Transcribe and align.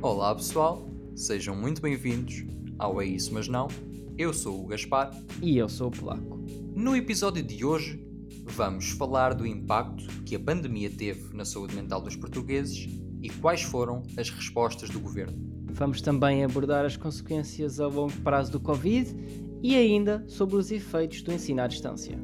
Olá 0.00 0.34
pessoal, 0.34 0.88
sejam 1.16 1.56
muito 1.56 1.82
bem-vindos 1.82 2.44
ao 2.78 3.02
É 3.02 3.04
Isso 3.04 3.34
Mas 3.34 3.48
Não. 3.48 3.68
Eu 4.16 4.32
sou 4.32 4.64
o 4.64 4.66
Gaspar. 4.66 5.10
E 5.42 5.58
eu 5.58 5.68
sou 5.68 5.88
o 5.88 5.90
Polaco. 5.90 6.38
No 6.74 6.96
episódio 6.96 7.42
de 7.42 7.64
hoje, 7.64 8.00
vamos 8.44 8.90
falar 8.90 9.34
do 9.34 9.46
impacto 9.46 10.06
que 10.24 10.36
a 10.36 10.40
pandemia 10.40 10.88
teve 10.88 11.36
na 11.36 11.44
saúde 11.44 11.74
mental 11.74 12.00
dos 12.00 12.16
portugueses 12.16 12.88
e 13.20 13.28
quais 13.28 13.62
foram 13.62 14.04
as 14.16 14.30
respostas 14.30 14.88
do 14.88 15.00
governo. 15.00 15.36
Vamos 15.72 16.00
também 16.00 16.44
abordar 16.44 16.84
as 16.84 16.96
consequências 16.96 17.80
a 17.80 17.88
longo 17.88 18.16
prazo 18.22 18.52
do 18.52 18.60
Covid 18.60 19.14
e 19.62 19.74
ainda 19.74 20.24
sobre 20.28 20.56
os 20.56 20.70
efeitos 20.70 21.22
do 21.22 21.32
ensino 21.32 21.60
à 21.60 21.66
distância. 21.66 22.18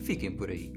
Fiquem 0.00 0.34
por 0.34 0.50
aí. 0.50 0.72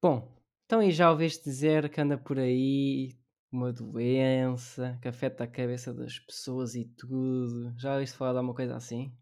Bom, 0.00 0.32
então 0.64 0.82
e 0.82 0.90
já 0.92 1.10
ouviste 1.10 1.44
dizer 1.44 1.90
que 1.90 2.00
anda 2.00 2.16
por 2.16 2.38
aí 2.38 3.12
uma 3.54 3.72
doença 3.72 4.98
que 5.00 5.08
afeta 5.08 5.44
a 5.44 5.48
cabeça 5.48 5.94
das 5.94 6.18
pessoas 6.18 6.74
e 6.74 6.84
tudo? 6.84 7.72
Já 7.78 7.94
ouviste 7.94 8.16
falar 8.16 8.32
de 8.32 8.38
alguma 8.38 8.54
coisa 8.54 8.76
assim? 8.76 9.12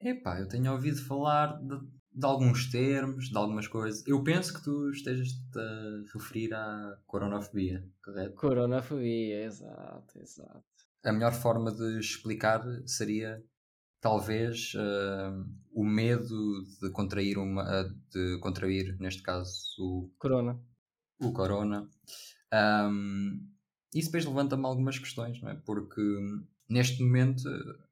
Epá, 0.00 0.38
eu 0.40 0.48
tenho 0.48 0.70
ouvido 0.72 1.02
falar 1.02 1.58
de, 1.62 1.78
de 2.12 2.26
alguns 2.26 2.70
termos, 2.70 3.28
de 3.28 3.36
algumas 3.36 3.66
coisas. 3.66 4.06
Eu 4.06 4.22
penso 4.22 4.52
que 4.52 4.62
tu 4.62 4.90
estejas 4.90 5.30
a 5.56 6.12
referir 6.12 6.52
à 6.52 6.98
coronafobia, 7.06 7.82
correto? 8.04 8.34
Coronafobia, 8.34 9.44
exato, 9.44 10.18
exato. 10.18 10.64
A 11.02 11.12
melhor 11.12 11.32
forma 11.32 11.72
de 11.72 11.98
explicar 11.98 12.62
seria 12.84 13.42
talvez 14.00 14.74
uh, 14.74 15.44
o 15.72 15.84
medo 15.84 16.62
de 16.80 16.90
contrair 16.90 17.38
uma 17.38 17.84
de 18.12 18.38
contrair 18.40 18.96
neste 19.00 19.22
caso 19.22 19.50
o 19.78 20.10
corona 20.18 20.60
o 21.18 21.32
corona 21.32 21.88
um, 22.52 23.48
isso 23.94 24.08
depois 24.08 24.24
levanta-me 24.24 24.64
algumas 24.64 24.98
questões 24.98 25.40
não 25.40 25.50
é? 25.50 25.54
Porque 25.54 26.02
neste 26.68 27.02
momento 27.02 27.42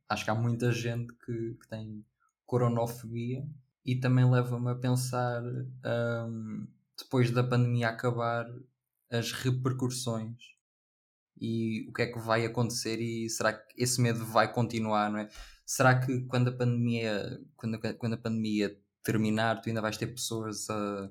acho 0.08 0.24
que 0.24 0.30
há 0.30 0.34
muita 0.34 0.72
gente 0.72 1.12
que, 1.14 1.54
que 1.54 1.68
tem 1.68 2.04
coronofobia 2.46 3.46
e 3.84 3.96
também 3.96 4.28
leva-me 4.30 4.70
a 4.70 4.74
pensar 4.74 5.42
um, 5.42 6.66
depois 6.96 7.30
da 7.30 7.42
pandemia 7.42 7.88
acabar 7.88 8.46
as 9.10 9.32
repercussões 9.32 10.36
e 11.40 11.86
o 11.88 11.92
que 11.92 12.02
é 12.02 12.06
que 12.06 12.18
vai 12.18 12.46
acontecer 12.46 13.00
e 13.00 13.28
será 13.28 13.52
que 13.52 13.82
esse 13.82 14.00
medo 14.00 14.24
vai 14.24 14.52
continuar 14.52 15.10
não 15.10 15.18
é? 15.18 15.28
Será 15.66 15.98
que 15.98 16.20
quando 16.26 16.48
a 16.48 16.52
pandemia 16.52 17.40
quando, 17.56 17.78
quando 17.98 18.14
a 18.14 18.18
pandemia 18.18 18.76
terminar 19.02 19.60
tu 19.60 19.68
ainda 19.68 19.82
vais 19.82 19.96
ter 19.96 20.06
pessoas 20.06 20.68
a 20.70 21.10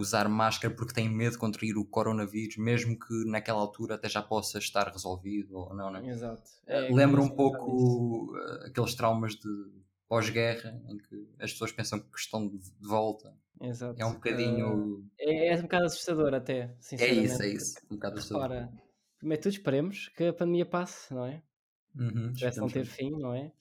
usar 0.00 0.28
máscara 0.28 0.74
porque 0.74 0.94
têm 0.94 1.08
medo 1.08 1.32
de 1.32 1.38
contrair 1.38 1.76
o 1.76 1.84
coronavírus 1.84 2.56
mesmo 2.56 2.98
que 2.98 3.24
naquela 3.26 3.60
altura 3.60 3.94
até 3.94 4.08
já 4.08 4.22
possa 4.22 4.58
estar 4.58 4.88
resolvido 4.88 5.56
ou 5.56 5.74
não, 5.74 5.90
não 5.90 6.00
é? 6.00 6.08
Exato. 6.08 6.50
É, 6.66 6.92
Lembra 6.92 7.20
um 7.20 7.28
pouco 7.28 8.36
eh, 8.36 8.68
aqueles 8.68 8.94
traumas 8.94 9.34
de 9.34 9.48
pós-guerra 10.08 10.80
em 10.88 10.98
que 10.98 11.28
as 11.38 11.52
pessoas 11.52 11.72
pensam 11.72 12.00
que 12.00 12.18
estão 12.18 12.48
de 12.48 12.58
volta 12.80 13.32
Exato. 13.60 14.00
é 14.00 14.04
um 14.04 14.14
bocadinho 14.14 14.96
uh, 14.96 15.10
é, 15.18 15.48
é, 15.48 15.56
um 15.56 15.62
bocado 15.62 15.84
assustador 15.84 16.34
até 16.34 16.74
é 16.98 17.12
isso, 17.12 17.42
é 17.42 17.48
isso 17.48 17.78
um 17.90 17.94
bocado 17.94 18.18
assustador 18.18 18.50
Ora, 18.50 18.72
primeiro 19.18 19.42
tudo 19.42 19.52
esperemos 19.52 20.08
que 20.08 20.24
a 20.24 20.32
pandemia 20.32 20.66
passe, 20.66 21.14
não 21.14 21.26
é? 21.26 21.42
Uhum, 21.94 22.32
não 22.56 22.68
ter 22.68 22.84
fim, 22.84 23.10
não 23.10 23.34
é? 23.34 23.52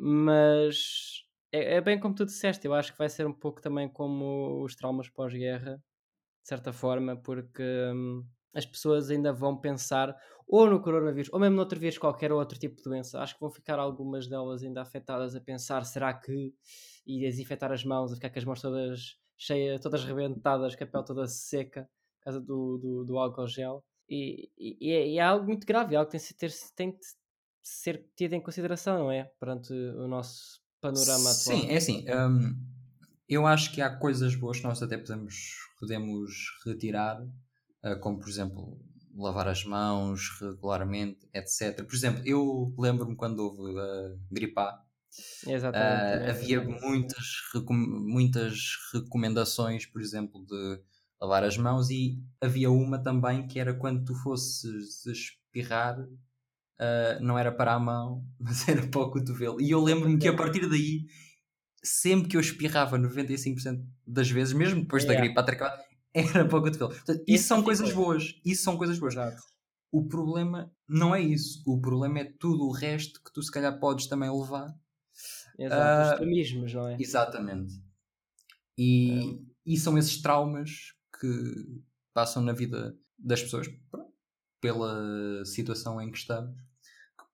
mas 0.00 1.24
é, 1.52 1.74
é, 1.76 1.80
bem 1.80 2.00
como 2.00 2.14
tu 2.14 2.24
disseste, 2.24 2.66
eu 2.66 2.74
acho 2.74 2.92
que 2.92 2.98
vai 2.98 3.08
ser 3.08 3.26
um 3.26 3.32
pouco 3.32 3.60
também 3.60 3.88
como 3.88 4.62
os 4.64 4.74
traumas 4.74 5.08
pós-guerra, 5.08 5.76
de 6.42 6.48
certa 6.48 6.72
forma, 6.72 7.16
porque 7.16 7.62
hum, 7.94 8.26
as 8.54 8.66
pessoas 8.66 9.10
ainda 9.10 9.32
vão 9.32 9.56
pensar 9.56 10.16
ou 10.48 10.68
no 10.68 10.82
coronavírus, 10.82 11.30
ou 11.32 11.40
mesmo 11.40 11.56
noutro 11.56 11.78
vírus, 11.78 11.98
qualquer 11.98 12.32
outro 12.32 12.58
tipo 12.58 12.76
de 12.76 12.82
doença. 12.82 13.20
Acho 13.20 13.34
que 13.34 13.40
vão 13.40 13.50
ficar 13.50 13.78
algumas 13.78 14.26
delas 14.26 14.62
ainda 14.62 14.82
afetadas 14.82 15.34
a 15.36 15.40
pensar, 15.40 15.84
será 15.84 16.12
que. 16.12 16.54
e 17.06 17.20
desinfetar 17.20 17.72
as 17.72 17.84
mãos, 17.84 18.12
a 18.12 18.16
ficar 18.16 18.30
com 18.30 18.38
as 18.38 18.44
mãos 18.44 18.60
todas 18.60 19.18
cheias, 19.36 19.80
todas 19.80 20.04
rebentadas, 20.04 20.76
com 20.76 20.84
a 20.84 20.86
pele 20.86 21.04
toda 21.04 21.26
seca, 21.26 21.88
por 22.18 22.24
causa 22.24 22.40
do, 22.40 22.78
do, 22.78 23.04
do 23.04 23.18
álcool 23.18 23.46
gel. 23.48 23.84
E, 24.08 24.50
e, 24.58 24.76
e, 24.80 24.92
é, 24.92 25.14
é, 25.16 25.20
algo 25.20 25.46
muito 25.46 25.66
grave, 25.66 25.94
é 25.94 25.98
algo 25.98 26.10
que 26.10 26.18
tem, 26.18 26.36
ter, 26.36 26.52
tem, 26.76 26.98
ser 27.62 28.06
tido 28.16 28.34
em 28.34 28.40
consideração, 28.40 28.98
não 28.98 29.10
é? 29.10 29.24
Perante 29.40 29.72
o 29.72 30.06
nosso 30.06 30.61
panorama 30.82 31.30
atual. 31.30 31.58
Sim, 31.58 31.70
é 31.70 31.76
assim. 31.76 32.04
Um, 32.10 32.54
eu 33.28 33.46
acho 33.46 33.72
que 33.72 33.80
há 33.80 33.88
coisas 33.96 34.34
boas 34.34 34.58
que 34.58 34.64
nós 34.64 34.82
até 34.82 34.98
podemos, 34.98 35.56
podemos 35.78 36.32
retirar, 36.66 37.22
uh, 37.22 37.98
como 38.00 38.18
por 38.18 38.28
exemplo 38.28 38.78
lavar 39.14 39.46
as 39.48 39.64
mãos 39.64 40.28
regularmente, 40.40 41.26
etc. 41.32 41.84
Por 41.84 41.94
exemplo, 41.94 42.22
eu 42.26 42.74
lembro-me 42.76 43.14
quando 43.14 43.40
houve 43.40 43.78
a 43.78 44.12
uh, 44.12 44.20
gripar. 44.30 44.82
Uh, 45.44 46.30
havia 46.30 46.62
muitas, 46.62 47.26
recom 47.52 47.74
muitas 47.74 48.76
recomendações, 48.92 49.86
por 49.86 50.00
exemplo, 50.00 50.44
de 50.46 50.80
lavar 51.20 51.44
as 51.44 51.56
mãos 51.56 51.90
e 51.90 52.18
havia 52.40 52.70
uma 52.70 52.98
também 52.98 53.46
que 53.46 53.60
era 53.60 53.74
quando 53.74 54.04
tu 54.04 54.14
fosses 54.14 55.06
espirrar 55.06 55.96
uh, 56.82 57.22
não 57.22 57.38
era 57.38 57.52
para 57.52 57.74
a 57.74 57.78
mão, 57.78 58.26
mas 58.38 58.68
era 58.68 58.86
para 58.86 59.00
o 59.00 59.10
cotovelo. 59.10 59.60
E 59.60 59.70
eu 59.70 59.80
lembro-me 59.80 60.18
que 60.18 60.28
a 60.28 60.34
partir 60.34 60.68
daí, 60.68 61.06
sempre 61.82 62.28
que 62.28 62.36
eu 62.36 62.40
espirrava 62.40 62.98
95% 62.98 63.84
das 64.06 64.30
vezes, 64.30 64.52
mesmo 64.52 64.82
depois 64.82 65.04
da 65.04 65.14
gripe 65.14 65.38
atracada, 65.38 65.82
era 66.12 66.44
para 66.44 66.58
o 66.58 66.62
cotovelo. 66.62 66.90
Portanto, 66.90 67.22
isso 67.26 67.46
são 67.46 67.62
coisas 67.62 67.92
boas. 67.92 68.40
Isso 68.44 68.62
são 68.62 68.76
coisas 68.76 68.98
boas. 68.98 69.14
Exato. 69.14 69.42
O 69.90 70.06
problema 70.08 70.72
não 70.88 71.14
é 71.14 71.20
isso. 71.20 71.62
O 71.66 71.80
problema 71.80 72.20
é 72.20 72.24
tudo 72.24 72.64
o 72.64 72.72
resto 72.72 73.22
que 73.22 73.32
tu 73.32 73.42
se 73.42 73.50
calhar 73.50 73.78
podes 73.78 74.06
também 74.06 74.30
levar. 74.30 74.74
Exato, 75.58 75.80
uh, 75.80 76.02
os 76.02 76.08
ah, 76.08 76.12
extremismos, 76.12 76.72
não 76.72 76.88
é? 76.88 76.96
Exatamente. 76.98 77.74
E, 78.76 79.38
e 79.66 79.76
são 79.76 79.98
esses 79.98 80.20
traumas 80.20 80.94
que 81.20 81.82
passam 82.14 82.42
na 82.42 82.52
vida 82.52 82.96
das 83.18 83.42
pessoas 83.42 83.68
pela 84.60 85.44
situação 85.44 86.00
em 86.00 86.10
que 86.10 86.18
estamos 86.18 86.56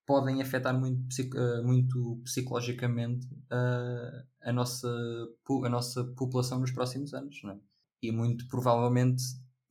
podem 0.09 0.41
afetar 0.41 0.75
muito, 0.75 1.07
eh, 1.21 1.63
muito 1.63 2.19
psicologicamente 2.25 3.29
a, 3.51 4.49
a, 4.49 4.53
nossa, 4.55 4.89
a 4.89 5.69
nossa 5.69 6.03
população 6.17 6.59
nos 6.59 6.71
próximos 6.71 7.13
anos. 7.13 7.39
Não 7.45 7.51
é? 7.51 7.59
E 8.03 8.11
muito 8.11 8.49
provavelmente, 8.49 9.23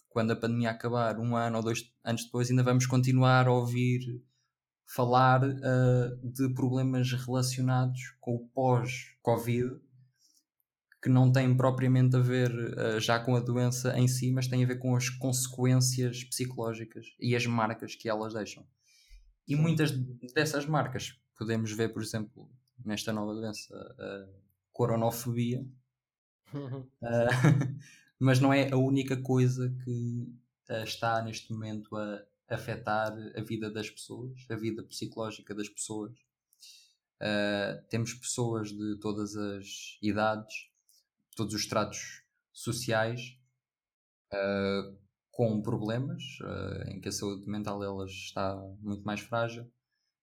quando 0.08 0.30
a 0.30 0.36
pandemia 0.36 0.70
acabar, 0.70 1.20
um 1.20 1.36
ano 1.36 1.58
ou 1.58 1.64
dois 1.64 1.92
anos 2.04 2.24
depois, 2.26 2.52
ainda 2.52 2.62
vamos 2.62 2.86
continuar 2.86 3.48
a 3.48 3.52
ouvir 3.52 4.24
falar 4.86 5.44
uh, 5.44 6.32
de 6.32 6.54
problemas 6.54 7.12
relacionados 7.14 8.00
com 8.22 8.36
o 8.36 8.48
pós-Covid, 8.50 9.82
que 11.02 11.10
não 11.10 11.32
têm 11.32 11.58
propriamente 11.58 12.16
a 12.16 12.20
ver 12.20 12.52
uh, 12.52 13.00
já 13.00 13.20
com 13.20 13.36
a 13.36 13.40
doença 13.40 13.98
em 13.98 14.08
si, 14.08 14.32
mas 14.32 14.48
têm 14.48 14.64
a 14.64 14.68
ver 14.68 14.78
com 14.78 14.96
as 14.96 15.10
consequências 15.10 16.24
psicológicas 16.26 17.08
e 17.20 17.36
as 17.36 17.48
marcas 17.48 17.96
que 17.96 18.08
elas 18.08 18.36
deixam. 18.36 18.64
E 19.48 19.56
muitas 19.56 19.92
dessas 20.34 20.66
marcas 20.66 21.18
podemos 21.38 21.72
ver, 21.72 21.94
por 21.94 22.02
exemplo, 22.02 22.50
nesta 22.84 23.14
nova 23.14 23.34
doença, 23.34 23.74
a 24.00 24.28
coronofobia. 24.74 25.66
uh, 26.54 26.90
mas 28.20 28.40
não 28.40 28.54
é 28.54 28.72
a 28.72 28.78
única 28.78 29.16
coisa 29.18 29.74
que 29.84 30.28
uh, 30.70 30.84
está 30.84 31.22
neste 31.22 31.52
momento 31.52 31.96
a 31.96 32.24
afetar 32.50 33.14
a 33.36 33.42
vida 33.42 33.70
das 33.70 33.90
pessoas, 33.90 34.46
a 34.50 34.56
vida 34.56 34.84
psicológica 34.84 35.54
das 35.54 35.70
pessoas. 35.70 36.18
Uh, 37.20 37.82
temos 37.90 38.14
pessoas 38.14 38.72
de 38.72 38.98
todas 39.00 39.36
as 39.36 39.98
idades, 40.02 40.70
todos 41.36 41.54
os 41.54 41.66
tratos 41.66 42.24
sociais, 42.52 43.38
uh, 44.34 44.98
com 45.38 45.62
problemas, 45.62 46.24
uh, 46.42 46.90
em 46.90 47.00
que 47.00 47.10
a 47.10 47.12
saúde 47.12 47.48
mental 47.48 47.80
delas 47.80 48.10
está 48.10 48.60
muito 48.82 49.04
mais 49.04 49.20
frágil, 49.20 49.72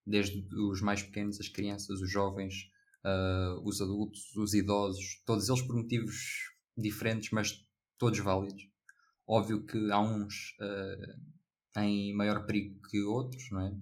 desde 0.05 0.44
os 0.56 0.81
mais 0.81 1.05
pequenos, 1.05 1.39
as 1.39 1.47
crianças, 1.47 2.00
os 2.00 2.11
jovens, 2.11 2.69
uh, 3.05 3.62
os 3.62 3.81
adultos, 3.81 4.35
os 4.35 4.55
idosos, 4.55 5.23
todos 5.25 5.49
eles 5.49 5.62
por 5.62 5.77
motivos 5.77 6.17
diferentes, 6.77 7.31
mas 7.31 7.65
todos 7.97 8.19
válidos. 8.19 8.69
Óbvio 9.25 9.65
que 9.65 9.89
há 9.93 10.00
uns 10.00 10.56
uh, 10.61 11.81
em 11.81 12.12
maior 12.12 12.44
perigo 12.44 12.81
que 12.91 13.00
outros, 13.03 13.49
não 13.53 13.61
é? 13.61 13.73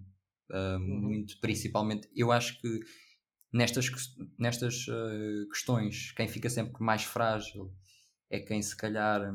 Uhum. 0.55 1.01
Muito 1.01 1.41
principalmente, 1.41 2.11
eu 2.15 2.31
acho 2.31 2.61
que 2.61 2.81
nestas, 3.51 3.89
nestas 4.39 4.85
questões, 5.51 6.13
quem 6.13 6.29
fica 6.29 6.51
sempre 6.51 6.75
mais 6.85 7.05
frágil 7.05 7.75
é 8.29 8.39
quem 8.39 8.61
se 8.61 8.77
calhar 8.77 9.33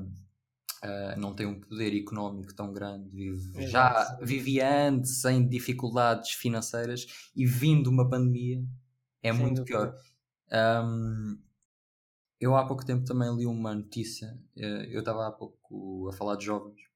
Uh, 0.83 1.19
não 1.19 1.33
tem 1.35 1.47
um 1.47 1.59
poder 1.59 1.97
económico 2.00 2.53
tão 2.53 2.71
grande, 2.71 3.09
vive, 3.09 3.68
já 3.68 4.18
vivia 4.21 4.89
antes 4.89 5.21
sem 5.21 5.47
dificuldades 5.47 6.31
financeiras 6.31 7.07
e 7.35 7.47
vindo 7.47 7.89
uma 7.89 8.07
pandemia 8.07 8.63
é 9.24 9.33
Sem 9.33 9.41
muito 9.41 9.63
dúvida. 9.63 9.95
pior. 10.51 10.85
Um, 10.85 11.41
eu 12.39 12.56
há 12.56 12.65
pouco 12.68 12.85
tempo 12.85 13.03
também 13.06 13.35
li 13.35 13.47
uma 13.47 13.74
notícia, 13.74 14.38
uh, 14.56 14.62
eu 14.91 15.00
estava 15.00 15.27
há 15.27 15.31
pouco 15.31 16.09
a 16.09 16.13
falar 16.13 16.35
de 16.35 16.45
jovens 16.45 16.88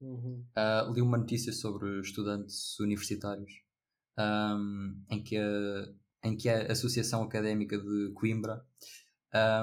Uhum. 0.00 0.44
Uh, 0.56 0.92
li 0.94 1.02
uma 1.02 1.18
notícia 1.18 1.52
sobre 1.52 2.00
estudantes 2.00 2.78
universitários 2.80 3.52
um, 4.18 5.02
em, 5.10 5.22
que 5.22 5.36
a, 5.36 5.88
em 6.24 6.36
que 6.36 6.48
a 6.48 6.72
Associação 6.72 7.22
Académica 7.22 7.78
de 7.78 8.12
Coimbra 8.14 8.64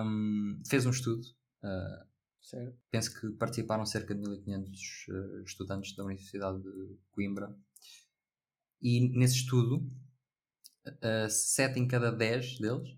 um, 0.03 0.61
fez 0.67 0.85
um 0.85 0.91
estudo. 0.91 1.25
Uh, 1.63 2.14
penso 2.91 3.19
que 3.19 3.29
participaram 3.37 3.85
cerca 3.85 4.13
de 4.15 4.21
1500 4.21 4.81
uh, 5.09 5.43
estudantes 5.43 5.95
da 5.95 6.03
Universidade 6.03 6.61
de 6.61 6.97
Coimbra. 7.11 7.55
E 8.81 9.09
nesse 9.17 9.35
estudo, 9.37 9.89
uh, 10.87 11.29
7 11.29 11.79
em 11.79 11.87
cada 11.87 12.11
10 12.11 12.59
deles 12.59 12.97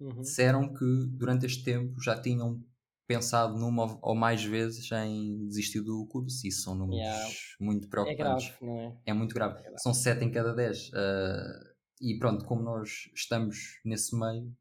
Uhum. 0.00 0.20
disseram 0.22 0.74
que 0.74 0.84
durante 1.12 1.46
este 1.46 1.62
tempo 1.62 2.00
já 2.02 2.20
tinham 2.20 2.60
pensado 3.06 3.56
numa 3.56 3.98
ou 4.02 4.16
mais 4.16 4.42
vezes 4.44 4.90
em 4.90 5.46
desistir 5.46 5.80
do 5.80 6.04
curso. 6.08 6.44
Isso 6.44 6.62
são 6.62 6.74
números 6.74 6.98
Yeah. 7.00 7.34
muito 7.60 7.86
É 7.86 7.90
preocupantes. 7.90 8.46
grave, 8.48 8.64
não 8.66 8.78
é? 8.80 9.00
É 9.06 9.12
muito 9.12 9.32
grave. 9.32 9.60
É 9.60 9.62
grave. 9.62 9.78
São 9.78 9.94
7 9.94 10.24
em 10.24 10.32
cada 10.32 10.52
10. 10.52 10.88
uh, 10.88 11.72
e 12.00 12.18
pronto, 12.18 12.44
como 12.46 12.62
nós 12.62 13.08
estamos 13.14 13.78
nesse 13.84 14.18
meio, 14.18 14.52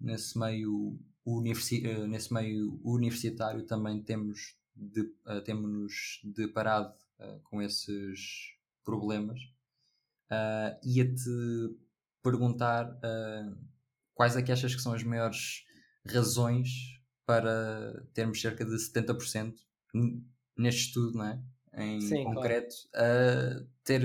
nesse 0.00 0.38
meio, 0.38 0.98
universi 1.26 1.86
uh, 1.86 2.06
nesse 2.06 2.32
meio 2.32 2.80
universitário, 2.84 3.64
também 3.66 4.02
temos 4.02 4.56
de, 4.74 5.02
uh, 5.26 5.42
temos 5.44 6.20
deparado 6.24 6.94
uh, 7.20 7.40
com 7.44 7.62
esses 7.62 8.54
problemas. 8.84 9.40
Uh, 10.30 10.78
Ia-te 10.84 11.30
perguntar 12.22 12.90
uh, 12.96 13.56
quais 14.14 14.36
é 14.36 14.42
que 14.42 14.52
achas 14.52 14.74
que 14.74 14.82
são 14.82 14.92
as 14.92 15.02
maiores 15.02 15.64
razões 16.06 16.68
para 17.24 18.06
termos 18.14 18.40
cerca 18.40 18.64
de 18.64 18.78
70% 18.78 19.60
n- 19.94 20.24
neste 20.56 20.88
estudo, 20.88 21.18
não 21.18 21.26
é? 21.26 21.42
Em 21.74 22.00
Sim, 22.00 22.30
claro. 22.30 22.56
concreto, 22.58 22.74
a 22.94 23.64
ter 23.84 24.02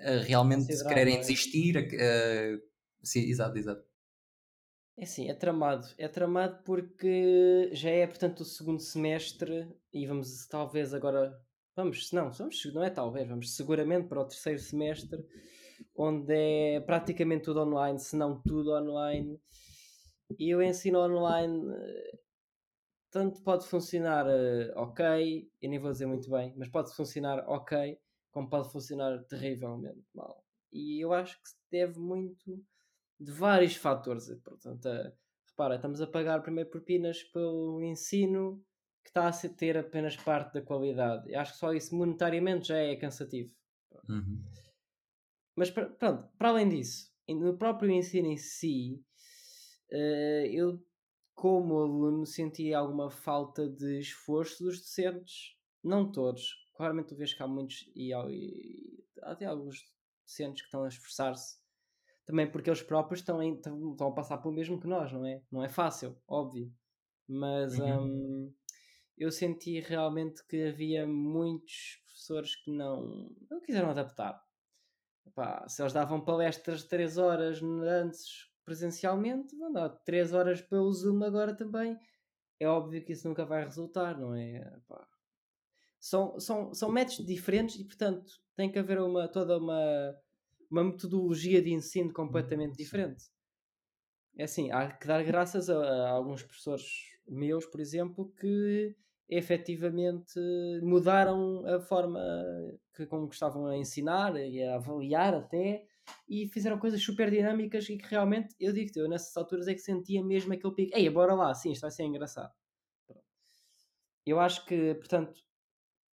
a 0.00 0.22
realmente 0.22 0.68
quererem 0.86 1.16
é? 1.16 1.20
desistir. 1.20 1.76
A, 1.78 1.80
a- 1.82 2.60
sim, 3.02 3.20
exato, 3.20 3.58
exato. 3.58 3.85
É 4.98 5.04
assim, 5.04 5.28
é 5.28 5.34
tramado. 5.34 5.86
É 5.98 6.08
tramado 6.08 6.62
porque 6.64 7.70
já 7.72 7.90
é, 7.90 8.06
portanto, 8.06 8.40
o 8.40 8.44
segundo 8.44 8.80
semestre 8.80 9.68
e 9.92 10.06
vamos 10.06 10.46
talvez 10.46 10.94
agora. 10.94 11.38
Vamos, 11.74 12.10
não, 12.12 12.32
vamos, 12.32 12.64
não 12.72 12.82
é 12.82 12.88
talvez, 12.88 13.28
vamos 13.28 13.54
seguramente 13.54 14.08
para 14.08 14.22
o 14.22 14.24
terceiro 14.24 14.58
semestre, 14.58 15.22
onde 15.94 16.32
é 16.34 16.80
praticamente 16.80 17.44
tudo 17.44 17.60
online, 17.60 17.98
se 17.98 18.16
não 18.16 18.40
tudo 18.40 18.72
online. 18.72 19.38
E 20.38 20.54
o 20.54 20.62
ensino 20.62 20.98
online 21.00 21.70
eh, 21.74 22.18
tanto 23.10 23.42
pode 23.42 23.66
funcionar 23.66 24.26
eh, 24.26 24.72
ok, 24.76 25.50
eu 25.60 25.70
nem 25.70 25.78
vou 25.78 25.92
dizer 25.92 26.06
muito 26.06 26.30
bem, 26.30 26.54
mas 26.56 26.68
pode 26.70 26.94
funcionar 26.94 27.44
ok, 27.46 27.98
como 28.30 28.48
pode 28.48 28.72
funcionar 28.72 29.22
terrivelmente 29.24 30.02
mal. 30.14 30.42
E 30.72 31.04
eu 31.04 31.12
acho 31.12 31.40
que 31.42 31.48
se 31.50 31.56
deve 31.70 31.98
muito 31.98 32.64
de 33.18 33.32
vários 33.32 33.76
fatores. 33.76 34.28
Portanto, 34.42 34.86
a- 34.86 35.12
repara, 35.48 35.76
estamos 35.76 36.00
a 36.00 36.06
pagar 36.06 36.42
primeiro 36.42 36.70
propinas 36.70 37.22
pelo 37.24 37.82
ensino 37.82 38.64
que 39.02 39.10
está 39.10 39.28
a 39.28 39.48
ter 39.48 39.76
apenas 39.78 40.16
parte 40.16 40.54
da 40.54 40.62
qualidade. 40.62 41.32
Eu 41.32 41.40
acho 41.40 41.52
que 41.52 41.58
só 41.58 41.72
isso 41.72 41.94
monetariamente 41.94 42.68
já 42.68 42.78
é 42.78 42.96
cansativo. 42.96 43.54
Uhum. 44.08 44.42
Mas 45.54 45.70
pr- 45.70 45.92
pronto, 45.98 46.28
para 46.36 46.50
além 46.50 46.68
disso, 46.68 47.12
e 47.26 47.34
no 47.34 47.56
próprio 47.56 47.90
ensino 47.90 48.26
em 48.28 48.36
si, 48.36 49.02
eh, 49.90 50.48
eu, 50.52 50.84
como 51.34 51.78
aluno, 51.78 52.26
senti 52.26 52.74
alguma 52.74 53.10
falta 53.10 53.68
de 53.68 54.00
esforço 54.00 54.64
dos 54.64 54.78
docentes. 54.80 55.56
Não 55.82 56.10
todos, 56.10 56.52
claramente 56.74 57.08
tu 57.10 57.16
vês 57.16 57.32
que 57.32 57.42
há 57.42 57.46
muitos 57.46 57.90
e, 57.94 58.12
há- 58.12 58.26
e 58.28 59.04
há 59.22 59.32
até 59.32 59.46
alguns 59.46 59.78
docentes 60.26 60.62
que 60.62 60.66
estão 60.66 60.82
a 60.84 60.88
esforçar-se. 60.88 61.58
Também 62.26 62.50
porque 62.50 62.68
eles 62.68 62.82
próprios 62.82 63.20
estão, 63.20 63.42
em- 63.42 63.54
estão, 63.54 64.08
a 64.08 64.12
passar 64.12 64.38
pelo 64.38 64.52
mesmo 64.54 64.80
que 64.80 64.86
nós, 64.88 65.12
não 65.12 65.24
é? 65.24 65.42
Não 65.50 65.62
é 65.62 65.68
fácil, 65.68 66.20
óbvio. 66.26 66.72
Mas 67.28 67.78
Uhum. 67.78 68.08
hum, 68.08 68.54
eu 69.16 69.30
senti 69.32 69.80
realmente 69.80 70.44
que 70.46 70.64
havia 70.68 71.06
muitos 71.06 72.02
professores 72.04 72.56
que 72.56 72.70
não, 72.70 73.30
não 73.50 73.60
quiseram 73.60 73.90
adaptar. 73.90 74.44
Epá, 75.26 75.68
se 75.68 75.82
eles 75.82 75.92
davam 75.92 76.20
palestras 76.24 76.82
de 76.82 76.88
3 76.88 77.18
horas 77.18 77.62
antes 77.62 78.50
presencialmente, 78.64 79.56
vão 79.56 79.72
dar 79.72 79.88
3 79.90 80.32
horas 80.32 80.60
pelo 80.60 80.92
Zoom 80.92 81.22
agora 81.24 81.54
também. 81.54 81.98
É 82.60 82.68
óbvio 82.68 83.04
que 83.04 83.12
isso 83.12 83.28
nunca 83.28 83.44
vai 83.44 83.64
resultar, 83.64 84.18
não 84.18 84.34
é? 84.34 84.58
Epá. 84.76 85.06
São, 86.00 86.38
são, 86.38 86.72
são 86.74 86.90
métodos 86.90 87.26
diferentes 87.26 87.76
e, 87.76 87.84
portanto, 87.84 88.32
tem 88.54 88.70
que 88.70 88.78
haver 88.78 89.00
uma, 89.00 89.28
toda 89.28 89.58
uma, 89.58 90.16
uma 90.70 90.84
metodologia 90.84 91.62
de 91.62 91.72
ensino 91.72 92.12
completamente 92.12 92.76
Sim. 92.76 92.82
diferente. 92.82 93.24
É 94.36 94.44
assim, 94.44 94.70
há 94.70 94.90
que 94.90 95.06
dar 95.06 95.24
graças 95.24 95.70
a, 95.70 95.78
a 95.78 96.10
alguns 96.10 96.42
professores 96.42 96.84
meus, 97.26 97.66
por 97.66 97.80
exemplo, 97.80 98.32
que 98.38 98.94
efetivamente 99.28 100.38
mudaram 100.82 101.66
a 101.66 101.80
forma 101.80 102.20
que, 102.94 103.06
como 103.06 103.28
estavam 103.28 103.66
a 103.66 103.76
ensinar 103.76 104.36
e 104.36 104.62
a 104.62 104.76
avaliar 104.76 105.34
até 105.34 105.84
e 106.28 106.48
fizeram 106.48 106.78
coisas 106.78 107.02
super 107.02 107.30
dinâmicas 107.30 107.88
e 107.88 107.96
que 107.96 108.06
realmente, 108.06 108.54
eu 108.60 108.72
digo-te, 108.72 108.98
eu 108.98 109.08
nessas 109.08 109.36
alturas 109.36 109.66
é 109.66 109.74
que 109.74 109.80
sentia 109.80 110.22
mesmo 110.22 110.52
aquele 110.52 110.74
pico, 110.74 110.96
ei, 110.96 111.10
bora 111.10 111.34
lá, 111.34 111.52
sim, 111.54 111.72
isto 111.72 111.82
vai 111.82 111.90
ser 111.90 112.04
engraçado. 112.04 112.52
Eu 114.24 114.38
acho 114.38 114.64
que, 114.66 114.94
portanto, 114.94 115.40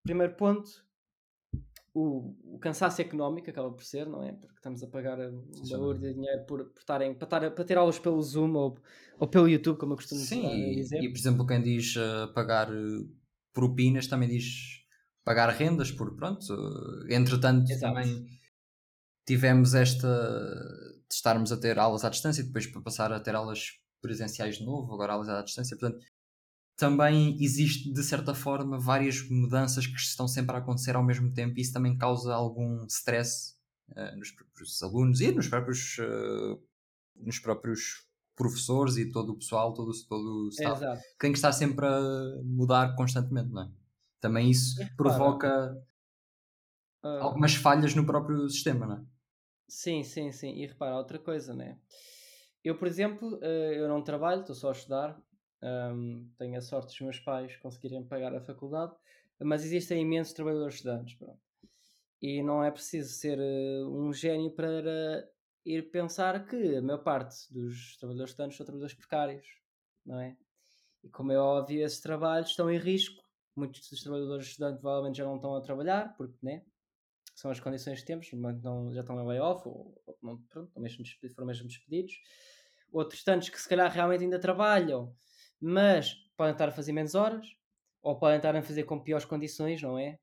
primeiro 0.03 0.35
ponto, 0.35 0.69
o, 1.93 2.33
o 2.55 2.59
cansaço 2.59 3.01
económico 3.01 3.49
acaba 3.49 3.71
por 3.71 3.83
ser, 3.83 4.07
não 4.07 4.23
é? 4.23 4.31
Porque 4.31 4.55
estamos 4.55 4.81
a 4.81 4.87
pagar 4.87 5.19
um 5.19 5.43
Sim, 5.63 5.71
valor 5.71 5.99
de 5.99 6.13
dinheiro 6.13 6.43
por, 6.45 6.65
por 6.65 6.79
estarem, 6.79 7.13
para, 7.13 7.25
estar, 7.25 7.51
para 7.51 7.63
ter 7.63 7.77
aulas 7.77 7.99
pelo 7.99 8.21
Zoom 8.21 8.53
ou, 8.55 8.77
ou 9.19 9.27
pelo 9.27 9.47
YouTube, 9.47 9.77
como 9.77 9.93
eu 9.93 9.97
costumo 9.97 10.19
Sim, 10.19 10.71
eh, 10.71 10.73
dizer. 10.75 11.03
e, 11.03 11.09
por 11.09 11.17
exemplo, 11.17 11.45
quem 11.45 11.61
diz 11.61 11.95
uh, 11.95 12.33
pagar 12.33 12.71
uh, 12.71 13.09
propinas 13.53 14.07
também 14.07 14.27
diz 14.27 14.81
pagar 15.23 15.49
rendas, 15.49 15.91
porque 15.91 16.15
pronto, 16.15 16.41
uh, 16.51 17.11
entretanto 17.11 17.71
Exato. 17.71 17.93
também 17.93 18.25
tivemos 19.25 19.75
esta 19.75 20.07
de 21.07 21.15
estarmos 21.15 21.51
a 21.51 21.57
ter 21.57 21.77
aulas 21.77 22.03
à 22.03 22.09
distância 22.09 22.41
e 22.41 22.45
depois 22.45 22.65
para 22.65 22.81
passar 22.81 23.13
a 23.13 23.19
ter 23.19 23.35
aulas 23.35 23.79
presenciais 24.01 24.57
de 24.57 24.65
novo, 24.65 24.91
agora 24.93 25.13
aulas 25.13 25.29
à 25.29 25.43
distância, 25.43 25.77
portanto 25.77 26.03
também 26.75 27.37
existe 27.39 27.91
de 27.91 28.03
certa 28.03 28.33
forma 28.33 28.79
várias 28.79 29.27
mudanças 29.29 29.85
que 29.85 29.95
estão 29.95 30.27
sempre 30.27 30.55
a 30.55 30.59
acontecer 30.59 30.95
ao 30.95 31.03
mesmo 31.03 31.31
tempo 31.33 31.57
e 31.57 31.61
isso 31.61 31.73
também 31.73 31.97
causa 31.97 32.33
algum 32.33 32.85
stress 32.87 33.55
uh, 33.91 34.17
nos 34.17 34.31
próprios 34.31 34.81
alunos 34.81 35.21
e 35.21 35.31
nos 35.31 35.47
próprios 35.47 35.97
uh, 35.99 36.61
nos 37.15 37.39
próprios 37.39 38.07
professores 38.35 38.97
e 38.97 39.11
todo 39.11 39.33
o 39.33 39.37
pessoal, 39.37 39.73
todo, 39.73 39.91
todo 40.07 40.45
o 40.45 40.49
staff, 40.49 40.83
Exato. 40.83 41.01
que 41.01 41.19
tem 41.19 41.31
que 41.31 41.37
estar 41.37 41.51
sempre 41.51 41.85
a 41.85 41.99
mudar 42.43 42.95
constantemente, 42.95 43.51
não 43.51 43.63
é? 43.63 43.71
Também 44.19 44.49
isso 44.49 44.79
repara, 44.79 44.95
provoca 44.95 45.85
ah, 47.03 47.19
algumas 47.21 47.53
falhas 47.55 47.93
no 47.93 48.05
próprio 48.05 48.49
sistema, 48.49 48.87
não 48.87 48.95
é? 48.95 49.01
Sim, 49.67 50.03
sim, 50.03 50.31
sim. 50.31 50.51
E 50.55 50.65
repara, 50.65 50.95
outra 50.95 51.19
coisa, 51.19 51.53
né? 51.53 51.77
Eu, 52.63 52.77
por 52.77 52.87
exemplo, 52.87 53.39
eh, 53.41 53.73
eu 53.77 53.89
não 53.89 54.03
trabalho, 54.03 54.41
estou 54.41 54.55
só 54.55 54.69
a 54.69 54.71
estudar. 54.71 55.21
Ahm, 55.63 56.29
tenho 56.37 56.57
a 56.57 56.61
sorte 56.61 56.87
dos 56.87 57.01
meus 57.01 57.19
pais 57.19 57.55
conseguirem 57.57 58.03
pagar 58.03 58.35
a 58.35 58.41
faculdade, 58.41 58.93
mas 59.39 59.63
existem 59.63 60.01
imensos 60.01 60.33
trabalhadores 60.33 60.75
estudantes, 60.75 61.15
pronto. 61.15 61.39
E 62.21 62.41
não 62.43 62.63
é 62.63 62.71
preciso 62.71 63.13
ser 63.13 63.39
eh, 63.39 63.83
um 63.85 64.13
gênio 64.13 64.51
para 64.51 65.27
ir 65.65 65.91
pensar 65.91 66.45
que 66.45 66.77
a 66.77 66.81
maior 66.81 67.03
parte 67.03 67.51
dos 67.53 67.97
trabalhadores 67.97 68.31
estudantes 68.31 68.57
são 68.57 68.65
trabalhadores 68.65 68.95
precários, 68.95 69.47
não 70.05 70.19
é? 70.19 70.37
E 71.03 71.09
como 71.09 71.31
é 71.31 71.37
óbvio, 71.37 71.83
esses 71.83 71.99
trabalhos 71.99 72.49
estão 72.49 72.71
em 72.71 72.77
risco. 72.77 73.23
Muitos 73.55 73.89
dos 73.89 74.01
trabalhadores 74.01 74.47
estudantes 74.47 74.79
provavelmente 74.79 75.17
já 75.17 75.25
não 75.25 75.35
estão 75.35 75.55
a 75.55 75.61
trabalhar, 75.61 76.15
porque, 76.15 76.37
né? 76.41 76.63
São 77.35 77.51
as 77.51 77.59
condições 77.59 77.99
que 77.99 78.05
temos, 78.05 78.31
não, 78.31 78.93
já 78.93 79.01
estão 79.01 79.19
em 79.19 79.25
layoff, 79.25 79.67
ou, 79.67 80.01
ou 80.05 80.13
pronto, 80.49 80.71
ou 80.73 80.81
mesmo 80.81 81.03
foram 81.33 81.47
mesmo 81.47 81.67
despedidos. 81.67 82.13
Outros 82.91 83.23
tantos 83.23 83.49
que 83.49 83.59
se 83.59 83.67
calhar 83.67 83.91
realmente 83.91 84.23
ainda 84.23 84.39
trabalham, 84.39 85.13
mas 85.63 86.15
podem 86.37 86.53
estar 86.53 86.69
a 86.69 86.71
fazer 86.71 86.91
menos 86.93 87.15
horas, 87.15 87.47
ou 88.01 88.17
podem 88.19 88.37
estar 88.37 88.55
a 88.55 88.63
fazer 88.63 88.83
com 88.85 88.99
piores 89.01 89.25
condições, 89.25 89.81
não 89.81 89.97
é? 89.97 90.19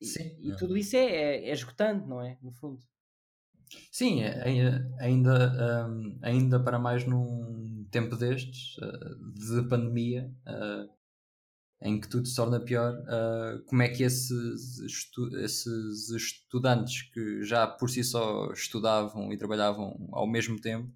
E, 0.00 0.06
Sim. 0.06 0.30
e 0.50 0.56
tudo 0.56 0.76
isso 0.76 0.96
é, 0.96 1.06
é, 1.06 1.50
é 1.50 1.52
esgotante, 1.52 2.06
não 2.08 2.22
é? 2.22 2.38
No 2.42 2.52
fundo. 2.52 2.82
Sim, 3.92 4.22
é- 4.22 4.58
é- 4.58 5.04
ainda, 5.04 5.86
hum, 5.88 6.18
ainda 6.22 6.60
para 6.62 6.78
mais 6.78 7.04
num 7.06 7.86
tempo 7.90 8.16
destes, 8.16 8.76
uh, 8.78 9.32
de 9.34 9.68
pandemia, 9.68 10.30
uh, 10.46 10.88
em 11.82 12.00
que 12.00 12.08
tudo 12.08 12.26
se 12.28 12.36
torna 12.36 12.60
pior, 12.60 12.94
uh, 12.94 13.64
como 13.66 13.82
é 13.82 13.88
que 13.88 14.02
esses, 14.02 14.78
estu- 14.80 15.36
esses 15.38 16.10
estudantes 16.10 17.02
que 17.12 17.42
já 17.44 17.66
por 17.66 17.90
si 17.90 18.04
só 18.04 18.52
estudavam 18.52 19.32
e 19.32 19.38
trabalhavam 19.38 20.08
ao 20.12 20.26
mesmo 20.26 20.60
tempo, 20.60 20.92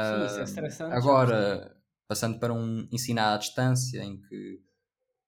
Sim, 0.00 0.24
isso 0.24 0.40
é 0.40 0.46
já 0.46 0.52
agora 0.96 1.79
passando 2.10 2.40
para 2.40 2.52
um 2.52 2.88
ensino 2.90 3.20
à 3.20 3.36
distância, 3.36 4.02
em 4.02 4.20
que 4.20 4.60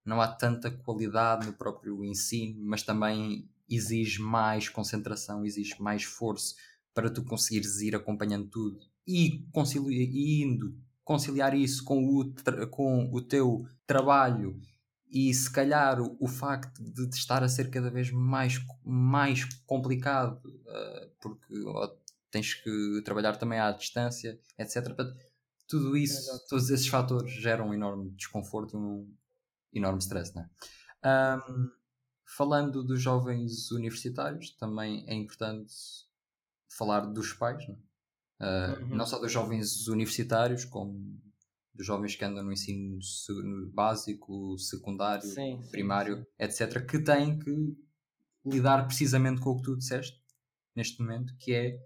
não 0.04 0.20
há 0.20 0.26
tanta 0.26 0.68
qualidade 0.68 1.46
no 1.46 1.52
próprio 1.52 2.04
ensino, 2.04 2.60
mas 2.64 2.82
também 2.82 3.48
exige 3.70 4.20
mais 4.20 4.68
concentração, 4.68 5.44
exige 5.44 5.80
mais 5.80 6.02
esforço 6.02 6.56
para 6.92 7.08
tu 7.08 7.22
conseguires 7.22 7.80
ir 7.82 7.94
acompanhando 7.94 8.48
tudo 8.48 8.80
e 9.06 9.46
conciliar, 9.52 10.10
indo 10.12 10.76
conciliar 11.04 11.54
isso 11.54 11.84
com 11.84 12.04
o, 12.04 12.34
com 12.68 13.08
o 13.12 13.22
teu 13.22 13.64
trabalho 13.86 14.60
e 15.08 15.32
se 15.32 15.52
calhar 15.52 16.00
o, 16.00 16.16
o 16.18 16.26
facto 16.26 16.82
de, 16.82 17.06
de 17.06 17.14
estar 17.14 17.44
a 17.44 17.48
ser 17.48 17.70
cada 17.70 17.92
vez 17.92 18.10
mais, 18.10 18.60
mais 18.84 19.44
complicado 19.66 20.40
uh, 20.44 21.08
porque 21.20 21.54
oh, 21.64 21.96
tens 22.28 22.54
que 22.54 23.02
trabalhar 23.04 23.36
também 23.36 23.60
à 23.60 23.70
distância, 23.70 24.36
etc. 24.58 24.82
Portanto, 24.86 25.14
tudo 25.72 25.96
isso, 25.96 26.18
Exato. 26.18 26.46
todos 26.50 26.68
esses 26.68 26.86
fatores 26.86 27.32
geram 27.32 27.70
um 27.70 27.74
enorme 27.74 28.10
desconforto 28.10 28.76
e 28.76 28.78
um 28.78 29.10
enorme 29.72 30.00
stress. 30.00 30.34
Não 30.34 30.42
é? 30.42 31.38
um, 31.48 31.70
falando 32.36 32.84
dos 32.84 33.00
jovens 33.00 33.70
universitários, 33.70 34.54
também 34.56 35.02
é 35.08 35.14
importante 35.14 35.72
falar 36.76 37.06
dos 37.06 37.32
pais, 37.32 37.66
não, 37.66 37.78
é? 38.40 38.74
uh, 38.74 38.82
uhum. 38.82 38.96
não 38.96 39.06
só 39.06 39.18
dos 39.18 39.32
jovens 39.32 39.88
universitários, 39.88 40.66
como 40.66 41.18
dos 41.74 41.86
jovens 41.86 42.14
que 42.14 42.24
andam 42.26 42.44
no 42.44 42.52
ensino 42.52 42.98
básico, 43.72 44.58
secundário, 44.58 45.26
sim, 45.26 45.58
primário, 45.70 46.18
sim, 46.18 46.50
sim. 46.50 46.64
etc., 46.64 46.86
que 46.86 46.98
têm 46.98 47.38
que 47.38 47.74
lidar 48.44 48.84
precisamente 48.86 49.40
com 49.40 49.52
o 49.52 49.56
que 49.56 49.62
tu 49.62 49.78
disseste 49.78 50.20
neste 50.76 51.00
momento, 51.00 51.34
que 51.38 51.54
é 51.54 51.78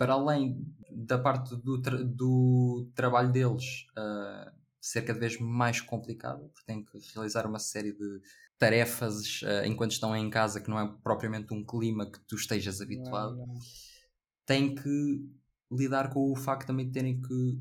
para 0.00 0.14
além 0.14 0.66
da 0.90 1.18
parte 1.18 1.54
do, 1.56 1.82
tra 1.82 2.02
do 2.02 2.90
trabalho 2.94 3.30
deles 3.30 3.86
uh, 3.90 4.50
ser 4.80 5.02
cada 5.02 5.20
vez 5.20 5.38
mais 5.38 5.82
complicado, 5.82 6.48
porque 6.48 6.64
têm 6.64 6.82
que 6.82 6.98
realizar 7.14 7.46
uma 7.46 7.58
série 7.58 7.92
de 7.92 8.22
tarefas 8.56 9.42
uh, 9.42 9.66
enquanto 9.66 9.90
estão 9.90 10.16
em 10.16 10.30
casa 10.30 10.58
que 10.58 10.70
não 10.70 10.80
é 10.80 10.90
propriamente 11.02 11.52
um 11.52 11.62
clima 11.62 12.10
que 12.10 12.18
tu 12.20 12.34
estejas 12.34 12.80
habituado, 12.80 13.36
não, 13.36 13.46
não. 13.48 13.58
têm 14.46 14.74
que 14.74 15.22
lidar 15.70 16.08
com 16.08 16.32
o 16.32 16.34
facto 16.34 16.68
também 16.68 16.86
de 16.86 16.92
terem 16.92 17.20
que 17.20 17.60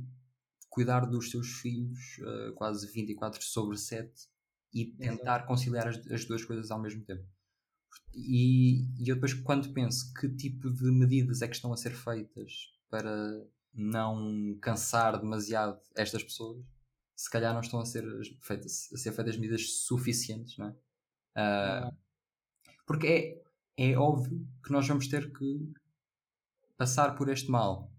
cuidar 0.70 1.02
dos 1.02 1.32
seus 1.32 1.60
filhos 1.60 2.20
uh, 2.20 2.54
quase 2.54 2.90
24 2.90 3.44
sobre 3.44 3.76
7 3.76 4.10
e 4.74 4.86
tentar 4.86 5.40
Exato. 5.40 5.46
conciliar 5.46 5.90
as, 5.90 5.98
as, 6.10 6.24
duas 6.24 6.46
coisas 6.46 6.72
ao 6.72 6.80
mesmo 6.80 7.04
tempo. 7.04 7.26
E, 8.14 8.86
e 8.98 9.10
eu 9.10 9.16
depois, 9.16 9.34
quando 9.34 9.72
penso 9.74 10.14
que 10.14 10.28
tipo 10.30 10.70
de 10.70 10.92
medidas 10.92 11.42
é 11.42 11.48
que 11.48 11.56
estão 11.56 11.72
a 11.72 11.78
ser 11.78 11.92
feitas 11.92 12.74
para 12.90 13.46
não 13.74 14.58
cansar 14.62 15.20
demasiado 15.20 15.80
estas 15.96 16.24
pessoas, 16.24 16.66
se 17.16 17.30
calhar 17.30 17.54
não 17.54 17.62
estão 17.62 17.80
a 17.80 17.86
ser 17.86 18.04
feitas, 18.40 18.90
a 18.94 18.98
ser 18.98 19.12
feitas 19.12 19.38
medidas 19.38 19.82
suficientes, 19.82 20.58
não 20.58 20.68
é? 20.68 21.90
Uh, 21.90 21.98
porque 22.86 23.44
é, 23.78 23.92
é 23.92 23.98
óbvio 23.98 24.48
que 24.64 24.72
nós 24.72 24.88
vamos 24.88 25.08
ter 25.08 25.32
que 25.32 25.72
passar 26.78 27.16
por 27.16 27.30
este 27.30 27.52
mal. 27.52 27.92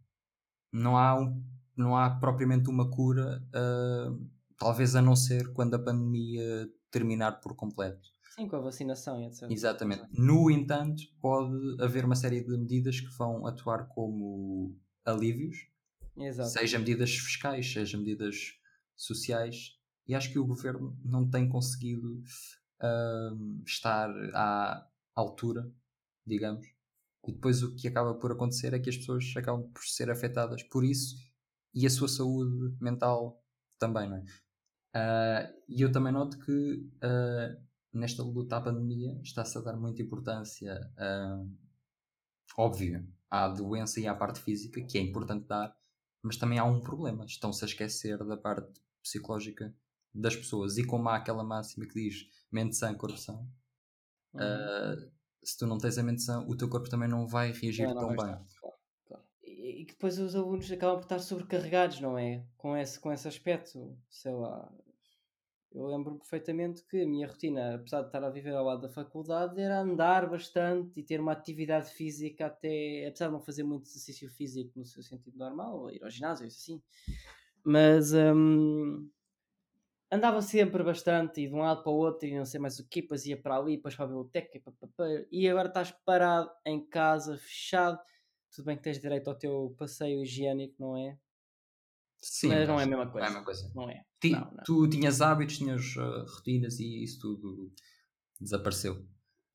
Não 0.73 0.97
há 0.97 1.19
um 1.19 1.43
não 1.77 1.97
há 1.97 2.11
propriamente 2.11 2.69
uma 2.69 2.91
cura, 2.91 3.43
uh, 3.49 4.31
talvez 4.59 4.95
a 4.95 5.01
não 5.01 5.17
ser 5.17 5.53
quando 5.53 5.75
a 5.75 5.79
pandemia 5.79 6.71
terminar 6.91 7.41
por 7.41 7.55
completo. 7.57 8.11
Sim, 8.31 8.49
com 8.49 8.57
a 8.57 8.61
vacinação 8.61 9.21
e 9.21 9.27
etc. 9.27 9.51
Exatamente. 9.51 10.05
No 10.13 10.51
entanto, 10.51 11.03
pode 11.21 11.83
haver 11.83 12.05
uma 12.05 12.15
série 12.15 12.43
de 12.43 12.57
medidas 12.57 13.01
que 13.01 13.11
vão 13.19 13.47
atuar 13.47 13.89
como 13.89 14.77
alívios, 15.05 15.69
Exato. 16.17 16.51
seja 16.51 16.79
medidas 16.79 17.11
fiscais, 17.11 17.73
seja 17.73 17.99
medidas 17.99 18.55
sociais, 18.97 19.77
e 20.07 20.15
acho 20.15 20.31
que 20.31 20.39
o 20.39 20.47
governo 20.47 20.97
não 21.05 21.29
tem 21.29 21.49
conseguido 21.49 22.23
uh, 22.83 23.63
estar 23.67 24.11
à 24.35 24.89
altura, 25.15 25.71
digamos. 26.27 26.67
E 27.27 27.33
depois 27.33 27.63
o 27.63 27.75
que 27.75 27.89
acaba 27.89 28.15
por 28.15 28.33
acontecer 28.33 28.73
é 28.75 28.79
que 28.79 28.91
as 28.91 28.97
pessoas 28.97 29.33
acabam 29.37 29.69
por 29.73 29.83
ser 29.83 30.11
afetadas 30.11 30.63
por 30.63 30.85
isso 30.85 31.17
e 31.75 31.87
a 31.87 31.91
sua 31.91 32.09
saúde 32.09 32.77
mental 32.81 33.43
também, 33.79 34.09
não 34.09 34.17
é? 34.17 34.25
Uh, 34.93 35.55
e 35.69 35.83
eu 35.83 35.93
também 35.93 36.13
noto 36.13 36.39
que 36.39 36.53
uh, 36.53 37.70
nesta 37.93 38.23
luta 38.23 38.57
à 38.57 38.61
pandemia 38.61 39.21
está-se 39.23 39.57
a 39.59 39.61
dar 39.61 39.77
muita 39.77 40.03
importância, 40.03 40.81
uh, 40.97 41.51
óbvio, 42.57 43.07
à 43.31 43.49
doença 43.49 44.01
e 44.01 44.07
à 44.07 44.15
parte 44.15 44.41
física, 44.41 44.83
que 44.83 44.99
é 44.99 45.01
importante 45.01 45.47
dar, 45.47 45.77
mas 46.23 46.37
também 46.37 46.59
há 46.59 46.65
um 46.65 46.81
problema. 46.81 47.25
Estão-se 47.25 47.65
a 47.65 47.69
esquecer 47.69 48.19
da 48.25 48.37
parte 48.37 48.81
psicológica 49.03 49.75
das 50.15 50.37
pessoas. 50.37 50.77
E 50.77 50.85
como 50.85 51.09
há 51.09 51.17
aquela 51.17 51.45
máxima 51.45 51.87
que 51.87 51.95
diz 51.95 52.27
mente 52.51 52.77
sã, 52.77 52.95
corpo 52.95 53.17
sã, 53.17 53.35
uhum. 54.35 55.11
se 55.43 55.57
tu 55.57 55.67
não 55.67 55.79
tens 55.79 55.97
a 55.99 56.03
mente 56.03 56.23
sã, 56.23 56.41
o 56.41 56.57
teu 56.57 56.69
corpo 56.69 56.91
também 56.91 57.09
não 57.09 57.27
vai 57.27 57.53
reagir 57.53 57.85
é, 57.85 57.95
não 57.95 57.95
tão 57.95 58.09
bem. 58.09 58.35
Estar 58.35 58.71
e 59.81 59.85
que 59.85 59.93
depois 59.93 60.19
os 60.19 60.35
alunos 60.35 60.71
acabam 60.71 60.97
por 60.97 61.05
estar 61.05 61.19
sobrecarregados, 61.19 62.01
não 62.01 62.19
é? 62.19 62.45
Com 62.57 62.77
esse, 62.77 62.99
com 62.99 63.13
esse 63.13 63.27
aspecto, 63.27 63.97
sei 64.09 64.33
lá. 64.33 64.71
Eu 65.73 65.87
lembro 65.87 66.17
perfeitamente 66.17 66.85
que 66.85 67.03
a 67.03 67.07
minha 67.07 67.29
rotina, 67.29 67.77
apesar 67.77 68.01
de 68.01 68.09
estar 68.09 68.25
a 68.25 68.31
viver 68.31 68.55
ao 68.55 68.65
lado 68.65 68.83
da 68.83 68.89
faculdade, 68.89 69.61
era 69.61 69.81
andar 69.81 70.29
bastante 70.29 70.99
e 70.99 71.03
ter 71.03 71.21
uma 71.21 71.33
atividade 71.33 71.91
física 71.91 72.47
até, 72.47 73.07
apesar 73.07 73.27
de 73.27 73.33
não 73.33 73.41
fazer 73.41 73.63
muito 73.63 73.87
exercício 73.87 74.29
físico 74.31 74.73
no 74.77 74.85
seu 74.85 75.03
sentido 75.03 75.39
normal, 75.39 75.83
ou 75.83 75.91
ir 75.91 76.03
ao 76.03 76.11
ginásio, 76.11 76.47
isso 76.47 76.59
assim. 76.59 76.83
Mas 77.63 78.13
hum, 78.13 79.09
andava 80.11 80.43
sempre 80.43 80.83
bastante 80.83 81.41
e 81.41 81.49
de 81.49 81.55
um 81.55 81.61
lado 81.61 81.83
para 81.83 81.93
o 81.93 81.97
outro 81.97 82.27
e 82.27 82.37
não 82.37 82.45
sei 82.45 82.59
mais 82.59 82.81
o 82.81 82.89
que, 82.89 83.03
depois 83.03 83.25
ia 83.27 83.41
para 83.41 83.57
ali, 83.57 83.77
depois 83.77 83.95
para 83.95 84.07
a 84.07 84.09
biblioteca 84.09 84.61
e, 85.31 85.45
e 85.45 85.49
agora 85.49 85.69
estás 85.69 85.93
parado 86.05 86.51
em 86.67 86.85
casa, 86.85 87.39
fechado 87.39 88.01
tudo 88.51 88.67
bem 88.67 88.77
que 88.77 88.83
tens 88.83 88.99
direito 88.99 89.29
ao 89.29 89.39
teu 89.39 89.75
passeio 89.79 90.23
higiênico, 90.23 90.75
não 90.79 90.97
é? 90.97 91.17
Sim, 92.19 92.49
mas, 92.49 92.69
não 92.69 92.81
é 92.81 92.83
a 92.83 92.87
mesma 92.87 93.11
coisa. 93.11 93.21
Não 93.21 93.27
é, 93.27 93.31
mesma 93.31 93.45
coisa. 93.45 93.73
Não 93.75 93.91
é. 93.91 94.05
Ti, 94.21 94.31
não, 94.31 94.41
não. 94.53 94.65
Tu 94.65 94.89
tinhas 94.89 95.21
hábitos, 95.21 95.59
tinhas 95.59 95.97
uh, 95.97 96.25
rotinas 96.27 96.79
e 96.79 97.03
isso 97.03 97.21
tudo 97.21 97.73
desapareceu. 98.41 99.07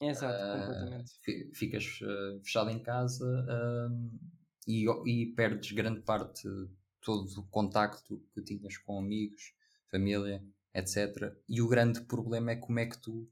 Exato, 0.01 0.36
uh, 0.36 0.60
completamente. 0.60 1.12
Ficas 1.53 2.00
uh, 2.01 2.41
fechado 2.43 2.69
em 2.72 2.79
casa 2.79 3.25
e, 4.67 4.86
e 5.05 5.25
perdes 5.36 5.72
grande 5.72 6.01
parte, 6.01 6.48
todo 7.01 7.27
o 7.39 7.48
contacto 7.48 8.24
que 8.34 8.41
tinhas 8.41 8.77
com 8.77 8.98
amigos, 8.98 9.53
família, 9.91 10.43
etc. 10.74 11.34
E 11.48 11.62
o 11.62 11.67
grande 11.67 12.01
problema 12.01 12.51
é 12.51 12.55
como 12.55 12.79
é 12.79 12.88
que 12.88 12.98
tu 12.98 13.29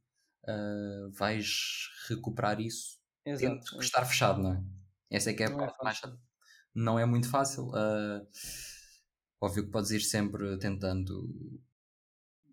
vais 1.14 1.90
recuperar 2.10 2.60
isso 2.60 3.00
Exato. 3.26 3.78
que 3.78 3.84
estar 3.84 4.06
fechado, 4.06 4.42
não 4.42 4.54
é? 4.54 4.64
Essa 5.10 5.30
é 5.30 5.34
que 5.34 5.44
é 5.44 5.46
a 5.46 5.50
não 5.50 5.58
é 5.58 5.60
parte 5.60 5.80
é 5.80 5.84
mais 5.84 6.02
Não 6.76 7.00
é 7.00 7.06
muito 7.06 7.30
fácil. 7.30 7.70
Uh, 7.70 8.28
óbvio 9.44 9.66
que 9.66 9.72
podes 9.72 9.92
ir 9.92 10.02
sempre 10.02 10.58
tentando 10.58 11.30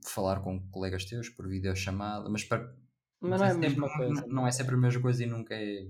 falar 0.04 0.40
com 0.40 0.60
colegas 0.70 1.04
teus 1.04 1.28
por 1.28 1.48
videochamada, 1.48 2.28
mas, 2.28 2.44
para, 2.44 2.74
mas 3.20 3.40
não 3.40 3.46
é 3.46 3.50
a 3.50 3.54
mesma 3.54 3.88
sempre, 3.88 4.06
coisa. 4.06 4.26
Não, 4.26 4.46
é 4.46 4.50
sempre 4.50 4.74
a 4.74 4.78
mesma 4.78 5.02
coisa 5.02 5.22
e 5.22 5.26
nunca 5.26 5.54
é 5.54 5.88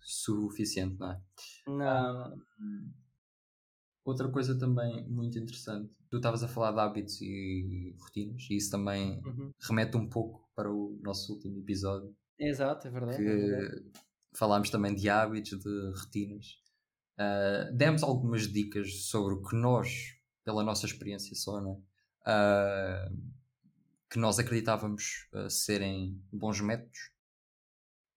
suficiente, 0.00 0.98
não 0.98 1.12
é? 1.12 1.20
Não. 1.66 2.34
Uh, 2.34 2.94
outra 4.04 4.28
coisa 4.28 4.58
também 4.58 5.08
muito 5.08 5.38
interessante, 5.38 5.92
tu 6.10 6.16
estavas 6.16 6.42
a 6.42 6.48
falar 6.48 6.72
de 6.72 6.80
hábitos 6.80 7.20
e 7.22 7.94
rotinas, 7.98 8.46
e 8.50 8.56
isso 8.56 8.70
também 8.70 9.20
uhum. 9.24 9.52
remete 9.68 9.96
um 9.96 10.08
pouco 10.08 10.48
para 10.54 10.70
o 10.70 10.98
nosso 11.02 11.32
último 11.32 11.58
episódio. 11.58 12.14
Exato, 12.38 12.88
é 12.88 12.90
verdade. 12.90 13.16
Que 13.16 13.28
é 13.28 13.36
verdade 13.36 14.06
falámos 14.36 14.70
também 14.70 14.94
de 14.94 15.08
hábitos, 15.08 15.58
de 15.58 15.90
rotinas. 15.98 16.62
Uh, 17.18 17.74
demos 17.74 18.02
algumas 18.02 18.42
dicas 18.46 19.06
sobre 19.06 19.34
o 19.34 19.42
que 19.42 19.56
nós, 19.56 20.15
pela 20.46 20.62
nossa 20.62 20.86
experiência 20.86 21.34
só, 21.34 21.60
né? 21.60 21.76
Uh, 22.22 23.36
que 24.08 24.16
nós 24.16 24.38
acreditávamos 24.38 25.28
uh, 25.32 25.50
serem 25.50 26.22
bons 26.32 26.60
métodos. 26.60 27.10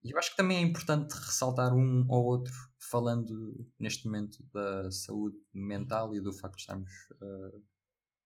E 0.04 0.12
eu 0.12 0.18
acho 0.18 0.30
que 0.30 0.36
também 0.36 0.58
é 0.58 0.60
importante 0.60 1.12
ressaltar 1.12 1.74
um 1.74 2.06
ou 2.08 2.24
outro, 2.24 2.54
falando 2.78 3.68
neste 3.78 4.06
momento 4.06 4.42
da 4.54 4.90
saúde 4.92 5.36
mental 5.52 6.14
e 6.14 6.20
do 6.20 6.32
facto 6.32 6.54
de 6.54 6.62
estarmos 6.62 6.90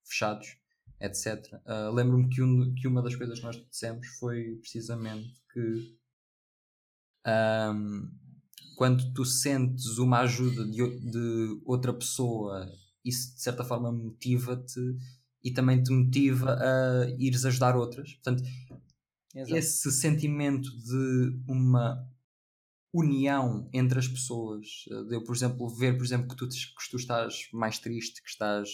fechados, 0.04 0.56
etc. 1.00 1.60
Lembro-me 1.92 2.28
que, 2.28 2.40
um, 2.40 2.72
que 2.76 2.86
uma 2.86 3.02
das 3.02 3.16
coisas 3.16 3.40
que 3.40 3.44
nós 3.44 3.56
dissemos 3.56 4.06
foi 4.20 4.54
precisamente 4.60 5.34
que 5.52 5.98
um, 7.26 8.08
quando 8.76 9.12
tu 9.12 9.24
sentes 9.24 9.98
uma 9.98 10.20
ajuda 10.20 10.64
de, 10.66 11.00
de 11.00 11.60
outra 11.64 11.92
pessoa, 11.92 12.70
isso 13.04 13.34
de 13.34 13.42
certa 13.42 13.64
forma 13.64 13.92
motiva-te 13.92 14.80
e 15.42 15.50
também 15.52 15.82
te 15.82 15.92
motiva 15.92 16.56
a 16.58 17.06
ires 17.18 17.44
ajudar 17.44 17.76
outras. 17.76 18.14
Portanto, 18.14 18.42
Exato. 19.34 19.54
esse 19.56 19.92
sentimento 19.92 20.70
de 20.78 21.38
uma 21.46 22.08
união 22.92 23.68
entre 23.72 23.98
as 23.98 24.08
pessoas, 24.08 24.84
de 25.08 25.14
eu, 25.16 25.24
por 25.24 25.34
exemplo, 25.34 25.68
ver, 25.68 25.96
por 25.96 26.04
exemplo, 26.04 26.28
que 26.28 26.36
tu, 26.36 26.48
que 26.48 26.90
tu 26.90 26.96
estás 26.96 27.48
mais 27.52 27.78
triste, 27.78 28.22
que 28.22 28.28
estás, 28.28 28.68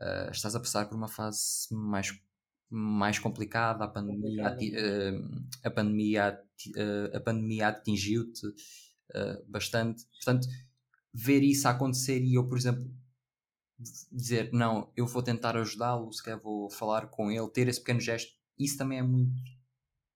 uh, 0.00 0.30
estás 0.30 0.54
a 0.54 0.60
passar 0.60 0.88
por 0.88 0.96
uma 0.96 1.08
fase 1.08 1.68
mais 1.70 2.12
mais 2.70 3.20
complicada, 3.20 3.84
a 3.84 3.88
pandemia, 3.88 4.46
ati- 4.48 4.74
eh, 4.74 5.12
a 5.62 5.70
pandemia, 5.70 6.26
ati- 6.28 6.72
eh, 6.74 7.16
a 7.16 7.20
pandemia 7.20 7.68
atingiu-te 7.68 8.46
eh, 9.14 9.42
bastante. 9.46 10.04
Portanto, 10.06 10.48
ver 11.12 11.42
isso 11.44 11.68
acontecer 11.68 12.20
e 12.24 12.34
eu, 12.34 12.48
por 12.48 12.58
exemplo, 12.58 12.90
dizer 14.12 14.50
não, 14.52 14.92
eu 14.96 15.06
vou 15.06 15.22
tentar 15.22 15.56
ajudá-lo, 15.56 16.12
se 16.12 16.22
calhar 16.22 16.40
vou 16.40 16.70
falar 16.70 17.08
com 17.08 17.30
ele, 17.30 17.48
ter 17.50 17.68
esse 17.68 17.80
pequeno 17.80 18.00
gesto, 18.00 18.32
isso 18.58 18.76
também 18.78 18.98
é 18.98 19.02
muito 19.02 19.34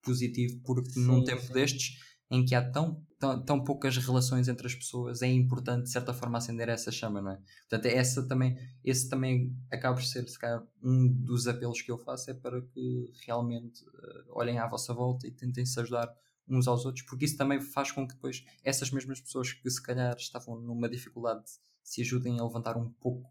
positivo 0.03 0.61
porque 0.65 0.99
num 0.99 1.21
Sim, 1.21 1.25
tempo 1.25 1.47
sim. 1.47 1.53
destes 1.53 1.99
em 2.31 2.45
que 2.45 2.55
há 2.55 2.71
tão, 2.71 3.05
tão, 3.19 3.43
tão 3.45 3.65
poucas 3.65 3.97
relações 3.97 4.49
entre 4.49 4.67
as 4.67 4.75
pessoas, 4.75 5.23
é 5.23 5.27
importante 5.27 5.85
de 5.85 5.91
certa 5.91 6.13
forma 6.13 6.39
acender 6.39 6.69
essa 6.69 6.93
chama, 6.93 7.23
não 7.23 7.33
é? 7.33 7.41
Portanto, 7.69 7.87
essa 7.87 8.27
também, 8.29 8.57
esse 8.85 9.09
também 9.09 9.57
acaba 9.73 9.97
por 9.97 10.05
ser, 10.05 10.29
se 10.29 10.39
calhar, 10.39 10.63
um 10.83 11.09
dos 11.09 11.47
apelos 11.49 11.81
que 11.81 11.91
eu 11.91 11.99
faço 11.99 12.31
é 12.31 12.35
para 12.35 12.61
que 12.61 13.11
realmente 13.27 13.83
eh, 13.83 14.25
olhem 14.31 14.59
à 14.59 14.67
vossa 14.67 14.93
volta 14.93 15.27
e 15.27 15.31
tentem 15.33 15.65
se 15.65 15.81
ajudar 15.81 16.15
uns 16.47 16.67
aos 16.69 16.85
outros, 16.85 17.05
porque 17.07 17.25
isso 17.25 17.37
também 17.37 17.61
faz 17.61 17.91
com 17.93 18.07
que 18.07 18.15
depois 18.15 18.45
essas 18.63 18.91
mesmas 18.91 19.21
pessoas 19.21 19.53
que 19.53 19.71
se 19.71 19.83
calhar 19.83 20.15
estavam 20.17 20.59
numa 20.61 20.89
dificuldade 20.89 21.45
se 21.83 22.03
ajudem 22.03 22.39
a 22.39 22.45
levantar 22.45 22.77
um 22.77 22.91
pouco 22.91 23.31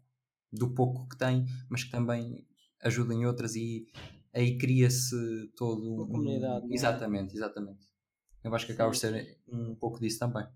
do 0.52 0.74
pouco 0.74 1.08
que 1.08 1.16
têm, 1.18 1.44
mas 1.68 1.84
que 1.84 1.90
também 1.90 2.46
ajudem 2.82 3.26
outras 3.26 3.54
e 3.56 3.86
aí 4.32 4.56
cria-se 4.58 5.16
todo 5.56 5.82
Uma 5.94 6.04
um- 6.04 6.08
comunidade, 6.08 6.66
não 6.66 6.72
é? 6.72 6.74
Exatamente, 6.74 7.34
exatamente. 7.34 7.86
Eu 8.44 8.54
acho 8.54 8.66
que 8.66 8.72
acaba 8.72 8.90
por 8.90 8.96
ser 8.96 9.38
um 9.48 9.74
pouco 9.74 10.00
disso 10.00 10.18
também. 10.18 10.46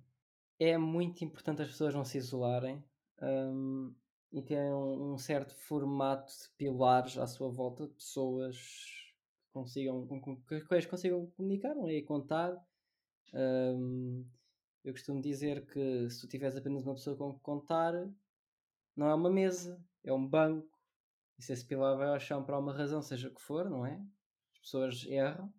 é 0.59 0.79
muito 0.79 1.25
importante 1.25 1.63
as 1.63 1.69
pessoas 1.69 1.95
não 1.95 2.05
se 2.05 2.19
isolarem 2.19 2.83
hum, 3.21 3.95
e 4.33 4.43
terem 4.43 4.73
um, 4.73 5.13
um 5.15 5.19
certo 5.19 5.55
formato 5.55 6.33
de 6.33 6.49
pilares 6.57 7.19
à 7.19 7.27
sua 7.27 7.51
volta, 7.51 7.87
de 7.87 7.95
pessoas 7.95 8.57
que 8.57 9.53
consigam, 9.53 10.07
com, 10.07 10.37
que 10.43 10.75
as 10.75 10.87
consigam 10.87 11.27
comunicar 11.37 11.77
é? 11.89 11.99
e 11.99 12.03
contar. 12.03 12.57
Hum, 13.35 14.25
eu 14.85 14.93
costumo 14.93 15.21
dizer 15.21 15.67
que 15.67 16.09
se 16.11 16.21
tu 16.21 16.29
tiveres 16.29 16.57
apenas 16.57 16.85
uma 16.85 16.95
pessoa 16.95 17.17
com 17.17 17.35
que 17.35 17.41
contar, 17.41 17.93
não 18.97 19.09
é 19.09 19.15
uma 19.15 19.31
mesa, 19.31 19.83
é 20.05 20.13
um 20.13 20.27
banco. 20.27 20.69
E 21.39 21.43
se 21.43 21.53
esse 21.53 21.67
pilar 21.67 21.97
vai 21.97 22.09
ao 22.09 22.21
chão 22.21 22.45
por 22.45 22.55
alguma 22.55 22.77
razão, 22.77 23.03
seja 23.03 23.29
o 23.29 23.35
que 23.35 23.43
for, 23.43 23.69
não 23.69 23.87
é? 23.87 23.95
As 24.55 24.59
pessoas 24.61 25.05
erram. 25.07 25.53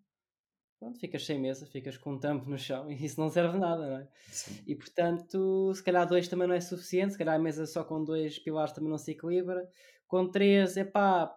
Pronto, 0.80 1.00
ficas 1.00 1.26
sem 1.26 1.40
mesa, 1.40 1.66
ficas 1.66 1.98
com 1.98 2.14
um 2.14 2.20
tampo 2.20 2.50
no 2.50 2.58
chão 2.58 2.90
e 2.92 3.06
isso 3.06 3.20
não 3.20 3.30
serve 3.30 3.58
nada, 3.58 3.90
não 3.90 3.98
é? 3.98 4.08
Sim. 4.28 4.62
E 4.68 4.76
portanto, 4.76 5.74
se 5.74 5.82
calhar 5.82 6.08
dois 6.08 6.28
também 6.28 6.48
não 6.48 6.56
é 6.56 6.60
suficiente, 6.62 7.14
se 7.14 7.18
calhar 7.18 7.36
a 7.36 7.40
mesa 7.40 7.66
só 7.66 7.84
com 7.84 8.04
dois 8.04 8.38
pilares 8.40 8.74
também 8.74 8.90
não 8.90 8.98
se 8.98 9.12
equilibra. 9.12 9.68
Com 10.08 10.30
três, 10.30 10.76
é 10.76 10.84
pá, 10.84 11.34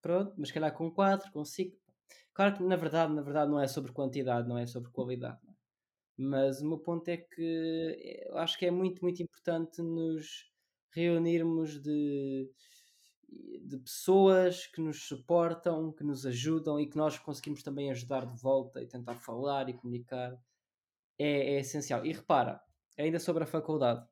pronto, 0.00 0.34
mas 0.38 0.48
se 0.48 0.54
calhar 0.54 0.72
com 0.72 0.90
quatro, 0.90 1.30
com 1.32 1.44
cinco. 1.44 1.76
Claro 2.32 2.56
que 2.56 2.62
na 2.62 2.76
verdade, 2.76 3.12
na 3.12 3.22
verdade 3.22 3.50
não 3.50 3.60
é 3.60 3.66
sobre 3.66 3.92
quantidade, 3.92 4.48
não 4.48 4.58
é 4.58 4.66
sobre 4.66 4.90
qualidade. 4.90 5.38
é? 5.48 5.52
Mas 6.16 6.60
o 6.62 6.68
meu 6.68 6.78
ponto 6.78 7.08
é 7.08 7.16
que 7.16 8.24
eu 8.28 8.38
acho 8.38 8.56
que 8.58 8.66
é 8.66 8.70
muito, 8.70 9.02
muito 9.02 9.22
importante 9.22 9.82
nos 9.82 10.53
reunirmos 10.94 11.82
de, 11.82 12.50
de 13.62 13.78
pessoas 13.78 14.66
que 14.66 14.80
nos 14.80 15.02
suportam, 15.06 15.92
que 15.92 16.04
nos 16.04 16.24
ajudam 16.24 16.78
e 16.80 16.88
que 16.88 16.96
nós 16.96 17.18
conseguimos 17.18 17.62
também 17.62 17.90
ajudar 17.90 18.26
de 18.26 18.40
volta 18.40 18.82
e 18.82 18.86
tentar 18.86 19.16
falar 19.16 19.68
e 19.68 19.74
comunicar 19.74 20.36
é, 21.18 21.54
é 21.54 21.60
essencial. 21.60 22.04
E 22.04 22.12
repara, 22.12 22.60
ainda 22.98 23.18
sobre 23.18 23.44
a 23.44 23.46
faculdade, 23.46 24.06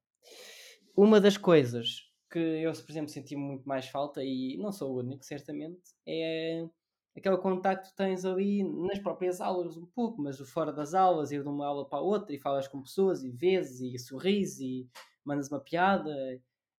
uma 0.97 1.21
das 1.21 1.37
coisas 1.37 2.13
que 2.31 2.39
eu, 2.39 2.73
por 2.73 2.91
exemplo, 2.91 3.11
senti 3.11 3.37
muito 3.37 3.69
mais 3.69 3.87
falta, 3.89 4.25
e 4.25 4.57
não 4.57 4.73
sou 4.73 4.93
o 4.93 4.99
único, 5.01 5.23
certamente, 5.23 5.83
é 6.07 6.67
aquele 7.15 7.37
contacto 7.37 7.91
que 7.91 7.97
tens 7.97 8.25
ali 8.25 8.65
nas 8.65 8.99
próprias 8.99 9.41
aulas, 9.41 9.77
um 9.77 9.85
pouco, 9.87 10.23
mas 10.23 10.39
fora 10.51 10.73
das 10.73 10.95
aulas, 10.95 11.31
ir 11.31 11.43
de 11.43 11.49
uma 11.49 11.67
aula 11.67 11.87
para 11.87 11.99
a 11.99 12.03
outra 12.03 12.35
e 12.35 12.39
falas 12.39 12.67
com 12.67 12.83
pessoas 12.83 13.23
e 13.23 13.31
vês 13.31 13.81
e 13.83 13.99
sorris 13.99 14.59
e 14.61 14.89
mandas 15.23 15.49
uma 15.51 15.61
piada. 15.61 16.11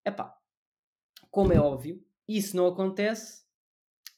Epá, 0.06 0.38
como 1.32 1.54
é 1.54 1.60
óbvio, 1.60 2.04
isso 2.28 2.56
não 2.56 2.68
acontece 2.68 3.44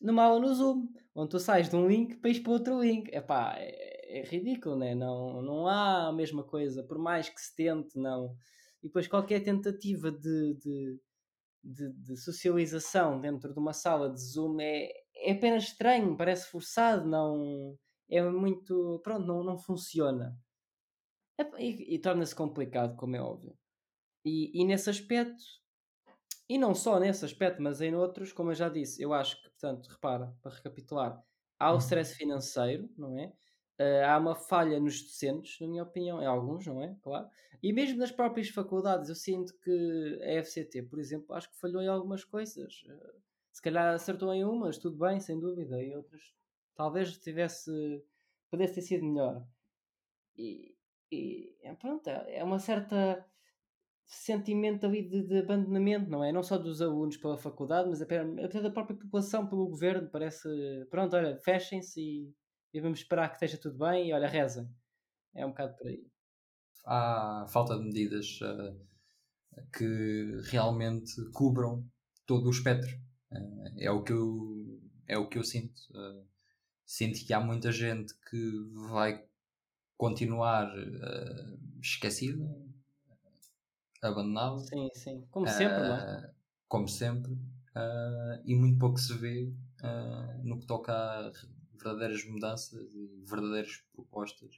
numa 0.02 0.24
aula 0.24 0.40
no 0.40 0.54
Zoom, 0.54 0.88
onde 1.14 1.30
tu 1.30 1.40
sais 1.40 1.70
de 1.70 1.76
um 1.76 1.88
link 1.88 2.18
para 2.18 2.30
ir 2.30 2.42
para 2.42 2.52
outro 2.52 2.82
link. 2.82 3.10
Epá, 3.14 3.56
é, 3.58 4.20
é 4.20 4.24
ridículo, 4.24 4.76
né? 4.76 4.94
não, 4.94 5.42
não 5.42 5.68
há 5.68 6.08
a 6.08 6.14
mesma 6.14 6.44
coisa, 6.44 6.84
por 6.84 6.98
mais 6.98 7.30
que 7.30 7.40
se 7.42 7.56
tente, 7.56 7.98
não. 7.98 8.36
E 8.84 8.88
depois 8.88 9.08
qualquer 9.08 9.42
tentativa 9.42 10.12
de, 10.12 10.54
de, 10.56 11.00
de, 11.64 11.94
de 11.94 12.18
socialização 12.18 13.20
dentro 13.20 13.54
de 13.54 13.60
uma 13.60 13.74
sala 13.74 14.12
de 14.12 14.20
Zoom 14.20 14.60
é, 14.60 14.92
é 15.16 15.32
apenas 15.32 15.64
estranho, 15.64 16.18
parece 16.18 16.50
forçado, 16.50 17.08
não 17.08 17.78
é 18.10 18.22
muito. 18.22 19.00
Pronto, 19.04 19.26
não, 19.26 19.44
não 19.44 19.58
funciona. 19.58 20.38
E, 21.58 21.96
e 21.96 22.00
torna-se 22.00 22.36
complicado, 22.36 22.96
como 22.96 23.16
é 23.16 23.22
óbvio. 23.22 23.58
E, 24.24 24.62
e 24.62 24.66
nesse 24.66 24.90
aspecto, 24.90 25.44
e 26.50 26.58
não 26.58 26.76
só 26.76 27.00
nesse 27.00 27.26
aspecto, 27.26 27.62
mas 27.62 27.82
em 27.82 27.96
outros, 27.96 28.32
como 28.34 28.52
eu 28.52 28.56
já 28.56 28.70
disse, 28.70 29.02
eu 29.02 29.14
acho 29.14 29.38
que, 29.42 29.50
portanto, 29.50 29.88
repara, 29.88 30.36
para 30.42 30.52
recapitular, 30.56 31.24
há 31.60 31.74
o 31.74 31.78
Uhum. 31.78 31.80
stress 31.80 32.16
financeiro, 32.16 32.90
não 32.98 33.18
é? 33.18 33.34
Ah, 33.80 34.14
há 34.16 34.18
uma 34.18 34.36
falha 34.36 34.80
nos 34.80 35.02
docentes, 35.04 35.60
na 35.60 35.68
minha 35.68 35.84
opinião, 35.84 36.22
em 36.22 36.26
alguns, 36.26 36.66
não 36.68 36.82
é? 36.84 36.96
Claro. 37.02 37.30
E 37.62 37.74
mesmo 37.74 37.98
nas 38.00 38.12
próprias 38.12 38.50
faculdades, 38.50 39.10
eu 39.10 39.16
sinto 39.16 39.54
que 39.60 40.20
a 40.24 40.32
FCT, 40.42 40.84
por 40.84 41.00
exemplo, 41.00 41.34
acho 41.36 41.50
que 41.50 41.60
falhou 41.60 41.82
em 41.82 41.88
algumas 41.88 42.24
coisas. 42.24 42.84
Ah, 42.90 43.14
se 43.52 43.62
calhar 43.62 43.94
acertou 43.94 44.34
em 44.34 44.44
umas, 44.46 44.78
tudo 44.78 44.98
bem, 44.98 45.20
sem 45.20 45.40
dúvida, 45.40 45.82
e 45.84 45.96
outras 45.96 46.22
talvez 46.76 47.18
tivesse, 47.18 47.72
pudesse 48.50 48.76
ter 48.76 48.82
sido 48.82 49.06
melhor. 49.06 49.48
E, 50.38 50.76
e 51.12 51.56
pronto, 51.80 52.10
é 52.10 52.44
uma 52.44 52.60
certa 52.60 53.26
sentimento 54.06 54.86
ali 54.86 55.08
de, 55.08 55.24
de 55.24 55.40
abandonamento, 55.40 56.10
não 56.10 56.24
é? 56.24 56.32
Não 56.32 56.44
só 56.44 56.58
dos 56.58 56.82
alunos 56.82 57.18
pela 57.18 57.38
faculdade, 57.38 57.90
mas 57.90 58.02
até, 58.02 58.24
da 58.24 58.70
própria 58.70 58.98
população 58.98 59.48
pelo 59.48 59.68
governo. 59.68 60.10
Parece, 60.10 60.48
pronto, 60.90 61.16
olha, 61.16 61.38
fechem-se 61.38 62.00
e, 62.00 62.34
e 62.74 62.80
vamos 62.80 63.00
esperar 63.00 63.30
que 63.30 63.36
esteja 63.36 63.58
tudo 63.58 63.78
bem 63.78 64.10
e 64.10 64.14
olha, 64.14 64.28
rezem. 64.28 64.70
É 65.34 65.46
um 65.46 65.50
bocado 65.50 65.76
por 65.76 65.88
aí. 65.88 66.06
Há 66.86 67.46
falta 67.50 67.78
de 67.78 67.84
medidas 67.84 68.40
eh, 68.44 69.64
que 69.76 70.40
realmente 70.52 71.14
cubram 71.34 71.84
todo 72.26 72.48
o 72.48 72.52
espectro. 72.52 72.96
Eh, 73.32 73.86
é, 73.86 73.92
o 73.92 74.04
que 74.04 74.14
eu, 74.14 74.80
é 75.08 75.18
o 75.18 75.28
que 75.28 75.38
eu 75.40 75.44
sinto. 75.44 75.82
Eh, 75.96 76.24
sinto 76.86 77.26
que 77.26 77.34
há 77.34 77.40
muita 77.40 77.72
gente 77.72 78.14
que 78.30 78.52
vai 78.90 79.26
continuar 79.98 80.72
esquecida, 81.82 82.46
abandonada, 84.10 84.70
Sim, 84.70 84.90
sim. 84.94 85.26
Como 85.32 85.48
sempre, 85.48 85.82
não 85.82 85.96
é? 85.96 86.06
eh, 86.08 86.34
como 86.68 86.88
sempre, 86.88 87.34
eh, 87.76 88.42
e 88.46 88.56
muito 88.56 88.80
pouco 88.80 89.00
se 89.00 89.14
vê 89.18 89.54
eh, 89.84 90.42
no 90.44 90.60
que 90.60 90.68
toca 90.68 90.94
a 90.94 91.32
verdadeiras 91.74 92.26
mudanças 92.26 92.94
e 92.96 93.24
verdadeiras 93.26 93.78
propostas. 93.94 94.56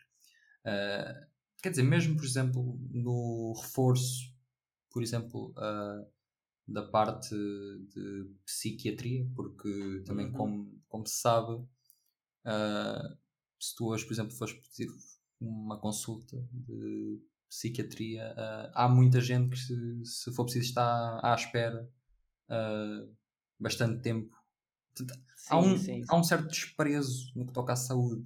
Quer 1.62 1.70
dizer, 1.72 1.84
mesmo 1.84 2.16
por 2.16 2.26
exemplo 2.26 2.80
no 2.92 3.54
reforço, 3.60 4.34
por 4.92 5.04
exemplo, 5.04 5.54
da 6.68 6.84
parte 6.84 7.34
de 7.36 8.30
psiquiatria, 8.46 9.30
porque 9.36 10.04
também 10.06 10.32
Uhum. 10.32 10.32
como, 10.32 10.82
como 10.88 11.06
se 11.08 11.16
sabe, 11.22 11.66
eh, 12.46 13.18
se 13.60 13.76
tu 13.76 13.88
hoje, 13.88 14.06
por 14.06 14.14
exemplo, 14.14 14.34
fores 14.36 14.54
pedir 14.56 14.90
uma 15.40 15.80
consulta 15.80 16.38
de 16.52 17.22
psiquiatria, 17.50 18.34
eh, 18.38 18.72
há 18.74 18.90
muita 18.90 19.22
gente 19.22 19.52
que 19.52 19.58
se, 19.58 20.06
se 20.06 20.34
for 20.34 20.44
preciso 20.46 20.66
está 20.66 21.20
à 21.24 21.34
espera 21.36 21.90
eh, 22.50 23.08
bastante 23.60 24.02
tempo. 24.02 24.36
Sim, 25.36 25.48
há, 25.50 25.60
um, 25.60 25.78
sim, 25.78 26.02
há 26.10 26.16
um 26.18 26.24
certo 26.24 26.48
desprezo 26.48 27.32
no 27.36 27.46
que 27.46 27.54
toca 27.54 27.74
à 27.74 27.76
saúde 27.76 28.26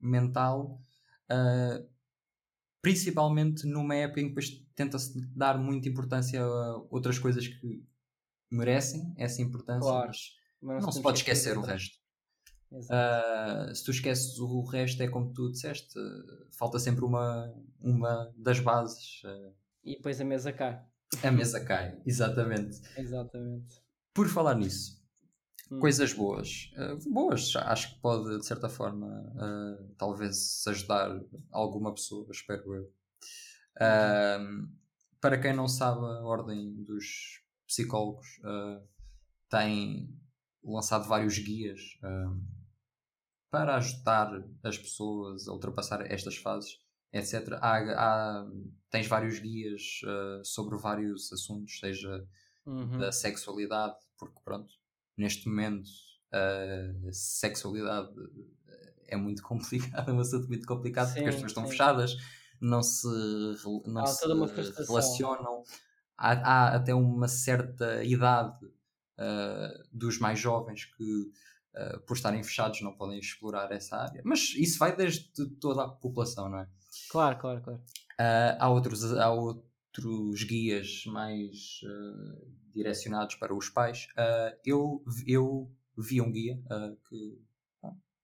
mental, 0.00 0.80
uh, 1.30 1.88
principalmente 2.80 3.66
numa 3.66 3.96
época 3.96 4.20
em 4.20 4.24
que 4.24 4.28
depois 4.30 4.64
tenta-se 4.74 5.20
dar 5.34 5.58
muita 5.58 5.88
importância 5.88 6.40
a 6.40 6.76
outras 6.90 7.18
coisas 7.18 7.48
que 7.48 7.84
merecem 8.50 9.12
essa 9.16 9.42
importância, 9.42 9.80
Claro. 9.80 10.06
mas 10.08 10.36
Mas 10.62 10.84
não 10.84 10.92
se 10.92 11.02
pode 11.02 11.18
esquecer 11.18 11.58
o 11.58 11.62
resto. 11.62 11.97
Uh, 12.70 13.74
se 13.74 13.82
tu 13.84 13.90
esqueces 13.90 14.38
o 14.38 14.60
resto, 14.62 15.02
é 15.02 15.08
como 15.08 15.32
tu 15.32 15.50
disseste, 15.50 15.94
falta 16.50 16.78
sempre 16.78 17.04
uma, 17.04 17.54
uma 17.80 18.32
das 18.36 18.60
bases. 18.60 19.22
uh, 19.24 19.54
E 19.84 19.96
depois 19.96 20.20
a 20.20 20.24
mesa 20.24 20.52
cai. 20.52 20.82
a 21.22 21.30
mesa 21.30 21.64
cai, 21.64 21.98
exatamente. 22.04 22.78
Exatamente. 22.96 23.82
Por 24.12 24.28
falar 24.28 24.54
nisso, 24.54 24.98
Hum. 25.70 25.80
coisas 25.80 26.12
boas. 26.14 26.70
Uh, 26.76 27.10
boas, 27.12 27.54
acho 27.56 27.94
que 27.94 28.00
pode, 28.00 28.38
de 28.38 28.46
certa 28.46 28.68
forma, 28.70 29.06
uh, 29.34 29.94
talvez 29.98 30.66
ajudar 30.66 31.20
alguma 31.50 31.92
pessoa, 31.94 32.26
espero 32.30 32.74
eu. 32.74 32.92
Para 35.20 35.38
quem 35.40 35.52
não 35.54 35.68
sabe, 35.68 36.00
a 36.00 36.22
Ordem 36.22 36.82
dos 36.84 37.42
Psicólogos 37.66 38.26
tem 39.50 40.08
lançado 40.64 41.06
vários 41.08 41.38
guias 41.38 41.80
para 43.50 43.76
ajudar 43.76 44.30
as 44.62 44.76
pessoas 44.78 45.48
a 45.48 45.52
ultrapassar 45.52 46.02
estas 46.10 46.36
fases, 46.36 46.78
etc. 47.12 47.54
Há, 47.60 47.78
há 47.78 48.46
tens 48.90 49.06
vários 49.06 49.38
guias 49.38 50.00
uh, 50.04 50.44
sobre 50.44 50.76
vários 50.76 51.32
assuntos, 51.32 51.78
seja 51.80 52.26
uhum. 52.66 52.98
da 52.98 53.10
sexualidade, 53.10 53.96
porque 54.18 54.38
pronto, 54.44 54.72
neste 55.16 55.48
momento 55.48 55.88
a 56.30 57.12
sexualidade 57.12 58.12
é 59.08 59.16
muito 59.16 59.42
complicada, 59.44 60.10
é 60.10 60.14
um 60.14 60.20
assunto 60.20 60.46
muito 60.48 60.66
complicado 60.66 61.08
sim, 61.08 61.14
porque 61.14 61.28
as 61.28 61.34
pessoas 61.34 61.50
estão 61.50 61.66
fechadas, 61.66 62.16
não 62.60 62.82
se, 62.82 63.08
não 63.86 64.06
se 64.06 64.26
relacionam. 64.86 65.64
Há, 66.16 66.32
há, 66.32 66.76
até 66.76 66.94
uma 66.94 67.28
certa 67.28 68.02
idade 68.02 68.58
uh, 68.64 69.88
dos 69.92 70.18
mais 70.18 70.38
jovens 70.38 70.84
que, 70.84 71.30
uh, 71.74 72.00
por 72.00 72.16
estarem 72.16 72.42
fechados, 72.42 72.80
não 72.82 72.96
podem 72.96 73.18
explorar 73.18 73.70
essa 73.72 73.96
área. 73.96 74.22
Mas 74.24 74.54
isso 74.56 74.78
vai 74.78 74.94
desde 74.94 75.30
toda 75.60 75.84
a 75.84 75.88
população, 75.88 76.48
não 76.48 76.60
é? 76.60 76.68
Claro, 77.10 77.38
claro, 77.38 77.62
claro. 77.62 77.80
Uh, 78.20 78.56
há, 78.58 78.68
outros, 78.68 79.12
há 79.12 79.30
outros 79.30 80.42
guias 80.44 81.04
mais 81.06 81.80
direcionados 82.74 83.34
para 83.36 83.54
os 83.54 83.68
pais. 83.68 84.08
eu, 84.64 85.02
eu 85.26 85.70
vi 85.96 86.20
um 86.20 86.30
guia 86.30 86.60
que 87.08 87.38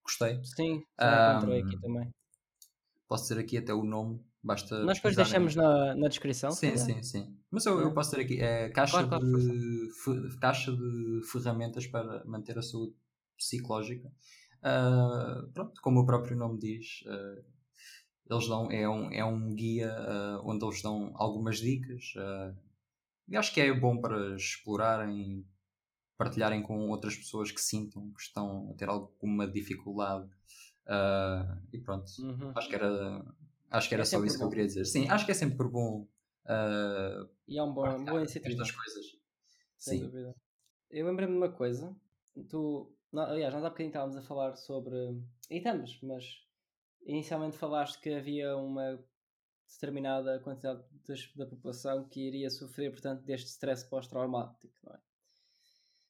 gostei. 0.05 0.41
Sim, 0.45 0.83
encontrei 1.01 1.63
aqui 1.63 1.81
também. 1.81 2.11
Posso 3.09 3.25
dizer 3.25 3.41
aqui 3.41 3.59
até 3.59 3.73
o 3.73 3.85
nome, 3.85 4.21
basta. 4.43 4.83
Nós 4.85 4.99
depois 4.99 5.17
deixamos 5.17 5.55
na, 5.55 5.95
na 5.95 6.09
descrição. 6.09 6.51
Sim, 6.51 6.77
sim, 6.77 7.03
sim. 7.03 7.37
Mas 7.51 7.67
eu, 7.67 7.81
eu 7.81 7.93
posso 7.93 8.11
ter 8.11 8.21
aqui, 8.23 8.41
é 8.41 8.69
caixa, 8.71 8.93
claro, 8.93 9.09
claro, 9.09 9.27
de, 9.27 10.39
caixa 10.41 10.73
de 10.73 11.21
ferramentas 11.31 11.87
para 11.87 12.25
manter 12.25 12.59
a 12.59 12.63
saúde 12.63 12.95
psicológica. 13.37 14.11
Uh, 14.65 15.47
pronto, 15.53 15.81
como 15.83 16.01
o 16.01 16.07
próprio 16.07 16.37
nome 16.37 16.59
diz, 16.59 17.03
uh, 17.03 17.45
eles 18.31 18.49
dão, 18.49 18.71
é 18.71 18.89
um, 18.89 19.13
é 19.13 19.25
um 19.25 19.55
guia 19.55 19.93
uh, 19.93 20.49
onde 20.49 20.65
eles 20.65 20.81
dão 20.81 21.13
algumas 21.17 21.59
dicas. 21.59 22.15
e 23.29 23.37
acho 23.37 23.53
que 23.53 23.61
é 23.61 23.73
bom 23.73 24.01
para 24.01 24.35
explorarem 24.35 25.47
partilharem 26.17 26.63
com 26.63 26.89
outras 26.91 27.17
pessoas 27.17 27.51
que 27.51 27.61
sintam 27.61 28.11
que 28.13 28.23
estão 28.23 28.71
a 28.71 28.75
ter 28.75 28.89
alguma 28.89 29.47
dificuldade. 29.47 30.31
E 31.73 31.79
pronto, 31.79 32.07
uhum. 32.21 32.53
acho 32.55 32.69
que 32.69 32.75
era, 32.75 33.25
acho 33.71 33.89
que 33.89 33.95
era 33.95 34.03
é 34.03 34.07
só 34.07 34.25
isso 34.25 34.39
que 34.39 34.45
eu 34.45 34.49
queria 34.49 34.67
dizer. 34.67 34.85
Sim, 34.87 35.09
acho 35.09 35.27
que 35.27 35.33
é 35.33 35.35
sempre 35.35 35.69
bom. 35.69 36.07
E 37.47 37.59
é 37.59 37.63
um 37.63 37.75
bom, 37.75 38.05
boa 38.05 38.21
iniciativa. 38.21 38.63
Estas 38.63 38.71
coisas. 38.71 39.05
Sem 39.77 39.99
Sim. 39.99 40.05
dúvida. 40.07 40.35
Eu 40.91 41.07
lembrei-me 41.07 41.33
de 41.33 41.39
uma 41.39 41.51
coisa. 41.51 41.95
Tu, 42.49 42.95
não, 43.15 43.23
aliás, 43.23 43.55
nós 43.55 43.65
há 43.65 43.69
bocadinho 43.69 43.91
estávamos 43.91 44.17
a 44.17 44.23
falar 44.23 44.57
sobre. 44.57 44.97
E 45.49 45.59
estamos, 45.59 46.01
mas 46.03 46.25
inicialmente 47.07 47.57
falaste 47.57 48.01
que 48.01 48.13
havia 48.13 48.57
uma 48.57 48.99
determinada 49.73 50.41
quantidade 50.41 50.83
da 51.37 51.47
população 51.47 52.09
que 52.09 52.21
iria 52.27 52.51
sofrer, 52.51 52.91
portanto, 52.91 53.23
deste 53.23 53.49
stress 53.49 53.89
pós-traumático, 53.89 54.75
não 54.83 54.95
é? 54.95 54.99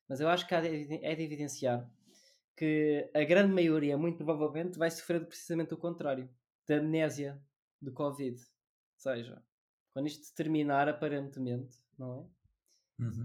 Mas 0.08 0.20
eu 0.20 0.28
acho 0.28 0.46
que 0.46 0.54
é 0.54 0.60
de 0.60 1.22
evidenciar 1.22 1.90
que 2.56 3.10
a 3.14 3.24
grande 3.24 3.52
maioria, 3.52 3.98
muito 3.98 4.16
provavelmente, 4.16 4.78
vai 4.78 4.90
sofrer 4.90 5.26
precisamente 5.26 5.74
o 5.74 5.78
contrário 5.78 6.28
da 6.66 6.76
amnésia 6.76 7.40
do 7.80 7.92
Covid. 7.92 8.36
Ou 8.36 8.98
seja, 8.98 9.42
quando 9.92 10.06
isto 10.06 10.34
terminar, 10.34 10.88
aparentemente, 10.88 11.76
não 11.98 12.20
é? 12.20 13.02
Uhum. 13.02 13.22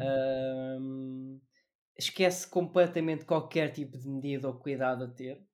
Um, 0.81 1.41
esquece 1.99 2.47
completamente 2.49 3.25
qualquer 3.25 3.71
tipo 3.71 3.97
de 3.97 4.07
medida 4.07 4.47
ou 4.47 4.57
cuidado 4.57 5.03
a 5.03 5.07
ter. 5.07 5.45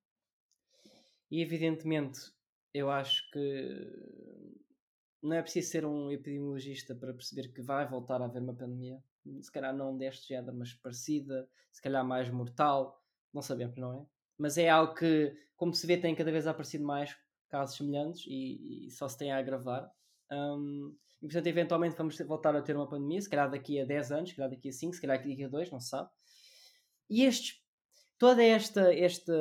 E 1.29 1.41
evidentemente, 1.41 2.19
eu 2.73 2.89
acho 2.89 3.29
que 3.31 3.91
não 5.21 5.35
é 5.35 5.41
preciso 5.41 5.69
ser 5.71 5.85
um 5.85 6.11
epidemiologista 6.11 6.95
para 6.95 7.13
perceber 7.13 7.51
que 7.51 7.61
vai 7.61 7.87
voltar 7.87 8.21
a 8.21 8.25
haver 8.25 8.41
uma 8.41 8.55
pandemia 8.55 9.01
se 9.41 9.51
calhar 9.51 9.75
não 9.75 9.97
deste 9.97 10.27
género, 10.27 10.55
mas 10.55 10.73
parecida, 10.73 11.47
se 11.71 11.81
calhar 11.81 12.05
mais 12.05 12.29
mortal, 12.29 13.01
não 13.33 13.41
sabemos, 13.41 13.77
não 13.77 13.93
é? 13.93 14.05
Mas 14.37 14.57
é 14.57 14.69
algo 14.69 14.93
que, 14.93 15.35
como 15.55 15.73
se 15.73 15.87
vê, 15.87 15.97
tem 15.97 16.15
cada 16.15 16.31
vez 16.31 16.47
aparecido 16.47 16.85
mais 16.85 17.15
casos 17.49 17.77
semelhantes 17.77 18.25
e, 18.27 18.87
e 18.87 18.91
só 18.91 19.07
se 19.07 19.17
tem 19.17 19.31
a 19.31 19.37
agravar. 19.37 19.89
Um, 20.31 20.95
e 21.21 21.27
portanto, 21.27 21.47
eventualmente 21.47 21.95
vamos 21.95 22.17
voltar 22.19 22.55
a 22.55 22.61
ter 22.61 22.75
uma 22.75 22.87
pandemia, 22.87 23.21
se 23.21 23.29
calhar 23.29 23.49
daqui 23.49 23.79
a 23.79 23.85
10 23.85 24.11
anos, 24.11 24.29
se 24.29 24.35
calhar 24.35 24.49
daqui 24.49 24.69
a 24.69 24.71
5, 24.71 24.93
se 24.93 25.01
calhar 25.01 25.17
daqui 25.17 25.43
a 25.43 25.47
2, 25.47 25.71
não 25.71 25.79
se 25.79 25.89
sabe. 25.89 26.09
E 27.09 27.23
estes, 27.23 27.61
toda 28.17 28.43
esta, 28.43 28.93
esta 28.93 29.33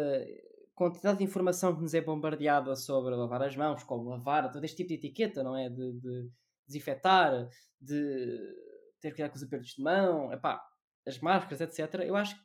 quantidade 0.74 1.18
de 1.18 1.24
informação 1.24 1.74
que 1.74 1.82
nos 1.82 1.94
é 1.94 2.00
bombardeada 2.00 2.74
sobre 2.76 3.14
lavar 3.14 3.42
as 3.42 3.56
mãos, 3.56 3.82
como 3.84 4.10
lavar, 4.10 4.50
todo 4.50 4.64
este 4.64 4.78
tipo 4.78 4.88
de 4.88 4.94
etiqueta, 4.94 5.42
não 5.42 5.56
é? 5.56 5.68
De, 5.68 5.92
de 5.92 6.30
desinfetar, 6.66 7.48
de 7.80 8.38
ter 9.00 9.10
cuidado 9.10 9.30
com 9.30 9.36
os 9.36 9.42
apertos 9.42 9.70
de 9.70 9.82
mão, 9.82 10.32
epá, 10.32 10.60
as 11.06 11.18
máscaras, 11.18 11.60
etc. 11.60 12.02
Eu 12.02 12.16
acho 12.16 12.34
que 12.34 12.42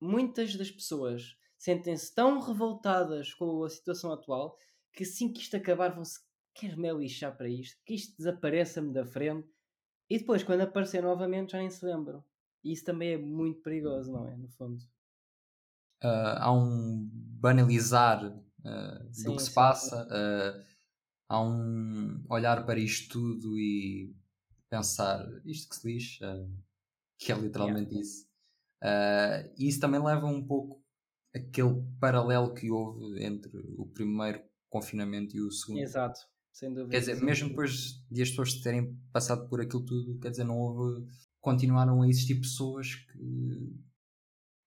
muitas 0.00 0.56
das 0.56 0.70
pessoas 0.70 1.36
sentem-se 1.56 2.14
tão 2.14 2.40
revoltadas 2.40 3.34
com 3.34 3.62
a 3.64 3.68
situação 3.70 4.12
atual 4.12 4.56
que 4.92 5.04
assim 5.04 5.32
que 5.32 5.40
isto 5.40 5.56
acabar 5.56 5.94
vão-se 5.94 6.18
quer 6.54 6.76
me 6.76 6.92
lixar 6.92 7.36
para 7.36 7.48
isto, 7.48 7.80
que 7.84 7.94
isto 7.94 8.16
desapareça-me 8.16 8.92
da 8.92 9.04
frente 9.04 9.48
e 10.08 10.18
depois 10.18 10.42
quando 10.42 10.62
aparecer 10.62 11.02
novamente 11.02 11.52
já 11.52 11.58
nem 11.58 11.70
se 11.70 11.84
lembram. 11.84 12.24
E 12.62 12.72
isso 12.72 12.84
também 12.84 13.14
é 13.14 13.18
muito 13.18 13.60
perigoso, 13.62 14.12
não 14.12 14.28
é? 14.28 14.36
No 14.36 14.48
fundo. 14.48 14.82
Uh, 16.02 16.36
há 16.38 16.52
um 16.52 17.08
banalizar 17.12 18.24
uh, 18.26 19.12
sim, 19.12 19.24
do 19.24 19.36
que 19.36 19.42
se 19.42 19.48
sim, 19.48 19.54
passa, 19.54 20.06
uh, 20.06 20.64
há 21.28 21.42
um 21.42 22.24
olhar 22.28 22.64
para 22.64 22.78
isto 22.78 23.12
tudo 23.12 23.58
e 23.58 24.14
pensar 24.70 25.26
isto 25.44 25.68
que 25.68 25.76
se 25.76 25.92
diz, 25.92 26.18
que 27.18 27.32
é 27.32 27.34
literalmente 27.34 27.94
yeah. 27.94 28.00
isso. 28.00 28.28
E 29.58 29.68
isso 29.68 29.80
também 29.80 30.02
leva 30.02 30.26
um 30.26 30.42
pouco 30.46 30.82
aquele 31.34 31.82
paralelo 32.00 32.54
que 32.54 32.70
houve 32.70 33.22
entre 33.22 33.50
o 33.76 33.86
primeiro 33.86 34.42
confinamento 34.70 35.36
e 35.36 35.40
o 35.40 35.50
segundo. 35.50 35.80
Exato, 35.80 36.20
sem 36.52 36.72
dúvida. 36.72 36.92
Quer 36.92 37.00
dizer, 37.00 37.22
mesmo 37.22 37.50
depois 37.50 38.02
de 38.10 38.22
as 38.22 38.30
pessoas 38.30 38.54
terem 38.54 38.96
passado 39.12 39.48
por 39.48 39.60
aquilo 39.60 39.84
tudo, 39.84 40.18
quer 40.18 40.30
dizer, 40.30 40.44
não 40.44 40.58
houve. 40.58 41.06
Continuaram 41.40 42.02
a 42.02 42.08
existir 42.08 42.36
pessoas 42.36 42.94
que 42.94 43.80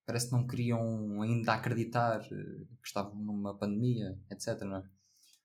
parece 0.05 0.29
que 0.29 0.35
não 0.35 0.47
queriam 0.47 1.21
ainda 1.21 1.53
acreditar 1.53 2.21
eh, 2.21 2.65
que 2.81 2.87
estavam 2.87 3.15
numa 3.15 3.57
pandemia, 3.57 4.19
etc. 4.29 4.61
Não 4.61 4.77
é? 4.77 4.89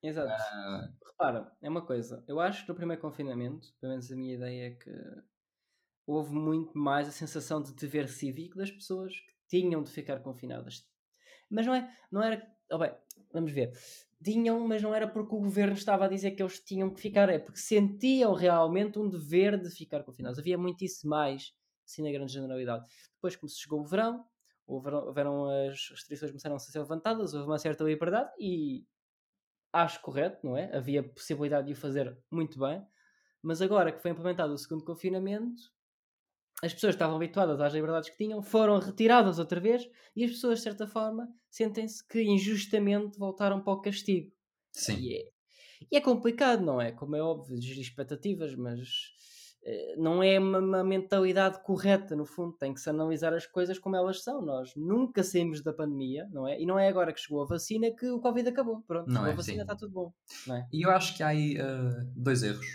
Exato. 0.03 0.31
Uh... 0.31 1.07
Repara, 1.07 1.53
é 1.61 1.69
uma 1.69 1.85
coisa. 1.85 2.25
Eu 2.27 2.41
acho 2.41 2.63
que 2.63 2.69
no 2.69 2.75
primeiro 2.75 3.03
confinamento, 3.03 3.69
pelo 3.81 3.93
menos 3.93 4.11
a 4.11 4.17
minha 4.17 4.35
ideia 4.35 4.69
é 4.69 4.71
que 4.71 4.91
houve 6.07 6.35
muito 6.35 6.77
mais 6.79 7.09
a 7.09 7.13
sensação 7.13 7.63
de 7.63 7.75
dever 7.75 8.09
cívico 8.09 8.57
das 8.57 8.71
pessoas 8.71 9.13
que 9.13 9.59
tinham 9.61 9.83
de 9.83 9.91
ficar 9.91 10.21
confinadas. 10.21 10.87
Mas 11.51 11.67
não 11.67 11.75
é, 11.75 11.97
não 12.11 12.23
era, 12.23 12.47
oh 12.73 12.79
bem, 12.79 12.95
vamos 13.33 13.53
ver. 13.53 13.73
Tinham, 14.23 14.67
mas 14.67 14.83
não 14.83 14.95
era 14.95 15.07
porque 15.07 15.35
o 15.35 15.41
governo 15.41 15.75
estava 15.75 16.07
a 16.07 16.09
dizer 16.09 16.33
que 16.33 16.43
eles 16.43 16.59
tinham 16.61 16.93
que 16.93 17.01
ficar, 17.01 17.29
é 17.29 17.39
porque 17.39 17.61
sentiam 17.61 18.35
realmente 18.35 18.99
um 18.99 19.09
dever 19.09 19.61
de 19.61 19.71
ficar 19.71 20.03
confinados. 20.03 20.39
Havia 20.39 20.59
muito 20.59 20.85
isso 20.85 21.09
mais, 21.09 21.53
assim 21.87 22.03
na 22.03 22.11
grande 22.11 22.33
generalidade. 22.33 22.85
Depois, 23.15 23.37
como 23.37 23.49
se 23.49 23.61
chegou 23.61 23.81
o 23.81 23.85
verão, 23.85 24.25
houveram 24.67 25.49
as 25.49 25.89
restrições 25.91 26.33
começaram 26.33 26.57
a 26.57 26.59
ser 26.59 26.79
levantadas, 26.79 27.33
houve 27.33 27.47
uma 27.47 27.59
certa 27.59 27.85
liberdade 27.85 28.31
e 28.41 28.85
acho 29.73 30.01
correto, 30.03 30.45
não 30.45 30.57
é? 30.57 30.77
Havia 30.77 31.03
possibilidade 31.03 31.69
de 31.69 31.73
o 31.73 31.77
fazer 31.77 32.19
muito 32.31 32.59
bem, 32.59 32.85
mas 33.43 33.63
agora 33.63 33.93
que 33.93 34.01
foi 34.01 34.11
implementado 34.11 34.53
o 34.53 34.59
segundo 34.59 34.85
confinamento, 34.85 35.63
as 36.63 36.75
pessoas 36.75 36.95
estavam 36.95 37.17
habituadas 37.17 37.61
às 37.61 37.73
liberdades 37.73 38.11
que 38.11 38.17
tinham, 38.17 38.43
foram 38.43 38.79
retiradas 38.79 39.39
outra 39.39 39.61
vez 39.61 39.89
e 40.17 40.25
as 40.25 40.31
pessoas, 40.31 40.59
de 40.59 40.65
certa 40.65 40.87
forma, 40.87 41.29
sentem-se 41.51 42.07
que 42.07 42.23
injustamente 42.23 43.19
voltaram 43.19 43.63
para 43.63 43.73
o 43.73 43.81
castigo. 43.81 44.33
Sim. 44.73 44.97
E 44.99 45.17
é, 45.17 45.29
e 45.93 45.97
é 45.97 46.01
complicado, 46.01 46.65
não 46.65 46.81
é? 46.81 46.93
Como 46.93 47.15
é 47.15 47.23
óbvio, 47.23 47.61
gerir 47.61 47.81
expectativas, 47.81 48.55
mas 48.57 48.89
eh, 49.65 49.95
não 49.97 50.23
é 50.23 50.39
uma, 50.39 50.59
uma, 50.59 50.85
mentalidade 50.85 51.63
correta, 51.63 52.17
no 52.17 52.25
fundo. 52.25 52.57
Tem 52.57 52.75
que 52.75 52.81
se 52.81 52.91
analisar 52.91 53.33
as 53.35 53.47
coisas 53.47 53.79
como 53.79 53.97
elas 53.97 54.23
são. 54.23 54.41
Nós 54.41 54.73
nunca 54.77 55.23
saímos 55.23 55.63
da 55.63 55.73
pandemia, 55.73 56.29
não 56.33 56.47
é? 56.47 56.61
E 56.61 56.67
não 56.67 56.79
é 56.79 56.89
agora 56.89 57.13
que 57.13 57.21
chegou 57.21 57.43
a 57.43 57.47
vacina 57.47 57.91
que 57.91 58.07
o 58.09 58.21
Covid 58.21 58.49
acabou. 58.49 58.83
Pronto, 58.83 59.11
não 59.11 59.27
é, 59.27 59.33
a 59.33 59.35
vacina, 59.35 59.63
está 59.63 59.77
tudo 59.77 59.93
bom. 59.93 60.13
Não 60.47 60.57
é? 60.57 60.69
E 60.73 60.85
eu 60.85 60.91
acho 60.91 61.17
que 61.17 61.23
há 61.23 61.29
aí 61.29 61.57
uh, 61.61 62.13
dois 62.17 62.43
erros. 62.43 62.67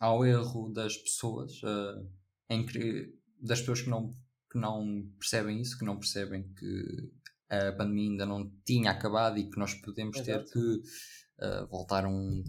Há 0.00 0.14
o 0.14 0.24
erro 0.24 0.70
das 0.72 0.96
pessoas, 0.96 1.60
uh, 1.62 2.08
em 2.48 2.64
que, 2.64 3.14
das 3.40 3.60
pessoas 3.60 3.82
que 3.82 3.90
não, 3.90 4.14
que 4.50 4.58
não 4.58 5.10
percebem 5.18 5.60
isso, 5.60 5.78
que 5.78 5.84
não 5.84 5.98
percebem 5.98 6.52
que 6.54 7.12
a 7.50 7.72
pandemia 7.72 8.10
ainda 8.10 8.26
não 8.26 8.50
tinha 8.64 8.90
acabado 8.90 9.38
e 9.38 9.50
que 9.50 9.58
nós 9.58 9.74
podemos 9.74 10.18
Exato. 10.18 10.44
ter 10.44 10.52
que 10.52 10.82
uh, 11.44 11.66
voltar 11.68 12.04
a 12.04 12.08
um 12.08 12.42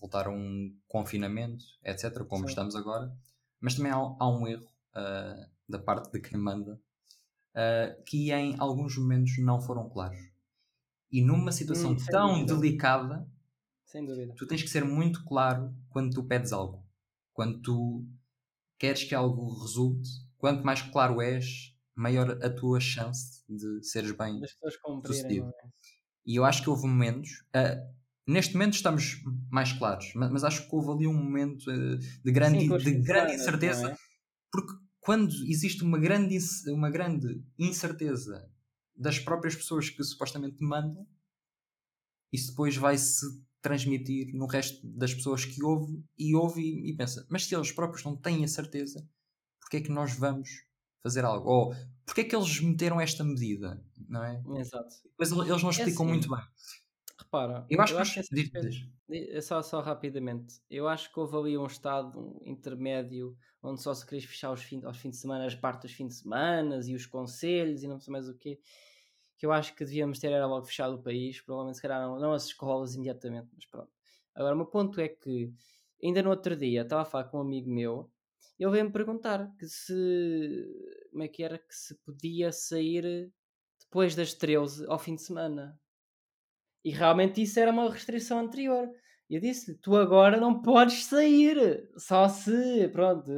voltar 0.00 0.26
a 0.26 0.30
um 0.30 0.74
confinamento, 0.86 1.64
etc., 1.84 2.24
como 2.24 2.44
Sim. 2.44 2.50
estamos 2.50 2.76
agora. 2.76 3.12
Mas 3.60 3.74
também 3.74 3.92
há, 3.92 3.96
há 3.96 4.28
um 4.28 4.46
erro 4.46 4.66
uh, 4.94 5.50
da 5.68 5.78
parte 5.78 6.10
de 6.12 6.20
quem 6.20 6.38
manda, 6.38 6.74
uh, 6.74 8.04
que 8.04 8.30
em 8.32 8.56
alguns 8.58 8.96
momentos 8.96 9.38
não 9.38 9.60
foram 9.60 9.88
claros. 9.88 10.18
E 11.10 11.22
numa 11.22 11.52
situação 11.52 11.92
Hum, 11.92 11.96
tão 12.10 12.44
dúvida. 12.46 12.60
delicada, 12.60 13.28
tu 14.36 14.46
tens 14.46 14.62
que 14.62 14.70
ser 14.70 14.84
muito 14.84 15.24
claro 15.24 15.74
quando 15.90 16.14
tu 16.14 16.24
pedes 16.24 16.52
algo. 16.52 16.82
Quando 17.34 17.60
tu 17.60 18.06
queres 18.82 19.04
que 19.04 19.14
algo 19.14 19.48
resulte, 19.62 20.10
quanto 20.38 20.64
mais 20.64 20.82
claro 20.82 21.22
és, 21.22 21.72
maior 21.94 22.36
a 22.44 22.50
tua 22.50 22.80
chance 22.80 23.44
de 23.48 23.80
seres 23.84 24.10
bem 24.10 24.40
sucedido. 25.06 25.46
é? 25.46 25.68
E 26.26 26.34
eu 26.34 26.44
acho 26.44 26.64
que 26.64 26.68
houve 26.68 26.88
momentos. 26.88 27.30
ah, 27.54 27.76
neste 28.26 28.54
momento 28.54 28.74
estamos 28.74 29.22
mais 29.48 29.72
claros, 29.72 30.12
mas, 30.16 30.32
mas 30.32 30.42
acho 30.42 30.68
que 30.68 30.74
houve 30.74 30.90
ali 30.90 31.06
um 31.06 31.14
momento 31.14 31.70
ah, 31.70 31.96
de 32.24 32.32
grande, 32.32 32.66
Sim, 32.66 32.76
de 32.76 33.02
grande 33.02 33.34
incerteza, 33.34 33.92
é? 33.92 33.96
porque 34.50 34.72
quando 34.98 35.32
existe 35.46 35.84
uma 35.84 35.98
grande, 35.98 36.36
uma 36.66 36.90
grande 36.90 37.40
incerteza 37.56 38.50
das 38.96 39.16
próprias 39.16 39.54
pessoas 39.54 39.90
que 39.90 40.02
supostamente 40.02 40.60
mandam, 40.60 41.06
isso 42.32 42.48
depois 42.48 42.76
vai 42.76 42.98
se 42.98 43.24
transmitir 43.62 44.34
no 44.34 44.46
resto 44.46 44.84
das 44.86 45.14
pessoas 45.14 45.44
que 45.44 45.62
ouve 45.62 46.04
e 46.18 46.34
ouve 46.34 46.60
e, 46.60 46.90
e 46.90 46.96
pensa, 46.96 47.24
mas 47.30 47.46
se 47.46 47.54
eles 47.54 47.72
próprios 47.72 48.04
não 48.04 48.16
têm 48.16 48.44
a 48.44 48.48
certeza, 48.48 49.08
porque 49.60 49.76
é 49.78 49.80
que 49.80 49.90
nós 49.90 50.14
vamos 50.16 50.50
fazer 51.02 51.24
algo? 51.24 51.48
Ou 51.48 51.74
porque 52.04 52.22
é 52.22 52.24
que 52.24 52.34
eles 52.36 52.60
meteram 52.60 53.00
esta 53.00 53.22
medida? 53.24 53.82
Não 54.08 54.22
é? 54.24 54.42
Exato. 54.58 54.94
Mas 55.18 55.30
eles 55.32 55.62
não 55.62 55.70
explicam 55.70 56.04
assim, 56.04 56.12
muito 56.12 56.28
bem. 56.28 56.44
Repara, 57.18 57.66
Eu 57.70 57.80
acho 57.80 57.94
que, 57.94 58.02
que 58.02 58.02
os- 58.02 58.16
esse 58.18 58.34
diz- 58.34 58.44
aspecto- 58.46 58.68
diz. 58.68 58.88
É 59.34 59.40
Só, 59.40 59.62
só 59.62 59.80
rapidamente, 59.80 60.54
eu 60.70 60.88
acho 60.88 61.12
que 61.12 61.20
houve 61.20 61.36
ali 61.36 61.58
um 61.58 61.66
estado 61.66 62.40
intermédio 62.44 63.36
onde 63.62 63.80
só 63.80 63.94
se 63.94 64.04
queria 64.04 64.26
fechar 64.26 64.50
os 64.52 64.62
fim, 64.62 64.82
aos 64.84 64.96
fins 64.98 65.10
de 65.12 65.16
semana 65.18 65.46
as 65.46 65.54
partes 65.54 65.90
dos 65.90 65.96
fins 65.96 66.08
de 66.08 66.14
semana 66.22 66.80
e 66.84 66.94
os 66.94 67.06
conselhos 67.06 67.82
e 67.82 67.86
não 67.88 68.00
sei 68.00 68.10
mais 68.10 68.28
o 68.28 68.34
quê. 68.36 68.58
Que 69.42 69.46
eu 69.46 69.52
acho 69.52 69.74
que 69.74 69.84
devíamos 69.84 70.20
ter 70.20 70.30
era 70.30 70.46
logo 70.46 70.66
fechado 70.66 70.94
o 70.94 71.02
país, 71.02 71.40
provavelmente 71.40 71.74
se 71.74 71.82
calhar 71.82 72.00
não, 72.00 72.16
não 72.16 72.32
as 72.32 72.44
escolas 72.44 72.94
imediatamente, 72.94 73.48
mas 73.52 73.66
pronto. 73.66 73.90
Agora, 74.36 74.54
o 74.54 74.56
meu 74.56 74.66
ponto 74.66 75.00
é 75.00 75.08
que 75.08 75.52
ainda 76.00 76.22
no 76.22 76.30
outro 76.30 76.54
dia 76.54 76.82
estava 76.82 77.02
a 77.02 77.04
falar 77.04 77.24
com 77.24 77.38
um 77.38 77.40
amigo 77.40 77.68
meu 77.68 78.08
ele 78.56 78.70
veio-me 78.70 78.92
perguntar 78.92 79.52
que 79.58 79.66
se 79.66 79.92
como 81.10 81.24
é 81.24 81.28
que 81.28 81.42
era 81.42 81.58
que 81.58 81.74
se 81.74 81.96
podia 82.04 82.52
sair 82.52 83.32
depois 83.80 84.14
das 84.14 84.34
13 84.34 84.86
ao 84.86 85.00
fim 85.00 85.16
de 85.16 85.22
semana. 85.22 85.76
E 86.84 86.90
realmente 86.90 87.42
isso 87.42 87.58
era 87.58 87.72
uma 87.72 87.90
restrição 87.90 88.38
anterior. 88.38 88.88
Eu 89.28 89.40
disse-lhe: 89.40 89.76
tu 89.78 89.96
agora 89.96 90.36
não 90.36 90.62
podes 90.62 91.06
sair, 91.06 91.90
só 91.96 92.28
se, 92.28 92.88
pronto, 92.90 93.32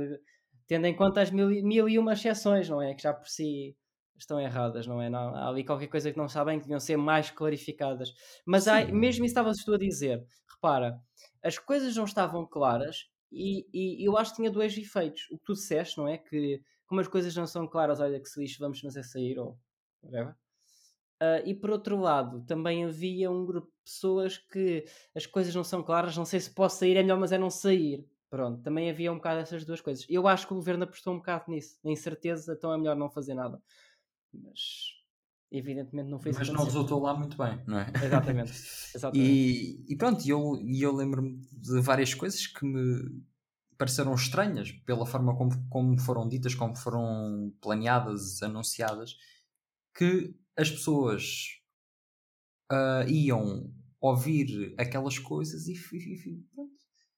tendo 0.66 0.86
em 0.86 0.94
conta 0.94 1.22
as 1.22 1.30
mil, 1.30 1.48
mil 1.48 1.88
e 1.88 1.98
uma 1.98 2.12
exceções, 2.12 2.68
não 2.68 2.82
é? 2.82 2.94
Que 2.94 3.02
já 3.02 3.14
por 3.14 3.28
si 3.28 3.74
estão 4.16 4.40
erradas, 4.40 4.87
não 4.87 5.00
é? 5.00 5.11
Não, 5.11 5.35
há 5.35 5.48
ali 5.48 5.64
qualquer 5.64 5.88
coisa 5.88 6.11
que 6.12 6.18
não 6.18 6.29
sabem 6.29 6.59
que 6.59 6.64
deviam 6.64 6.81
ser 6.81 6.96
mais 6.96 7.31
clarificadas. 7.31 8.12
Mas 8.46 8.68
há, 8.68 8.85
mesmo 8.87 9.24
isso 9.24 9.33
estava-se 9.33 9.64
tu 9.64 9.74
a 9.74 9.79
dizer: 9.79 10.24
repara, 10.48 11.00
as 11.42 11.59
coisas 11.59 11.96
não 11.96 12.05
estavam 12.05 12.46
claras 12.46 13.09
e, 13.33 13.66
e 13.72 14.09
eu 14.09 14.16
acho 14.16 14.33
que 14.33 14.37
tinha 14.37 14.50
dois 14.50 14.77
efeitos. 14.77 15.29
O 15.31 15.38
que 15.38 15.44
tu 15.44 15.55
disseste, 15.55 15.98
não 15.98 16.09
é? 16.09 16.18
Que 16.18 16.62
como 16.87 17.00
as 17.00 17.09
coisas 17.09 17.35
não 17.35 17.46
são 17.46 17.66
claras, 17.66 18.00
olha 18.00 18.20
que 18.20 18.29
se 18.29 18.40
lixo, 18.40 18.59
vamos 18.61 18.83
nos 18.83 18.96
é 18.96 19.03
sair 19.03 19.38
ou 19.38 19.59
whatever. 20.03 20.35
Ah, 21.20 21.40
e 21.44 21.55
por 21.55 21.70
outro 21.70 21.98
lado, 21.98 22.44
também 22.44 22.85
havia 22.85 23.31
um 23.31 23.46
grupo 23.46 23.68
de 23.68 23.83
pessoas 23.85 24.37
que 24.38 24.85
as 25.14 25.27
coisas 25.27 25.55
não 25.55 25.64
são 25.64 25.83
claras, 25.83 26.16
não 26.16 26.24
sei 26.24 26.40
se 26.40 26.53
posso 26.53 26.79
sair, 26.79 26.96
é 26.96 27.03
melhor, 27.03 27.18
mas 27.18 27.33
é 27.33 27.38
não 27.38 27.50
sair. 27.50 28.07
Pronto, 28.29 28.62
também 28.62 28.90
havia 28.90 29.12
um 29.12 29.16
bocado 29.16 29.40
essas 29.40 29.64
duas 29.64 29.81
coisas. 29.81 30.05
Eu 30.09 30.27
acho 30.27 30.46
que 30.46 30.53
o 30.53 30.57
governo 30.57 30.85
apostou 30.85 31.14
um 31.14 31.18
bocado 31.18 31.44
nisso, 31.48 31.79
na 31.85 31.92
incerteza, 31.92 32.53
então 32.53 32.72
é 32.72 32.77
melhor 32.77 32.96
não 32.96 33.09
fazer 33.09 33.35
nada. 33.35 33.62
Mas 34.42 34.61
evidentemente 35.51 36.09
não 36.11 36.18
foi 36.18 36.31
isso 36.31 36.40
Mas 36.40 36.49
não 36.49 36.64
resultou 36.64 37.01
lá 37.01 37.14
muito 37.14 37.37
bem, 37.37 37.61
não 37.66 37.79
é? 37.79 37.87
Exatamente. 38.03 38.53
Exatamente. 38.94 39.31
E, 39.31 39.85
e 39.92 39.97
pronto, 39.97 40.25
e 40.25 40.31
eu, 40.31 40.57
e 40.61 40.83
eu 40.83 40.92
lembro-me 40.94 41.40
de 41.53 41.81
várias 41.81 42.14
coisas 42.14 42.47
que 42.47 42.64
me 42.64 43.23
pareceram 43.77 44.14
estranhas 44.14 44.70
pela 44.70 45.05
forma 45.05 45.37
como, 45.37 45.51
como 45.68 45.99
foram 46.01 46.29
ditas, 46.29 46.55
como 46.55 46.77
foram 46.77 47.53
planeadas, 47.61 48.42
anunciadas, 48.42 49.16
que 49.94 50.35
as 50.57 50.70
pessoas 50.70 51.61
ah, 52.70 53.05
iam 53.09 53.73
ouvir 54.01 54.75
aquelas 54.79 55.18
coisas 55.18 55.66
e, 55.66 55.75
fi- 55.75 56.16
fi- 56.16 56.44
pronto, 56.55 56.75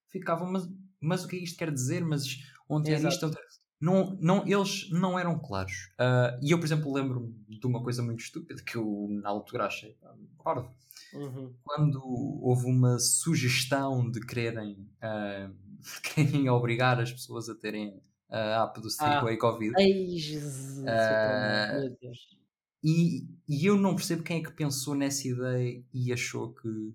ficavam, 0.09 0.51
mas, 0.51 0.69
mas 1.01 1.25
o 1.25 1.29
que 1.29 1.37
é 1.37 1.41
isto 1.41 1.59
quer 1.59 1.73
dizer? 1.73 2.05
Mas 2.05 2.39
onde 2.69 2.93
é 2.93 2.99
isto? 3.01 3.31
Não, 3.81 4.17
não, 4.21 4.47
eles 4.47 4.91
não 4.91 5.19
eram 5.19 5.39
claros. 5.39 5.91
Ah, 5.99 6.39
e 6.43 6.51
eu, 6.51 6.59
por 6.59 6.65
exemplo, 6.65 6.93
lembro-me 6.93 7.35
de 7.49 7.67
uma 7.67 7.83
coisa 7.83 8.03
muito 8.03 8.21
estúpida 8.21 8.63
que 8.63 8.77
eu 8.77 9.09
na 9.11 9.29
altura 9.29 9.67
achei 9.67 9.97
parvo 10.43 10.75
Uhum. 11.13 11.55
quando 11.65 12.01
houve 12.43 12.67
uma 12.67 12.99
sugestão 12.99 14.11
de 14.11 14.21
quererem, 14.21 14.89
ah, 15.01 15.51
de 15.79 16.01
quererem 16.03 16.49
obrigar 16.49 17.01
as 17.01 17.13
pessoas 17.13 17.49
a 17.49 17.55
terem 17.55 18.01
a 18.29 18.65
app 18.65 18.81
do 18.81 18.91
Segway 18.91 19.37
Covid. 19.37 19.73
Ai, 19.79 20.17
Jesus, 20.17 20.87
Ah, 20.89 21.79
meu 21.79 21.97
Deus. 22.01 22.37
E, 22.83 23.27
e 23.49 23.67
eu 23.67 23.77
não 23.77 23.97
percebo 23.97 24.23
quem 24.23 24.39
é 24.41 24.43
que 24.45 24.53
pensou 24.53 24.95
nessa 24.95 25.27
ideia 25.27 25.85
e 25.93 26.13
achou 26.13 26.53
que 26.55 26.95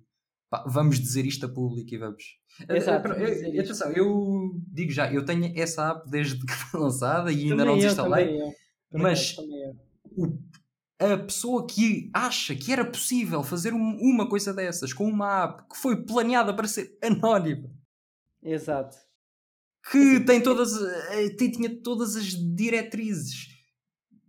pá, 0.51 0.63
vamos 0.67 0.99
dizer 0.99 1.25
isto 1.25 1.45
a 1.45 1.49
público 1.49 1.91
e 1.95 1.97
vamos. 1.97 2.23
Exato, 2.69 3.11
eh, 3.13 3.49
isto. 3.49 3.61
atenção, 3.61 3.91
eu 3.93 4.51
digo 4.67 4.91
já, 4.91 5.11
eu 5.11 5.23
tenho 5.25 5.51
essa 5.57 5.89
app 5.91 6.07
desde 6.11 6.45
que 6.45 6.51
foi 6.53 6.79
lançada 6.79 7.31
e 7.31 7.43
ainda 7.43 7.55
Também 7.55 7.65
não 7.65 7.73
eu, 7.73 7.79
desinstalei. 7.81 8.25
também 8.25 8.39
eu. 8.41 8.53
Mas- 9.01 9.35
eu. 9.37 9.75
o- 10.17 10.51
a 10.99 11.17
pessoa 11.17 11.65
que 11.65 12.11
acha 12.13 12.53
que 12.55 12.71
era 12.71 12.85
possível 12.85 13.41
fazer 13.41 13.73
um- 13.73 13.97
uma 13.99 14.29
coisa 14.29 14.53
dessas 14.53 14.93
com 14.93 15.05
uma 15.07 15.45
app 15.45 15.63
que 15.71 15.77
foi 15.77 16.03
planeada 16.05 16.53
para 16.53 16.67
ser 16.67 16.95
anónima, 17.01 17.71
Exato. 18.43 18.97
que 19.89 20.19
tem 20.19 20.43
todas, 20.43 20.79
eh, 21.11 21.29
tem- 21.29 21.49
tinha 21.49 21.69
todas 21.81 22.15
as 22.15 22.25
diretrizes 22.55 23.47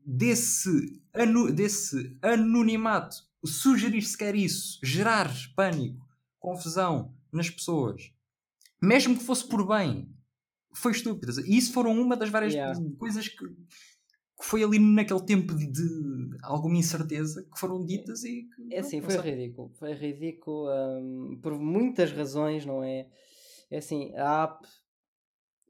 desse, 0.07 1.03
anu- 1.13 1.53
desse 1.53 2.17
anonimato, 2.23 3.17
sugerir 3.45 4.03
sequer 4.03 4.35
isso, 4.35 4.79
gerar 4.83 5.31
pânico, 5.55 6.07
confusão 6.43 7.15
nas 7.33 7.49
pessoas, 7.49 8.13
mesmo 8.83 9.17
que 9.17 9.25
fosse 9.25 9.49
por 9.49 9.67
bem, 9.67 10.15
foi 10.75 10.93
estúpido. 10.93 11.33
E 11.47 11.57
isso 11.57 11.73
foram 11.73 11.93
uma 12.01 12.17
das 12.17 12.31
várias 12.31 12.55
Yeah. 12.55 12.79
coisas 12.99 13.29
que, 13.29 13.47
que 13.47 14.45
foi 14.45 14.65
ali 14.65 14.79
naquele 14.79 15.25
tempo 15.25 15.55
de, 15.55 16.39
alguma 16.43 16.77
incerteza 16.77 17.45
que 17.45 17.59
foram 17.61 17.85
ditas 17.85 18.25
e 18.25 18.49
que 18.57 18.63
É 18.71 18.81
assim, 18.81 19.01
foi 19.03 19.15
sei. 19.15 19.23
ridículo. 19.33 19.71
Foi 19.75 19.93
ridículo 19.93 20.69
hum, 20.71 21.39
por 21.43 21.59
muitas 21.59 22.11
razões, 22.13 22.65
não 22.67 22.83
é? 22.83 23.09
É 23.71 23.79
assim, 23.79 24.15
a 24.17 24.45
app 24.45 24.67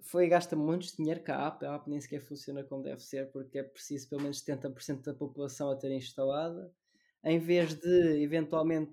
foi 0.02 0.28
gasta 0.28 0.56
muito 0.56 0.94
dinheiro 0.96 1.22
com 1.24 1.32
a 1.32 1.46
app, 1.48 1.64
a 1.64 1.74
app 1.76 1.88
nem 1.88 2.00
sequer 2.00 2.20
funciona 2.20 2.64
como 2.64 2.82
deve 2.82 3.00
ser, 3.00 3.30
porque 3.32 3.58
é 3.58 3.62
preciso 3.62 4.08
pelo 4.08 4.22
menos 4.22 4.38
70% 4.40 5.04
da 5.04 5.14
população 5.14 5.70
a 5.70 5.76
ter 5.76 5.90
instalada, 5.92 6.72
em 7.24 7.38
vez 7.38 7.74
de 7.74 8.22
eventualmente 8.22 8.92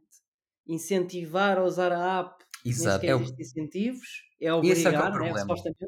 incentivar 0.70 1.58
a 1.58 1.64
usar 1.64 1.92
a 1.92 2.20
app, 2.22 2.44
Exato, 2.66 3.06
é 3.06 3.16
o- 3.16 3.22
incentivos, 3.40 4.08
é 4.42 4.46
é 4.50 4.52
que 4.52 4.52
é 4.52 4.54
o 4.54 4.60
obrigar, 4.60 5.12
né, 5.20 5.34
supostamente. 5.40 5.80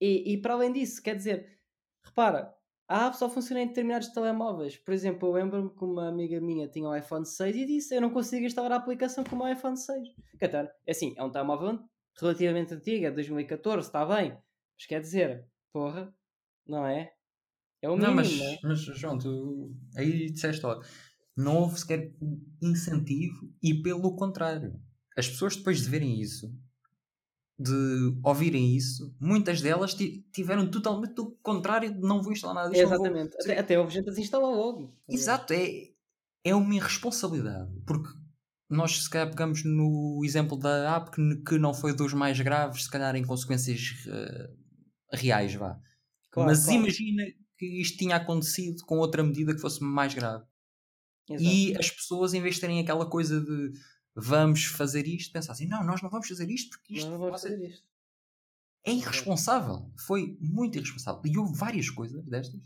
E, 0.00 0.32
e 0.34 0.40
para 0.42 0.54
além 0.54 0.72
disso, 0.72 1.02
quer 1.02 1.16
dizer, 1.16 1.58
repara, 2.04 2.54
a 2.88 3.06
app 3.06 3.16
só 3.16 3.28
funciona 3.30 3.62
em 3.62 3.68
determinados 3.68 4.08
telemóveis. 4.08 4.76
Por 4.76 4.92
exemplo, 4.94 5.28
eu 5.28 5.32
lembro-me 5.32 5.70
que 5.70 5.84
uma 5.84 6.08
amiga 6.08 6.40
minha 6.40 6.68
tinha 6.68 6.88
o 6.88 6.96
iPhone 6.96 7.26
6 7.26 7.54
e 7.56 7.66
disse: 7.66 7.94
Eu 7.94 8.00
não 8.00 8.10
consigo 8.10 8.44
instalar 8.46 8.72
a 8.72 8.76
aplicação 8.76 9.22
com 9.24 9.36
o 9.36 9.38
meu 9.38 9.52
iPhone 9.52 9.76
6. 9.76 10.08
Quer 10.38 10.46
dizer, 10.48 10.72
é 10.86 10.90
assim, 10.90 11.14
é 11.16 11.22
um 11.22 11.30
telemóvel 11.30 11.78
relativamente 12.18 12.74
antigo, 12.74 13.06
é 13.06 13.10
2014, 13.10 13.88
está 13.88 14.04
bem. 14.04 14.32
Mas 14.76 14.86
quer 14.86 15.00
dizer, 15.00 15.46
porra, 15.72 16.12
não 16.66 16.86
é? 16.86 17.12
É 17.82 17.88
o 17.90 17.96
Não, 17.96 18.08
mínimo, 18.08 18.16
mas, 18.16 18.38
não 18.38 18.46
é? 18.46 18.58
mas 18.62 18.80
João, 18.80 19.18
tu 19.18 19.72
aí 19.96 20.30
disseste, 20.30 20.64
ó, 20.66 20.80
não 21.40 21.56
houve 21.58 21.78
sequer 21.80 22.12
incentivo 22.62 23.52
e 23.62 23.74
pelo 23.82 24.14
contrário. 24.16 24.80
As 25.16 25.28
pessoas 25.28 25.56
depois 25.56 25.82
de 25.82 25.88
verem 25.88 26.20
isso, 26.20 26.52
de 27.58 28.18
ouvirem 28.22 28.74
isso, 28.74 29.14
muitas 29.20 29.60
delas 29.60 29.92
ti- 29.92 30.26
tiveram 30.32 30.70
totalmente 30.70 31.20
o 31.20 31.32
contrário 31.42 31.92
de 31.92 32.00
não 32.00 32.22
vou 32.22 32.32
instalar 32.32 32.54
nada 32.54 32.70
disto, 32.70 32.82
não 32.88 32.96
vou- 32.96 33.06
Exatamente. 33.06 33.34
Até, 33.42 33.58
até 33.58 33.78
houve 33.78 33.92
gente 33.92 34.08
a 34.08 34.12
desinstalar 34.12 34.50
logo. 34.50 34.96
Exato, 35.08 35.52
é, 35.52 35.88
é 36.42 36.54
uma 36.54 36.74
irresponsabilidade. 36.74 37.70
Porque 37.86 38.08
nós, 38.68 39.02
se 39.02 39.10
calhar, 39.10 39.28
pegamos 39.28 39.62
no 39.64 40.22
exemplo 40.24 40.56
da 40.56 40.96
app 40.96 41.10
que, 41.44 41.58
não 41.58 41.74
foi 41.74 41.94
dos 41.94 42.14
mais 42.14 42.40
graves, 42.40 42.84
se 42.84 42.90
calhar 42.90 43.14
em 43.14 43.24
consequências 43.24 44.06
eh, 44.06 44.50
reais, 45.12 45.52
vá. 45.54 45.78
Claro, 46.30 46.48
Mas 46.50 46.64
claro. 46.64 46.80
imagina 46.80 47.24
que 47.58 47.66
isto 47.82 47.98
tinha 47.98 48.16
acontecido 48.16 48.82
com 48.86 48.96
outra 48.98 49.22
medida 49.22 49.52
que 49.54 49.60
fosse 49.60 49.82
mais 49.84 50.14
grave. 50.14 50.44
Exato. 51.30 51.54
E 51.54 51.76
as 51.78 51.90
pessoas, 51.90 52.34
em 52.34 52.40
vez 52.42 52.56
de 52.56 52.60
terem 52.62 52.80
aquela 52.80 53.08
coisa 53.08 53.40
de 53.40 53.72
vamos 54.14 54.64
fazer 54.64 55.06
isto, 55.06 55.32
pensassem, 55.32 55.68
não, 55.68 55.84
nós 55.84 56.02
não 56.02 56.10
vamos 56.10 56.26
fazer 56.28 56.50
isto 56.50 56.70
porque 56.70 56.94
isto 56.94 57.08
não 57.10 57.20
ser- 57.38 57.50
fazer 57.50 57.68
isto. 57.68 57.84
é 58.84 58.92
irresponsável. 58.92 59.90
Foi 60.06 60.36
muito 60.40 60.76
irresponsável. 60.78 61.22
E 61.24 61.38
houve 61.38 61.56
várias 61.56 61.88
coisas 61.90 62.24
destas 62.26 62.60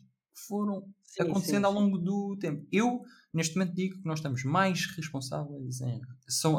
foram 0.49 0.83
Sim, 1.05 1.23
acontecendo 1.23 1.61
sim, 1.61 1.65
ao 1.67 1.73
sim. 1.73 1.79
longo 1.79 1.99
do 1.99 2.37
tempo. 2.41 2.67
Eu, 2.73 3.03
neste 3.33 3.57
momento, 3.57 3.75
digo 3.75 3.99
que 4.01 4.07
nós 4.07 4.19
estamos 4.19 4.43
mais 4.45 4.87
responsáveis 4.97 5.81
em. 5.81 6.01
São, 6.27 6.59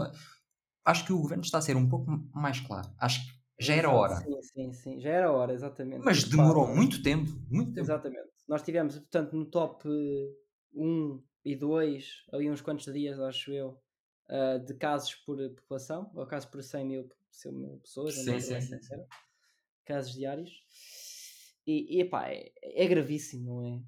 acho 0.85 1.05
que 1.05 1.11
o 1.11 1.19
governo 1.19 1.43
está 1.43 1.57
a 1.57 1.61
ser 1.61 1.75
um 1.75 1.89
pouco 1.89 2.09
mais 2.33 2.59
claro. 2.61 2.89
Acho 2.97 3.19
que 3.25 3.33
já 3.59 3.73
era 3.73 3.89
hora. 3.89 4.17
Sim, 4.17 4.41
sim, 4.41 4.73
sim. 4.73 4.99
Já 5.01 5.09
era 5.09 5.31
hora, 5.31 5.53
exatamente. 5.53 6.03
Mas 6.05 6.23
demorou 6.23 6.73
muito 6.73 7.01
tempo. 7.03 7.29
Muito 7.49 7.69
tempo. 7.73 7.81
Exatamente. 7.85 8.29
Nós 8.47 8.61
tivemos, 8.61 8.95
portanto, 8.99 9.33
no 9.35 9.45
top 9.45 9.87
1 10.73 11.21
e 11.45 11.55
2, 11.55 12.25
ali 12.33 12.49
uns 12.49 12.59
quantos 12.59 12.91
dias, 12.91 13.19
acho 13.19 13.51
eu, 13.51 13.79
ah, 14.27 14.57
de 14.57 14.73
casos 14.73 15.13
por 15.13 15.37
população, 15.51 16.11
ou 16.15 16.25
casos 16.25 16.49
por 16.49 16.63
100 16.63 16.85
mil, 16.85 17.09
100 17.29 17.51
mil 17.53 17.77
pessoas, 17.77 18.15
Sim, 18.15 18.39
sim, 18.39 18.59
sim, 18.59 19.05
casos 19.85 20.13
diários. 20.13 20.63
E, 21.67 21.97
e 21.97 22.01
epá, 22.01 22.27
é, 22.29 22.51
é 22.61 22.87
gravíssimo, 22.87 23.61
não 23.61 23.65
é? 23.65 23.81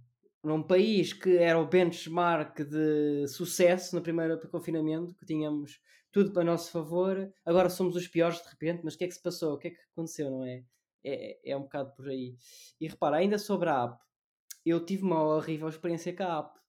Num 0.44 0.64
país 0.64 1.12
que 1.12 1.36
era 1.38 1.60
o 1.60 1.68
benchmark 1.68 2.64
de 2.64 3.28
sucesso 3.28 3.96
no 3.96 4.02
primeiro 4.02 4.40
confinamento, 4.50 5.16
que 5.16 5.26
tínhamos 5.26 5.82
tudo 6.12 6.32
para 6.32 6.44
nosso 6.44 6.72
favor, 6.72 7.32
agora 7.44 7.70
somos 7.70 7.96
os 7.96 8.08
piores 8.08 8.42
de 8.42 8.50
repente, 8.50 8.82
mas 8.84 8.94
o 8.94 8.98
que 8.98 9.04
é 9.04 9.08
que 9.08 9.14
se 9.14 9.22
passou? 9.22 9.56
O 9.56 9.58
que 9.58 9.68
é 9.70 9.72
que 9.72 9.80
aconteceu, 9.92 10.30
não 10.30 10.46
é? 10.46 10.64
É, 11.04 11.52
é 11.52 11.58
um 11.58 11.64
bocado 11.64 11.92
por 11.94 12.08
aí. 12.08 12.36
E 12.80 12.88
repara, 12.88 13.18
ainda 13.18 13.38
sobre 13.38 13.70
a 13.70 13.84
app, 13.84 14.04
eu 14.66 14.84
tive 14.86 15.04
uma 15.04 15.24
horrível 15.24 15.68
experiência 15.68 16.16
com 16.16 16.24
a 16.24 16.40
app, 16.40 16.60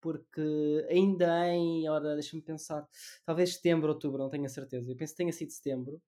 porque 0.00 0.86
ainda 0.90 1.48
em, 1.48 1.88
ora, 1.88 2.14
deixa-me 2.14 2.42
pensar, 2.42 2.86
talvez 3.24 3.54
setembro, 3.54 3.88
outubro, 3.90 4.18
não 4.18 4.28
tenho 4.30 4.44
a 4.46 4.48
certeza, 4.48 4.90
eu 4.90 4.96
penso 4.96 5.12
que 5.14 5.18
tenha 5.18 5.32
sido 5.32 5.50
setembro, 5.52 6.00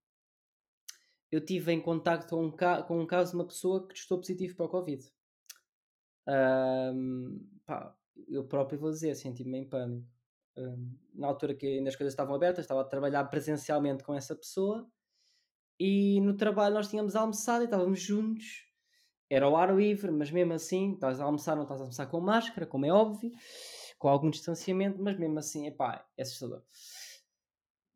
eu 1.33 1.44
tive 1.44 1.72
em 1.72 1.81
contacto 1.83 2.28
com 2.37 2.44
um, 2.44 2.50
ca- 2.52 2.85
com 2.85 3.00
um 3.00 3.07
caso 3.09 3.33
de 3.33 3.37
uma 3.38 3.46
pessoa 3.46 3.88
que 3.88 3.94
testou 3.94 4.18
positivo 4.18 4.55
para 4.55 4.66
o 4.66 4.68
Covid. 4.68 5.11
Ahm, 6.26 7.40
pá, 7.66 7.96
eu 8.28 8.44
próprio 8.46 8.78
vou 8.78 8.90
dizer, 8.90 9.14
senti-me 9.14 9.59
em 9.59 9.68
pânico. 9.68 10.07
Ahm, 10.57 10.96
na 11.14 11.26
altura 11.28 11.55
que 11.55 11.66
ainda 11.66 11.88
as 11.90 11.96
coisas 11.96 12.12
estavam 12.12 12.35
abertas, 12.35 12.64
estava 12.64 12.83
a 12.83 12.85
trabalhar 12.85 13.24
presencialmente 13.24 14.05
com 14.05 14.14
essa 14.14 14.37
pessoa 14.37 14.87
e 15.81 16.20
no 16.20 16.37
trabalho 16.37 16.74
nós 16.76 16.88
tínhamos 16.90 17.16
almoçado 17.16 17.62
e 17.62 17.66
estávamos 17.66 18.00
juntos. 18.00 18.66
Era 19.31 19.46
ao 19.46 19.57
ar 19.57 19.74
livre, 19.76 20.11
mas 20.12 20.31
mesmo 20.31 20.52
assim, 20.55 20.94
estás 20.94 21.20
a 21.20 21.24
almoçar, 21.24 21.57
não 21.57 21.64
estás 21.64 21.81
a 21.81 21.85
almoçar 21.85 22.07
com 22.09 22.20
máscara, 22.20 22.66
como 22.66 22.87
é 22.87 22.92
óbvio, 22.92 23.33
com 24.02 24.08
algum 24.08 24.30
distanciamento, 24.30 25.00
mas 25.00 25.16
mesmo 25.16 25.38
assim, 25.38 25.68
epá, 25.68 26.04
é 26.16 26.22
assustador. 26.22 26.60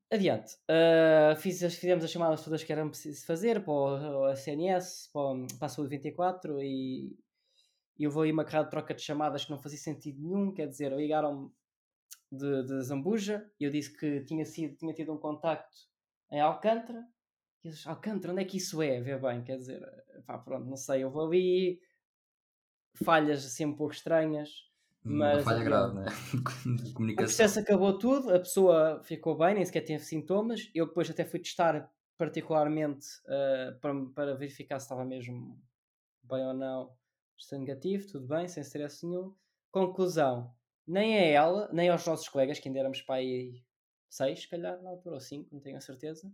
Adiante. 0.09 0.57
Ah, 0.69 1.35
fiz 1.37 1.59
fizemos 1.75 2.05
as 2.05 2.13
chamadas 2.13 2.45
todas 2.45 2.63
que 2.63 2.73
eram 2.73 2.89
preciso 2.89 3.27
fazer 3.27 3.65
para 3.65 3.73
o, 3.73 4.21
o 4.23 4.31
SNS, 4.31 5.11
para, 5.13 5.57
para 5.59 5.67
a 5.67 5.69
Saúde 5.69 5.91
24 5.91 6.63
e, 6.63 7.19
eu 7.99 8.09
vou 8.09 8.23
aí 8.23 8.31
uma 8.31 8.45
de 8.45 8.71
troca 8.71 8.95
de 8.95 9.03
chamadas 9.03 9.45
que 9.45 9.51
não 9.51 9.59
fazia 9.59 9.81
sentido 9.81 10.23
nenhum, 10.23 10.53
quer 10.55 10.69
dizer, 10.69 10.93
ligaram-me 10.93 11.51
de, 12.31 12.63
de 12.63 12.83
Zambuja 12.83 13.51
e 13.59 13.65
eu 13.65 13.71
disse 13.73 13.99
que 13.99 14.21
tinha, 14.21 14.45
sido, 14.45 14.77
tinha 14.77 14.95
tido 14.95 15.13
um 15.13 15.19
contacto 15.19 15.77
em 16.31 16.41
Alcântara 16.41 17.05
e 17.65 17.69
eles, 17.69 17.85
Alcântara, 17.85 18.33
onde 18.33 18.43
é 18.43 18.45
que 18.45 18.59
isso 18.59 18.81
é? 18.81 19.01
Vê 19.01 19.19
bem, 19.19 19.43
quer 19.43 19.57
dizer, 19.57 19.83
pá, 20.25 20.39
pronto, 20.39 20.67
não 20.67 20.77
sei, 20.77 21.03
eu 21.03 21.11
vou 21.11 21.27
ali 21.27 21.81
falhas 22.95 23.45
assim 23.45 23.65
um 23.65 23.75
pouco 23.75 23.93
estranhas, 23.93 24.67
Uma 25.09 25.27
mas 25.29 25.45
falha 25.45 25.63
adiante. 25.63 25.65
grave, 25.65 25.95
né? 25.95 26.07
De 26.85 26.93
O 26.93 26.95
comunicação. 26.95 27.25
processo 27.25 27.61
acabou 27.61 27.99
tudo, 27.99 28.35
a 28.35 28.39
pessoa 28.39 29.03
ficou 29.03 29.37
bem, 29.37 29.55
nem 29.55 29.65
sequer 29.65 29.83
teve 29.83 30.05
sintomas. 30.05 30.71
Eu 30.75 30.87
depois 30.87 31.11
até 31.11 31.25
fui 31.25 31.41
testar 31.41 31.91
particularmente 32.19 33.07
uh, 33.27 33.79
para, 33.81 33.95
para 34.15 34.35
verificar 34.37 34.79
se 34.79 34.85
estava 34.87 35.05
mesmo 35.05 35.61
bem 36.23 36.47
ou 36.47 36.55
não. 36.55 36.97
Estou 37.39 37.59
negativo, 37.59 38.07
tudo 38.11 38.27
bem, 38.29 38.49
sem 38.49 38.63
stress 38.63 39.07
nenhum. 39.07 39.35
Conclusão: 39.71 40.55
nem 40.87 41.17
a 41.19 41.23
ela, 41.23 41.71
nem 41.73 41.89
aos 41.91 42.07
nossos 42.07 42.29
colegas, 42.29 42.59
que 42.59 42.69
ainda 42.69 42.81
éramos 42.81 43.03
para 43.03 43.17
aí 43.17 43.63
seis, 44.09 44.43
se 44.43 44.49
calhar, 44.49 44.83
na 44.83 44.91
altura, 44.91 45.17
ou 45.17 45.21
cinco, 45.21 45.51
não 45.55 45.61
tenho 45.61 45.77
a 45.79 45.81
certeza. 45.81 46.33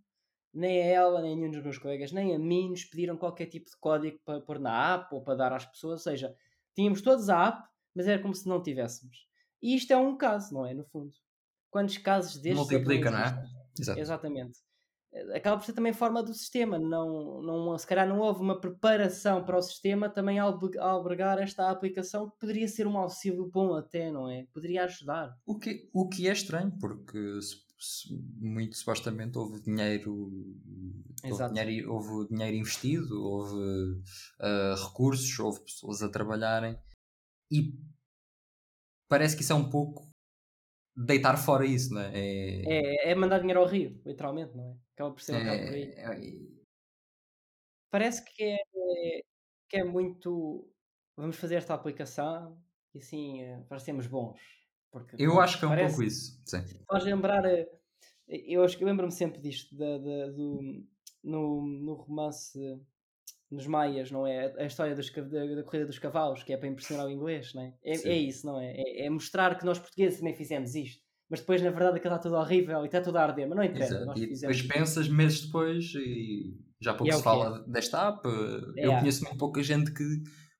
Nem 0.54 0.82
a 0.82 0.86
ela, 0.86 1.22
nem 1.22 1.32
a 1.34 1.36
nenhum 1.36 1.50
dos 1.50 1.62
meus 1.62 1.78
colegas, 1.78 2.12
nem 2.12 2.34
a 2.34 2.38
mim 2.38 2.70
nos 2.70 2.84
pediram 2.84 3.16
qualquer 3.16 3.46
tipo 3.46 3.70
de 3.70 3.76
código 3.78 4.18
para 4.24 4.40
pôr 4.40 4.58
na 4.58 4.94
app 4.94 5.14
ou 5.14 5.22
para 5.22 5.34
dar 5.34 5.52
às 5.52 5.64
pessoas. 5.66 6.00
Ou 6.06 6.12
seja, 6.12 6.36
tínhamos 6.74 7.00
todos 7.02 7.28
a 7.30 7.48
app, 7.48 7.68
mas 7.94 8.06
era 8.06 8.20
como 8.20 8.34
se 8.34 8.48
não 8.48 8.62
tivéssemos. 8.62 9.26
E 9.62 9.76
isto 9.76 9.92
é 9.92 9.96
um 9.96 10.16
caso, 10.16 10.52
não 10.52 10.66
é? 10.66 10.74
No 10.74 10.84
fundo. 10.84 11.12
Quantos 11.70 11.96
casos 11.98 12.40
destes 12.40 12.58
Multiplica, 12.58 13.10
não 13.10 13.18
é? 13.18 13.44
Exato. 13.78 14.00
Exatamente. 14.00 14.58
Eh, 15.12 15.36
Acaba 15.36 15.58
por 15.58 15.64
ser 15.64 15.72
também 15.72 15.92
forma 15.92 16.22
do 16.22 16.34
sistema. 16.34 16.78
Não, 16.78 17.40
não, 17.40 17.78
se 17.78 17.86
calhar 17.86 18.06
não 18.08 18.18
houve 18.18 18.40
uma 18.40 18.60
preparação 18.60 19.44
para 19.44 19.56
o 19.56 19.62
sistema 19.62 20.08
também 20.08 20.38
albergar 20.38 21.38
esta 21.38 21.70
aplicação 21.70 22.28
que 22.28 22.38
poderia 22.38 22.68
ser 22.68 22.86
um 22.86 22.98
auxílio 22.98 23.48
bom 23.48 23.74
até, 23.74 24.10
não 24.10 24.28
é? 24.28 24.46
Poderia 24.52 24.84
ajudar. 24.84 25.36
O 25.46 25.58
que, 25.58 25.88
o 25.92 26.08
que 26.08 26.28
é 26.28 26.32
estranho, 26.32 26.72
porque 26.78 27.38
muito 28.40 28.76
supostamente 28.76 29.36
houve 29.38 29.60
dinheiro, 29.60 30.30
houve 31.24 31.48
dinheiro, 31.48 31.92
houve 31.92 32.28
dinheiro 32.28 32.56
investido, 32.56 33.24
houve 33.24 34.00
ah, 34.40 34.74
recursos, 34.86 35.38
houve 35.38 35.60
pessoas 35.60 36.02
a 36.02 36.08
trabalharem 36.08 36.76
e 37.52 37.74
parece 39.08 39.36
que 39.36 39.42
isso 39.42 39.52
é 39.52 39.56
um 39.56 39.68
pouco 39.68 40.08
deitar 40.96 41.36
fora 41.36 41.64
isso, 41.66 41.92
não 41.94 42.00
é? 42.00 42.10
É, 42.14 43.08
É, 43.08 43.10
é 43.10 43.14
mandar 43.14 43.38
dinheiro 43.40 43.60
ao 43.60 43.66
rio, 43.66 44.00
literalmente, 44.04 44.56
não 44.56 44.64
é? 44.72 44.76
Acaba 44.94 45.12
por 45.14 45.20
ser 45.22 45.34
um 45.36 45.40
por 45.40 45.48
aí. 45.74 45.82
é- 45.96 46.28
é- 46.28 46.62
Parece 47.90 48.24
que 48.24 48.42
é, 48.42 48.56
que 49.68 49.76
é 49.76 49.84
muito. 49.84 50.66
Vamos 51.16 51.36
fazer 51.36 51.56
esta 51.56 51.74
aplicação 51.74 52.58
e 52.94 52.98
assim 52.98 53.42
eh, 53.42 53.62
parecemos 53.68 54.06
bons. 54.06 54.40
Porque, 54.90 55.16
eu 55.18 55.40
acho 55.40 55.58
que 55.58 55.64
é 55.64 55.68
um 55.68 55.70
parece- 55.72 55.88
pouco 55.94 56.02
isso. 56.02 56.42
Sim. 56.46 56.62
Faz 56.90 57.04
lembrar. 57.04 57.44
eh, 57.44 57.68
Eu, 58.28 58.64
acho 58.64 58.78
que 58.78 58.84
lembro-me 58.84 59.12
sempre 59.12 59.38
disto, 59.40 59.76
da, 59.76 59.98
da- 59.98 60.28
do, 60.30 60.86
no, 61.22 61.66
no 61.66 61.94
romance 61.94 62.58
nos 63.52 63.66
Maias, 63.66 64.10
não 64.10 64.26
é? 64.26 64.52
A 64.58 64.64
história 64.64 64.94
dos 64.94 65.10
da, 65.10 65.22
da 65.22 65.62
corrida 65.62 65.86
dos 65.86 65.98
cavalos, 65.98 66.42
que 66.42 66.52
é 66.52 66.56
para 66.56 66.68
impressionar 66.68 67.06
o 67.06 67.10
inglês, 67.10 67.52
não 67.54 67.62
é? 67.62 67.74
É, 67.84 68.08
é 68.08 68.16
isso, 68.16 68.46
não 68.46 68.58
é? 68.58 68.72
é? 68.74 69.06
é 69.06 69.10
mostrar 69.10 69.58
que 69.58 69.64
nós 69.64 69.78
portugueses 69.78 70.18
também 70.18 70.34
fizemos 70.34 70.74
isto. 70.74 71.02
Mas 71.28 71.40
depois, 71.40 71.62
na 71.62 71.70
verdade, 71.70 71.96
aquilo 71.96 72.14
está 72.14 72.28
tudo 72.28 72.36
horrível 72.36 72.82
e 72.82 72.86
está 72.86 73.00
tudo 73.00 73.16
a 73.16 73.22
arder. 73.22 73.48
Mas 73.48 73.56
não 73.56 73.64
interessa, 73.64 74.04
E 74.16 74.26
depois 74.26 74.62
pensas 74.62 75.08
meses 75.08 75.46
depois 75.46 75.94
e 75.94 76.54
já 76.80 76.92
pouco 76.92 77.10
E 77.10 77.14
é 77.14 77.16
se 77.16 77.22
fala 77.22 77.64
desta 77.66 78.08
app. 78.08 78.20
Eu 78.76 78.92
É. 78.92 78.98
conheço 78.98 79.24
muito 79.24 79.38
pouca 79.38 79.62
gente 79.62 79.92
que 79.92 80.04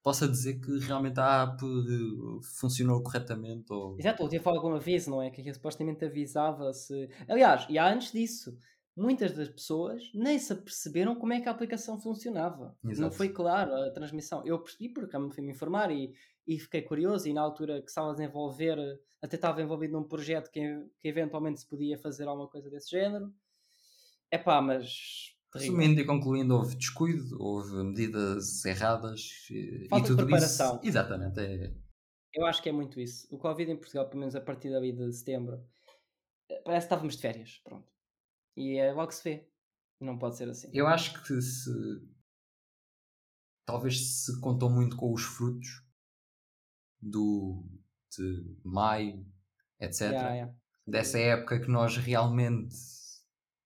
possa 0.03 0.27
dizer 0.27 0.61
que 0.61 0.79
realmente 0.79 1.21
a 1.21 1.43
app 1.43 1.63
eh, 1.63 2.41
funcionou 2.59 3.03
corretamente. 3.03 3.71
Ou... 3.71 3.97
Exato, 3.99 4.23
ou 4.23 4.29
teve 4.29 4.49
algum 4.49 4.75
aviso, 4.75 5.11
não 5.11 5.23
é? 5.23 5.31
Que 5.31 5.53
supostamente 5.53 6.05
avisava 6.05 6.73
se. 6.73 7.09
Aliás, 7.29 7.67
e 7.69 7.79
há 7.79 7.93
antes 7.93 8.11
disso, 8.11 8.57
muitas 8.97 9.33
das 9.33 9.49
pessoas 9.49 10.11
nem 10.15 10.39
se 10.39 10.53
aperceberam 10.53 11.15
como 11.15 11.33
é 11.33 11.41
que 11.41 11.49
a 11.49 11.53
aplicação 11.53 12.01
funcionava. 12.01 12.77
Não 12.83 12.91
Exato. 12.91 13.17
foi 13.17 13.29
claro 13.31 13.75
a 13.75 13.91
transmissão. 13.91 14.43
Eu 14.47 14.59
percebi 14.61 14.89
porque 14.93 15.17
me 15.19 15.33
fui 15.33 15.43
me 15.43 15.53
informar 15.53 15.91
e, 15.91 16.13
e 16.47 16.59
fiquei 16.59 16.83
curioso. 16.83 17.29
E 17.29 17.33
na 17.33 17.41
altura 17.41 17.81
que 17.81 17.89
estava 17.89 18.11
a 18.11 18.15
desenvolver, 18.15 18.79
até 19.21 19.37
estava 19.37 19.63
envolvido 19.63 19.95
num 19.95 20.05
projeto 20.05 20.51
que, 20.51 20.61
que 21.01 21.09
eventualmente 21.09 21.61
se 21.61 21.69
podia 21.69 21.97
fazer 21.99 22.29
alguma 22.29 22.49
coisa 22.49 22.69
desse 22.71 22.91
género. 22.91 23.33
É 24.31 24.39
pá, 24.39 24.61
mas. 24.61 25.33
Resumindo 25.55 26.01
e 26.01 26.07
concluindo, 26.07 26.55
houve 26.55 26.75
descuido, 26.77 27.37
houve 27.39 27.75
medidas 27.85 28.65
erradas 28.65 29.29
Falta 29.91 29.99
e 29.99 30.01
de 30.01 30.07
tudo 30.09 30.23
preparação. 30.25 30.77
isso. 30.77 30.87
Exatamente. 30.87 31.41
É, 31.41 31.75
Eu 32.33 32.47
acho 32.47 32.63
que 32.63 32.71
é 32.71 32.73
muito 32.73 32.99
isso. 32.99 33.27
O 33.31 33.39
Covid 33.39 33.71
em 33.71 33.77
Portugal, 33.77 34.09
pelo 34.09 34.21
menos 34.21 34.35
a 34.35 34.41
partir 34.41 34.71
dali 34.71 34.93
de 34.93 35.13
setembro, 35.13 35.63
eh, 36.51 36.63
parece 36.65 36.87
que 36.87 36.95
estávamos 36.95 37.17
de 37.17 37.21
férias. 37.21 37.61
Pronto. 37.65 37.87
E 38.57 38.77
é 38.77 38.93
logo 38.93 39.09
que 39.09 39.15
se 39.15 39.25
vê. 39.25 39.49
Não 40.01 40.19
pode 40.19 40.37
ser 40.37 40.49
assim. 40.49 40.69
eu 40.73 40.87
acho 40.87 41.23
que 41.23 41.41
se. 41.41 41.71
Talvez 43.65 44.25
se 44.25 44.41
contou 44.41 44.69
muito 44.69 44.97
com 44.97 45.13
os 45.13 45.23
frutos 45.23 45.85
do 47.01 47.65
de 48.19 48.57
maio, 48.65 49.25
etc. 49.81 50.01
Yeah, 50.01 50.35
yeah. 50.35 50.55
Dessa 50.87 51.19
época 51.19 51.61
que 51.61 51.69
nós 51.69 51.97
realmente 51.97 52.75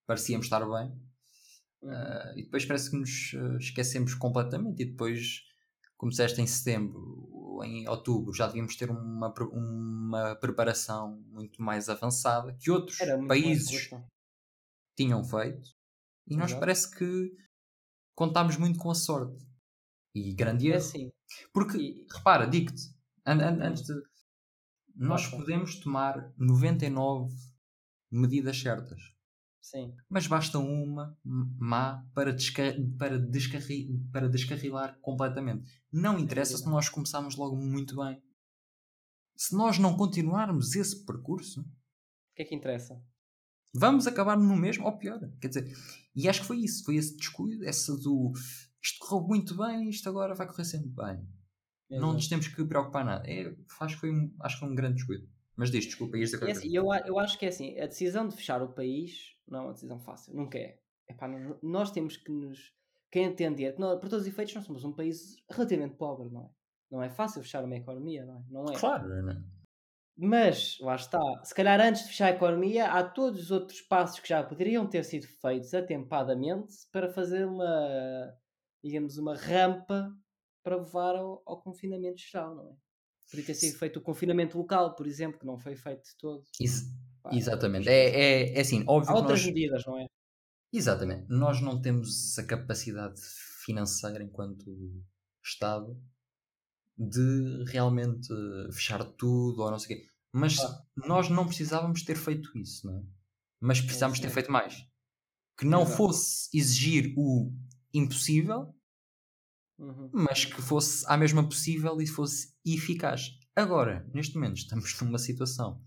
parecíamos 0.06 0.46
estar 0.46 0.60
bem. 0.60 0.92
Uhum. 1.82 1.90
Ah, 1.90 2.32
e 2.36 2.44
depois 2.44 2.64
parece 2.64 2.90
que 2.90 2.96
nos 2.96 3.34
ah, 3.34 3.56
esquecemos 3.58 4.14
completamente. 4.14 4.82
E 4.82 4.86
depois, 4.86 5.42
como 5.96 6.10
disseste 6.10 6.40
em 6.40 6.46
setembro, 6.46 7.60
em 7.64 7.88
outubro, 7.88 8.32
já 8.34 8.46
devíamos 8.46 8.76
ter 8.76 8.90
uma, 8.90 9.32
uma 9.52 10.36
preparação 10.36 11.22
muito 11.28 11.60
mais 11.62 11.88
avançada 11.88 12.54
que 12.60 12.70
outros 12.70 12.98
países. 13.26 13.90
Tinham 14.96 15.22
feito. 15.24 15.68
E 16.26 16.36
nós 16.36 16.50
Exato. 16.50 16.60
parece 16.60 16.90
que 16.96 17.32
contámos 18.14 18.56
muito 18.56 18.78
com 18.78 18.90
a 18.90 18.94
sorte. 18.94 19.44
E 20.14 20.32
grande 20.32 20.66
É 20.66 20.70
erro. 20.70 20.78
assim. 20.78 21.12
Porque, 21.52 21.76
E- 21.76 22.06
repara, 22.12 22.46
digo-te, 22.46 22.82
an- 23.24 23.42
an- 23.42 23.62
antes 23.68 23.82
de. 23.82 23.94
Nós 24.94 25.24
Força. 25.24 25.36
podemos 25.36 25.76
tomar 25.80 26.32
99 26.38 27.34
medidas 28.10 28.58
certas. 28.58 28.98
Sim. 29.60 29.94
Mas 30.08 30.26
basta 30.26 30.58
uma 30.58 31.18
má 31.24 32.02
para, 32.14 32.32
descar 32.32 32.72
para, 32.96 33.18
descarri 33.18 33.88
para 34.12 34.28
descarrilar 34.28 34.98
completamente. 35.00 35.68
Não 35.92 36.18
interessa 36.18 36.56
se 36.56 36.64
nós 36.66 36.88
começarmos 36.88 37.36
logo 37.36 37.56
muito 37.56 37.96
bem. 37.96 38.22
Se 39.36 39.54
nós 39.54 39.78
não 39.78 39.96
continuarmos 39.96 40.74
esse 40.76 41.04
percurso, 41.04 41.60
o 41.60 41.64
que 42.36 42.42
é 42.42 42.44
que 42.46 42.54
interessa? 42.54 42.98
Vamos 43.74 44.06
acabar 44.06 44.36
no 44.36 44.56
mesmo 44.56 44.86
ou 44.86 44.96
pior. 44.96 45.20
Quer 45.40 45.48
dizer, 45.48 45.72
e 46.14 46.28
acho 46.28 46.40
que 46.40 46.46
foi 46.46 46.58
isso, 46.58 46.84
foi 46.84 46.96
esse 46.96 47.16
descuido, 47.16 47.64
essa 47.64 47.96
do 47.96 48.32
isto 48.82 48.98
correu 49.00 49.26
muito 49.26 49.56
bem, 49.56 49.88
isto 49.88 50.08
agora 50.08 50.34
vai 50.34 50.46
correr 50.46 50.64
sempre 50.64 50.90
bem. 50.90 51.28
Exato. 51.90 52.06
Não 52.06 52.12
nos 52.12 52.28
temos 52.28 52.48
que 52.48 52.64
preocupar 52.64 53.04
nada. 53.04 53.28
É, 53.28 53.54
acho, 53.80 53.94
que 53.94 54.00
foi 54.00 54.10
um, 54.10 54.34
acho 54.40 54.56
que 54.56 54.60
foi 54.60 54.68
um 54.68 54.74
grande 54.74 54.94
descuido. 54.94 55.28
Mas 55.56 55.70
diz, 55.70 55.86
desculpa, 55.86 56.18
ias 56.18 56.30
dizer 56.30 56.50
assim, 56.50 56.74
eu, 56.74 56.86
eu 57.06 57.18
acho 57.18 57.38
que 57.38 57.46
é 57.46 57.48
assim, 57.48 57.78
a 57.80 57.86
decisão 57.86 58.28
de 58.28 58.36
fechar 58.36 58.62
o 58.62 58.68
país 58.68 59.34
não 59.48 59.60
é 59.60 59.62
uma 59.62 59.72
decisão 59.72 59.98
fácil, 59.98 60.34
nunca 60.34 60.58
é. 60.58 60.78
Epá, 61.08 61.26
nós, 61.28 61.56
nós 61.62 61.90
temos 61.90 62.16
que 62.16 62.30
nos 62.30 62.74
que 63.10 63.20
entender 63.20 63.72
que, 63.72 63.80
nós, 63.80 63.98
por 64.00 64.08
todos 64.08 64.26
os 64.26 64.32
efeitos, 64.32 64.54
nós 64.54 64.64
somos 64.64 64.84
um 64.84 64.92
país 64.92 65.36
relativamente 65.50 65.96
pobre, 65.96 66.28
não 66.28 66.42
é? 66.42 66.50
Não 66.90 67.02
é 67.02 67.08
fácil 67.08 67.42
fechar 67.42 67.64
uma 67.64 67.76
economia, 67.76 68.24
não 68.26 68.36
é? 68.36 68.44
Não 68.50 68.64
é. 68.66 68.78
Claro, 68.78 69.08
não 69.08 69.30
é? 69.30 69.42
Mas, 70.18 70.78
lá 70.80 70.94
está, 70.94 71.20
se 71.44 71.54
calhar 71.54 71.78
antes 71.78 72.02
de 72.02 72.08
fechar 72.08 72.26
a 72.28 72.36
economia, 72.36 72.90
há 72.90 73.04
todos 73.04 73.44
os 73.44 73.50
outros 73.50 73.82
passos 73.82 74.18
que 74.18 74.28
já 74.28 74.42
poderiam 74.42 74.88
ter 74.88 75.04
sido 75.04 75.26
feitos 75.42 75.74
atempadamente 75.74 76.72
para 76.90 77.12
fazer 77.12 77.46
uma, 77.46 78.34
digamos, 78.82 79.18
uma 79.18 79.36
rampa 79.36 80.10
para 80.64 80.76
levar 80.76 81.16
ao, 81.16 81.42
ao 81.44 81.60
confinamento 81.60 82.18
geral, 82.18 82.54
não 82.54 82.70
é? 82.70 82.74
Podia 83.30 83.46
ter 83.46 83.54
sido 83.54 83.78
feito 83.78 83.98
o 83.98 84.02
confinamento 84.02 84.56
local, 84.56 84.94
por 84.94 85.06
exemplo, 85.06 85.38
que 85.38 85.46
não 85.46 85.58
foi 85.58 85.76
feito 85.76 86.02
de 86.02 86.16
todo. 86.16 86.44
Isso, 86.60 86.84
exatamente. 87.32 87.88
É, 87.88 88.08
é, 88.08 88.56
é 88.56 88.60
assim, 88.60 88.84
óbvio 88.86 89.12
Há 89.12 89.16
outras 89.16 89.40
nós... 89.40 89.46
medidas, 89.46 89.84
não 89.84 89.98
é? 89.98 90.06
Exatamente. 90.72 91.26
Nós 91.28 91.60
não 91.60 91.80
temos 91.80 92.38
a 92.38 92.46
capacidade 92.46 93.20
financeira 93.64 94.22
enquanto 94.22 94.64
Estado 95.44 96.00
de 96.98 97.64
realmente 97.66 98.28
fechar 98.72 99.04
tudo 99.04 99.62
ou 99.62 99.70
não 99.70 99.78
sei 99.78 99.96
o 99.96 99.98
quê. 100.00 100.06
Mas 100.32 100.58
ah. 100.58 100.82
nós 100.96 101.28
não 101.28 101.46
precisávamos 101.46 102.02
ter 102.02 102.16
feito 102.16 102.56
isso, 102.58 102.86
não 102.86 102.98
é? 102.98 103.02
Mas 103.60 103.80
precisávamos 103.80 104.20
ter 104.20 104.30
feito 104.30 104.50
mais. 104.50 104.86
Que 105.58 105.64
não 105.64 105.82
Exato. 105.82 105.96
fosse 105.96 106.48
exigir 106.56 107.14
o 107.16 107.52
impossível, 107.92 108.74
uhum. 109.78 110.10
mas 110.12 110.44
que 110.44 110.60
fosse 110.60 111.04
à 111.08 111.16
mesma 111.16 111.46
possível 111.48 112.00
e 112.00 112.06
fosse 112.06 112.54
eficaz. 112.64 113.30
Agora, 113.54 114.06
neste 114.12 114.34
momento, 114.34 114.58
estamos 114.58 114.94
numa 115.00 115.18
situação 115.18 115.82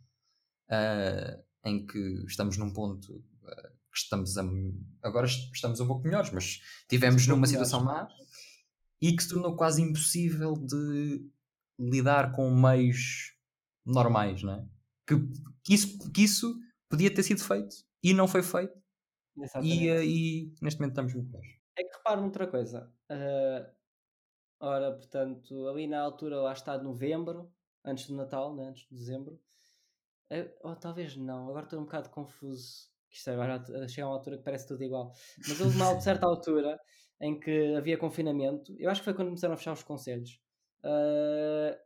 uh, 0.72 1.44
em 1.64 1.86
que 1.86 2.24
estamos 2.28 2.58
num 2.58 2.74
ponto 2.74 3.14
uh, 3.14 3.70
que 3.92 3.98
estamos 3.98 4.38
a, 4.38 4.44
agora 5.04 5.28
estamos 5.28 5.80
um 5.80 5.88
pouco 5.88 6.04
melhores, 6.04 6.32
mas 6.32 6.60
tivemos 6.88 7.28
numa 7.28 7.48
situação 7.48 7.84
má 7.84 8.08
e 9.02 9.16
que 9.16 9.24
se 9.24 9.30
tornou 9.30 9.56
quase 9.56 9.82
impossível 9.82 10.54
de 10.54 11.26
lidar 11.80 12.34
com 12.34 12.50
meios 12.52 13.34
normais, 13.86 14.44
não 14.44 14.54
é? 14.54 14.66
Que, 15.08 15.16
que, 15.64 15.74
isso, 15.74 16.12
que 16.12 16.22
isso 16.24 16.60
podia 16.90 17.14
ter 17.14 17.24
sido 17.24 17.42
feito 17.42 17.76
e 18.04 18.14
não 18.14 18.28
foi 18.28 18.44
feito. 18.44 18.78
E, 19.64 19.90
uh, 19.90 20.04
e 20.04 20.54
neste 20.62 20.80
momento 20.80 20.92
estamos 20.92 21.14
muito 21.14 21.32
bem. 21.32 21.60
É 21.78 21.84
que 21.84 21.96
repara 21.96 22.22
outra 22.22 22.48
coisa. 22.48 22.92
Uh, 23.10 23.72
ora, 24.60 24.92
portanto, 24.92 25.68
ali 25.68 25.88
na 25.88 26.02
altura, 26.02 26.42
lá 26.42 26.52
está 26.52 26.78
de 26.78 26.84
novembro, 26.84 27.52
antes 27.86 28.08
do 28.08 28.16
Natal, 28.16 28.54
né? 28.56 28.68
antes 28.68 28.88
de 28.90 28.96
dezembro. 28.96 29.40
Uh, 30.32 30.52
ou 30.62 30.76
talvez 30.76 31.16
não, 31.16 31.50
agora 31.50 31.64
estou 31.64 31.80
um 31.80 31.86
bocado 31.86 32.10
confuso. 32.10 32.90
Isto 33.10 33.32
agora 33.32 33.64
chega 33.88 34.06
a 34.06 34.10
uma 34.10 34.18
altura 34.18 34.38
que 34.38 34.44
parece 34.44 34.68
tudo 34.68 34.84
igual. 34.84 35.14
Mas 35.48 35.60
houve 35.62 35.76
uma 35.76 36.00
certa 36.02 36.28
altura 36.28 36.80
em 37.22 37.40
que 37.40 37.76
havia 37.76 37.98
confinamento. 37.98 38.76
Eu 38.80 38.90
acho 38.90 39.02
que 39.02 39.06
foi 39.06 39.14
quando 39.14 39.28
começaram 39.28 39.54
a 39.54 39.58
fechar 39.58 39.74
os 39.74 39.84
conselhos. 39.84 40.42
Uh, 40.84 41.78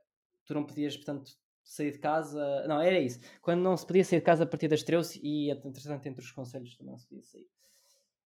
tu 0.46 0.54
não 0.54 0.64
podias, 0.66 0.96
portanto, 0.96 1.32
sair 1.64 1.92
de 1.92 2.00
casa. 2.00 2.68
Não, 2.68 2.80
era 2.80 3.00
isso. 3.00 3.20
Quando 3.42 3.62
não 3.62 3.76
se 3.76 3.86
podia 3.86 4.04
sair 4.04 4.20
de 4.20 4.26
casa 4.26 4.44
a 4.44 4.48
partir 4.48 4.68
das 4.68 4.84
13 4.84 5.20
e, 5.24 5.50
entretanto, 5.50 6.06
entre 6.06 6.24
os 6.24 6.32
conselhos 6.32 6.76
também 6.78 6.92
não 6.92 7.00
se 7.00 7.08
podia 7.08 7.24
sair. 7.24 7.48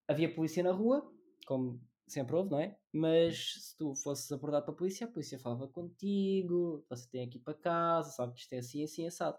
Havia 0.06 0.34
polícia 0.34 0.62
na 0.62 0.72
rua, 0.72 1.10
como 1.46 1.80
sempre 2.06 2.34
houve, 2.34 2.50
não 2.50 2.58
é? 2.58 2.76
Mas 2.92 3.54
se 3.58 3.76
tu 3.76 3.94
fosses 3.94 4.30
abordado 4.32 4.64
pela 4.64 4.76
polícia, 4.76 5.06
a 5.06 5.10
polícia 5.10 5.38
falava 5.38 5.68
contigo, 5.68 6.84
você 6.88 7.08
tem 7.10 7.24
aqui 7.24 7.38
para 7.38 7.54
casa, 7.54 8.10
sabe 8.12 8.32
que 8.34 8.40
isto 8.40 8.52
é 8.54 8.58
assim, 8.58 8.84
assim, 8.84 9.06
assado. 9.06 9.38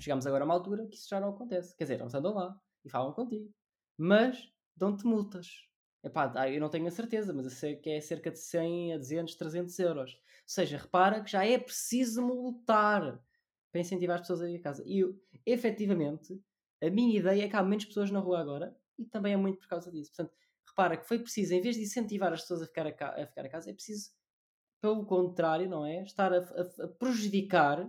Chegamos 0.00 0.26
agora 0.26 0.44
a 0.44 0.46
uma 0.46 0.54
altura 0.54 0.86
que 0.86 0.96
isso 0.96 1.08
já 1.08 1.20
não 1.20 1.30
acontece. 1.30 1.76
Quer 1.76 1.84
dizer, 1.84 2.00
eles 2.00 2.14
andam 2.14 2.34
lá 2.34 2.58
e 2.84 2.88
falam 2.88 3.12
contigo. 3.12 3.52
Mas 3.98 4.50
dão-te 4.76 5.04
multas. 5.04 5.48
Epá, 6.04 6.50
eu 6.50 6.60
não 6.60 6.68
tenho 6.68 6.86
a 6.88 6.90
certeza, 6.90 7.32
mas 7.32 7.44
eu 7.44 7.50
sei 7.50 7.76
que 7.76 7.88
é 7.90 8.00
cerca 8.00 8.30
de 8.30 8.38
100 8.38 8.94
a 8.94 8.98
200, 8.98 9.34
300 9.36 9.78
euros. 9.78 10.12
Ou 10.14 10.20
seja, 10.46 10.76
repara 10.76 11.22
que 11.22 11.30
já 11.30 11.44
é 11.46 11.58
preciso 11.58 12.20
multar 12.22 13.22
para 13.70 13.80
incentivar 13.80 14.16
as 14.16 14.22
pessoas 14.22 14.42
a 14.42 14.50
ir 14.50 14.56
a 14.56 14.62
casa. 14.62 14.82
E 14.84 14.98
eu, 14.98 15.16
efetivamente, 15.46 16.42
a 16.82 16.90
minha 16.90 17.18
ideia 17.18 17.44
é 17.44 17.48
que 17.48 17.54
há 17.56 17.62
menos 17.62 17.84
pessoas 17.84 18.10
na 18.10 18.18
rua 18.18 18.40
agora 18.40 18.76
e 18.98 19.04
também 19.04 19.32
é 19.32 19.36
muito 19.36 19.58
por 19.60 19.68
causa 19.68 19.92
disso. 19.92 20.10
Portanto, 20.14 20.36
repara 20.66 20.96
que 20.96 21.06
foi 21.06 21.18
preciso, 21.20 21.54
em 21.54 21.60
vez 21.60 21.76
de 21.76 21.82
incentivar 21.82 22.32
as 22.32 22.42
pessoas 22.42 22.62
a 22.62 22.66
ficar 22.66 22.86
a, 22.86 23.22
a 23.22 23.26
ficar 23.26 23.46
a 23.46 23.48
casa, 23.48 23.70
é 23.70 23.72
preciso, 23.72 24.10
pelo 24.80 25.06
contrário, 25.06 25.68
não 25.68 25.86
é? 25.86 26.02
Estar 26.02 26.32
a, 26.32 26.38
a, 26.38 26.84
a 26.84 26.88
prejudicar 26.88 27.88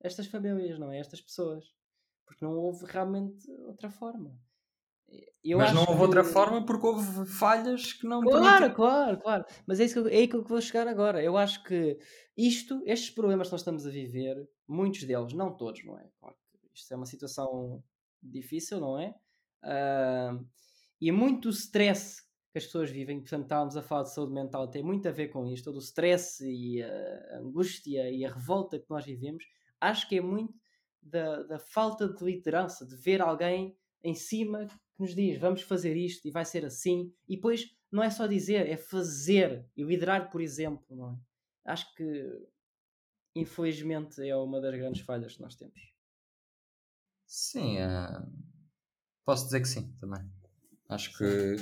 estas 0.00 0.26
famílias, 0.26 0.78
não 0.78 0.90
é? 0.90 0.98
Estas 0.98 1.20
pessoas. 1.20 1.72
Porque 2.26 2.44
não 2.44 2.56
houve 2.56 2.84
realmente 2.86 3.50
outra 3.62 3.90
forma. 3.90 4.36
Eu 5.42 5.58
mas 5.58 5.72
não 5.72 5.80
houve 5.82 5.94
que... 5.96 6.02
outra 6.02 6.24
forma 6.24 6.64
porque 6.64 6.86
houve 6.86 7.26
falhas 7.26 7.94
que 7.94 8.06
não 8.06 8.20
Claro, 8.20 8.42
permitem. 8.42 8.74
claro, 8.74 9.18
claro. 9.18 9.44
Mas 9.66 9.80
é, 9.80 9.84
isso 9.84 9.94
que 9.94 10.00
eu, 10.00 10.08
é 10.08 10.16
aí 10.16 10.28
que 10.28 10.36
eu 10.36 10.44
vou 10.44 10.60
chegar 10.60 10.86
agora. 10.86 11.22
Eu 11.22 11.36
acho 11.36 11.64
que 11.64 11.98
isto, 12.36 12.82
estes 12.84 13.10
problemas 13.10 13.48
que 13.48 13.52
nós 13.52 13.60
estamos 13.62 13.86
a 13.86 13.90
viver, 13.90 14.36
muitos 14.68 15.04
deles, 15.04 15.32
não 15.32 15.56
todos, 15.56 15.82
não 15.84 15.98
é? 15.98 16.06
Claro 16.20 16.36
isto 16.80 16.92
é 16.92 16.96
uma 16.96 17.06
situação 17.06 17.82
difícil, 18.22 18.80
não 18.80 18.98
é? 18.98 19.14
Uh, 19.62 20.46
e 21.00 21.12
muito 21.12 21.46
o 21.46 21.50
stress 21.50 22.22
que 22.50 22.58
as 22.58 22.64
pessoas 22.64 22.90
vivem, 22.90 23.20
portanto, 23.20 23.44
estávamos 23.44 23.76
a 23.76 23.82
falar 23.82 24.02
de 24.04 24.12
saúde 24.12 24.32
mental, 24.32 24.68
tem 24.68 24.82
muito 24.82 25.06
a 25.06 25.12
ver 25.12 25.28
com 25.28 25.46
isto, 25.46 25.66
todo 25.66 25.76
o 25.76 25.82
stress 25.82 26.44
e 26.44 26.82
a 26.82 27.38
angústia 27.38 28.10
e 28.10 28.24
a 28.24 28.32
revolta 28.32 28.78
que 28.78 28.90
nós 28.90 29.04
vivemos. 29.04 29.44
Acho 29.80 30.08
que 30.08 30.18
é 30.18 30.20
muito 30.20 30.52
da, 31.00 31.44
da 31.44 31.58
falta 31.58 32.08
de 32.08 32.24
liderança, 32.24 32.84
de 32.84 32.96
ver 32.96 33.22
alguém 33.22 33.76
em 34.02 34.14
cima 34.14 34.66
que 35.00 35.02
nos 35.02 35.14
diz 35.14 35.40
vamos 35.40 35.62
fazer 35.62 35.96
isto 35.96 36.26
e 36.28 36.30
vai 36.30 36.44
ser 36.44 36.64
assim, 36.64 37.12
e 37.26 37.36
depois 37.36 37.74
não 37.90 38.02
é 38.02 38.10
só 38.10 38.26
dizer, 38.26 38.68
é 38.68 38.76
fazer 38.76 39.66
e 39.76 39.82
liderar 39.82 40.30
por 40.30 40.40
exemplo, 40.40 40.96
não 40.96 41.12
é? 41.12 41.18
Acho 41.64 41.92
que 41.94 42.48
infelizmente 43.34 44.20
é 44.26 44.36
uma 44.36 44.60
das 44.60 44.76
grandes 44.76 45.02
falhas 45.02 45.34
que 45.34 45.42
nós 45.42 45.54
temos. 45.54 45.80
Sim, 47.26 47.78
uh, 47.78 48.26
posso 49.24 49.44
dizer 49.44 49.60
que 49.60 49.68
sim 49.68 49.92
também. 49.96 50.20
Acho 50.88 51.16
que 51.16 51.56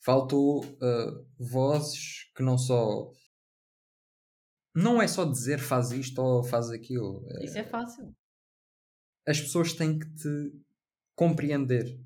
faltou 0.00 0.64
uh, 0.64 1.26
vozes 1.38 2.30
que 2.34 2.42
não 2.42 2.58
só. 2.58 3.10
Não 4.74 5.00
é 5.00 5.06
só 5.06 5.24
dizer 5.24 5.58
faz 5.58 5.92
isto 5.92 6.20
ou 6.20 6.42
faz 6.42 6.70
aquilo. 6.70 7.24
Isso 7.42 7.58
é 7.58 7.62
fácil. 7.62 8.14
As 9.26 9.40
pessoas 9.40 9.74
têm 9.74 9.98
que 9.98 10.12
te 10.14 10.52
compreender. 11.14 12.00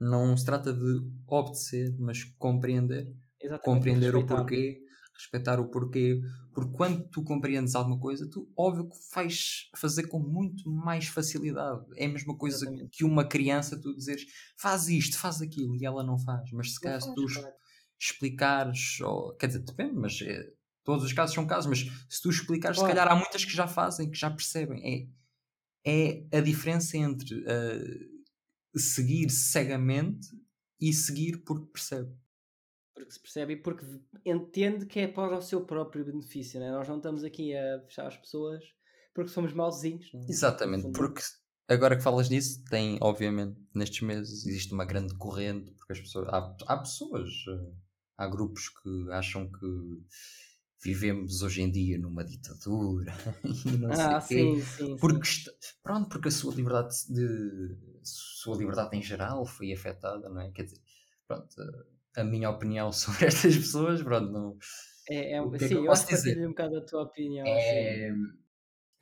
Não 0.00 0.36
se 0.36 0.44
trata 0.44 0.72
de 0.72 1.00
obedecer, 1.26 1.94
mas 1.98 2.24
compreender. 2.38 3.14
Exatamente, 3.40 3.64
compreender 3.64 4.16
o 4.16 4.26
porquê, 4.26 4.80
respeitar 5.14 5.60
o 5.60 5.68
porquê. 5.68 6.20
Porque 6.52 6.72
quando 6.72 7.08
tu 7.08 7.22
compreendes 7.22 7.74
alguma 7.74 7.98
coisa, 7.98 8.28
tu, 8.28 8.50
óbvio 8.56 8.88
que 8.88 8.96
vais 9.14 9.68
fazer 9.76 10.08
com 10.08 10.18
muito 10.18 10.68
mais 10.70 11.06
facilidade. 11.06 11.84
É 11.96 12.06
a 12.06 12.08
mesma 12.08 12.36
coisa 12.36 12.64
Exatamente. 12.64 12.90
que 12.90 13.04
uma 13.04 13.24
criança, 13.24 13.80
tu 13.80 13.94
dizeres 13.94 14.24
faz 14.56 14.88
isto, 14.88 15.18
faz 15.18 15.40
aquilo, 15.40 15.76
e 15.76 15.84
ela 15.84 16.02
não 16.02 16.18
faz. 16.18 16.50
Mas 16.52 16.74
se 16.74 16.80
tu 16.80 17.26
claro. 17.26 17.48
explicares, 17.98 19.00
ou, 19.00 19.34
quer 19.36 19.48
dizer, 19.48 19.60
depende, 19.60 19.94
mas 19.94 20.20
é, 20.22 20.50
todos 20.84 21.04
os 21.04 21.12
casos 21.12 21.34
são 21.34 21.46
casos, 21.46 21.68
mas 21.68 21.78
se 22.08 22.22
tu 22.22 22.30
explicares, 22.30 22.78
claro. 22.78 22.90
se 22.90 22.96
calhar 22.96 23.12
há 23.12 23.16
muitas 23.16 23.44
que 23.44 23.52
já 23.52 23.66
fazem, 23.66 24.10
que 24.10 24.18
já 24.18 24.30
percebem. 24.30 25.08
É, 25.84 26.22
é 26.32 26.38
a 26.38 26.40
diferença 26.40 26.96
entre. 26.96 27.34
Uh, 27.40 28.19
seguir 28.78 29.30
cegamente 29.30 30.28
e 30.80 30.92
seguir 30.92 31.38
porque 31.44 31.66
percebe. 31.66 32.14
Porque 32.94 33.12
se 33.12 33.20
percebe 33.20 33.54
e 33.54 33.56
porque 33.56 33.84
entende 34.24 34.86
que 34.86 35.00
é 35.00 35.08
para 35.08 35.38
o 35.38 35.42
seu 35.42 35.64
próprio 35.64 36.04
benefício, 36.04 36.60
né? 36.60 36.70
Nós 36.70 36.88
não 36.88 36.96
estamos 36.96 37.24
aqui 37.24 37.56
a 37.56 37.80
fechar 37.86 38.06
as 38.06 38.16
pessoas 38.16 38.62
porque 39.14 39.30
somos 39.30 39.52
malzinhos. 39.52 40.12
Não? 40.12 40.22
É? 40.22 40.26
Exatamente, 40.28 40.90
porque 40.92 41.22
agora 41.68 41.96
que 41.96 42.02
falas 42.02 42.28
nisso, 42.28 42.62
tem, 42.64 42.98
obviamente, 43.00 43.58
nestes 43.74 44.00
meses 44.02 44.46
existe 44.46 44.72
uma 44.72 44.84
grande 44.84 45.14
corrente, 45.16 45.70
porque 45.72 45.92
as 45.92 46.00
pessoas, 46.00 46.28
há, 46.28 46.56
há 46.66 46.76
pessoas, 46.78 47.30
há 48.16 48.26
grupos 48.26 48.68
que 48.68 49.10
acham 49.10 49.50
que 49.50 49.66
vivemos 50.82 51.42
hoje 51.42 51.62
em 51.62 51.70
dia 51.70 51.98
numa 51.98 52.24
ditadura 52.24 53.12
e 53.44 53.76
não 53.76 53.90
ah, 53.92 54.20
sei 54.20 54.60
sim, 54.60 54.64
sim, 54.64 54.96
porque 54.96 55.28
sim. 55.28 55.50
pronto 55.82 56.08
porque 56.08 56.28
a 56.28 56.30
sua 56.30 56.54
liberdade 56.54 56.94
de 57.08 57.76
sua 58.04 58.56
liberdade 58.56 58.96
em 58.96 59.02
geral 59.02 59.44
foi 59.46 59.72
afetada, 59.72 60.28
não 60.28 60.40
é? 60.40 60.50
Quer 60.52 60.64
dizer, 60.64 60.80
pronto, 61.26 61.54
a 62.16 62.24
minha 62.24 62.50
opinião 62.50 62.92
sobre 62.92 63.26
estas 63.26 63.56
pessoas, 63.56 64.02
pronto, 64.02 64.30
não. 64.32 64.58
É, 65.08 65.32
é, 65.38 65.48
que 65.50 65.56
é 65.56 65.58
que 65.58 65.68
sim, 65.68 65.74
eu 65.74 65.80
eu 65.80 65.86
posso 65.86 66.02
acho 66.02 66.06
que 66.08 66.14
dizer? 66.14 66.30
partilho 66.30 66.46
um 66.46 66.50
bocado 66.50 66.76
a 66.78 66.84
tua 66.86 67.02
opinião. 67.02 67.46
É, 67.46 68.12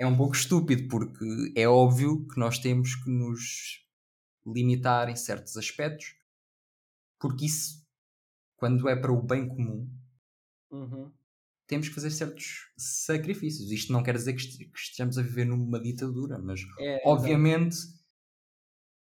é 0.00 0.06
um 0.06 0.16
pouco 0.16 0.34
estúpido, 0.34 0.88
porque 0.88 1.52
é 1.56 1.68
óbvio 1.68 2.26
que 2.28 2.38
nós 2.38 2.58
temos 2.58 2.94
que 2.96 3.10
nos 3.10 3.84
limitar 4.46 5.08
em 5.10 5.16
certos 5.16 5.56
aspectos, 5.56 6.14
porque 7.20 7.46
isso, 7.46 7.86
quando 8.56 8.88
é 8.88 8.96
para 8.96 9.12
o 9.12 9.22
bem 9.22 9.48
comum, 9.48 9.90
Uhum. 10.70 11.10
temos 11.66 11.88
que 11.88 11.94
fazer 11.94 12.10
certos 12.10 12.70
sacrifícios. 12.76 13.70
Isto 13.70 13.92
não 13.92 14.02
quer 14.02 14.14
dizer 14.14 14.32
que 14.34 14.40
este- 14.40 14.64
que 14.66 14.78
estejamos 14.78 15.18
a 15.18 15.22
viver 15.22 15.44
numa 15.44 15.80
ditadura, 15.80 16.38
mas 16.38 16.60
É, 16.80 17.02
obviamente. 17.04 17.76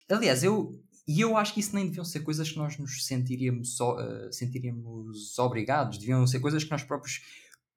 Aliás, 0.10 0.43
eu. 0.43 0.82
E 1.08 1.22
eu 1.22 1.38
acho 1.38 1.53
que 1.53 1.62
isso 1.62 1.74
nem 1.74 1.86
deviam 1.86 2.03
ser 2.03 2.20
coisas 2.20 2.51
que 2.51 2.58
nós 2.58 2.78
nos 2.78 3.05
sentiríamos, 3.05 3.78
só, 3.78 3.97
eh, 3.97 4.30
sentiríamos 4.30 5.39
obrigados, 5.39 5.97
deviam 5.97 6.28
ser 6.28 6.41
coisas 6.41 6.66
que 6.66 6.72
nós 6.72 6.84
próprios 6.84 7.22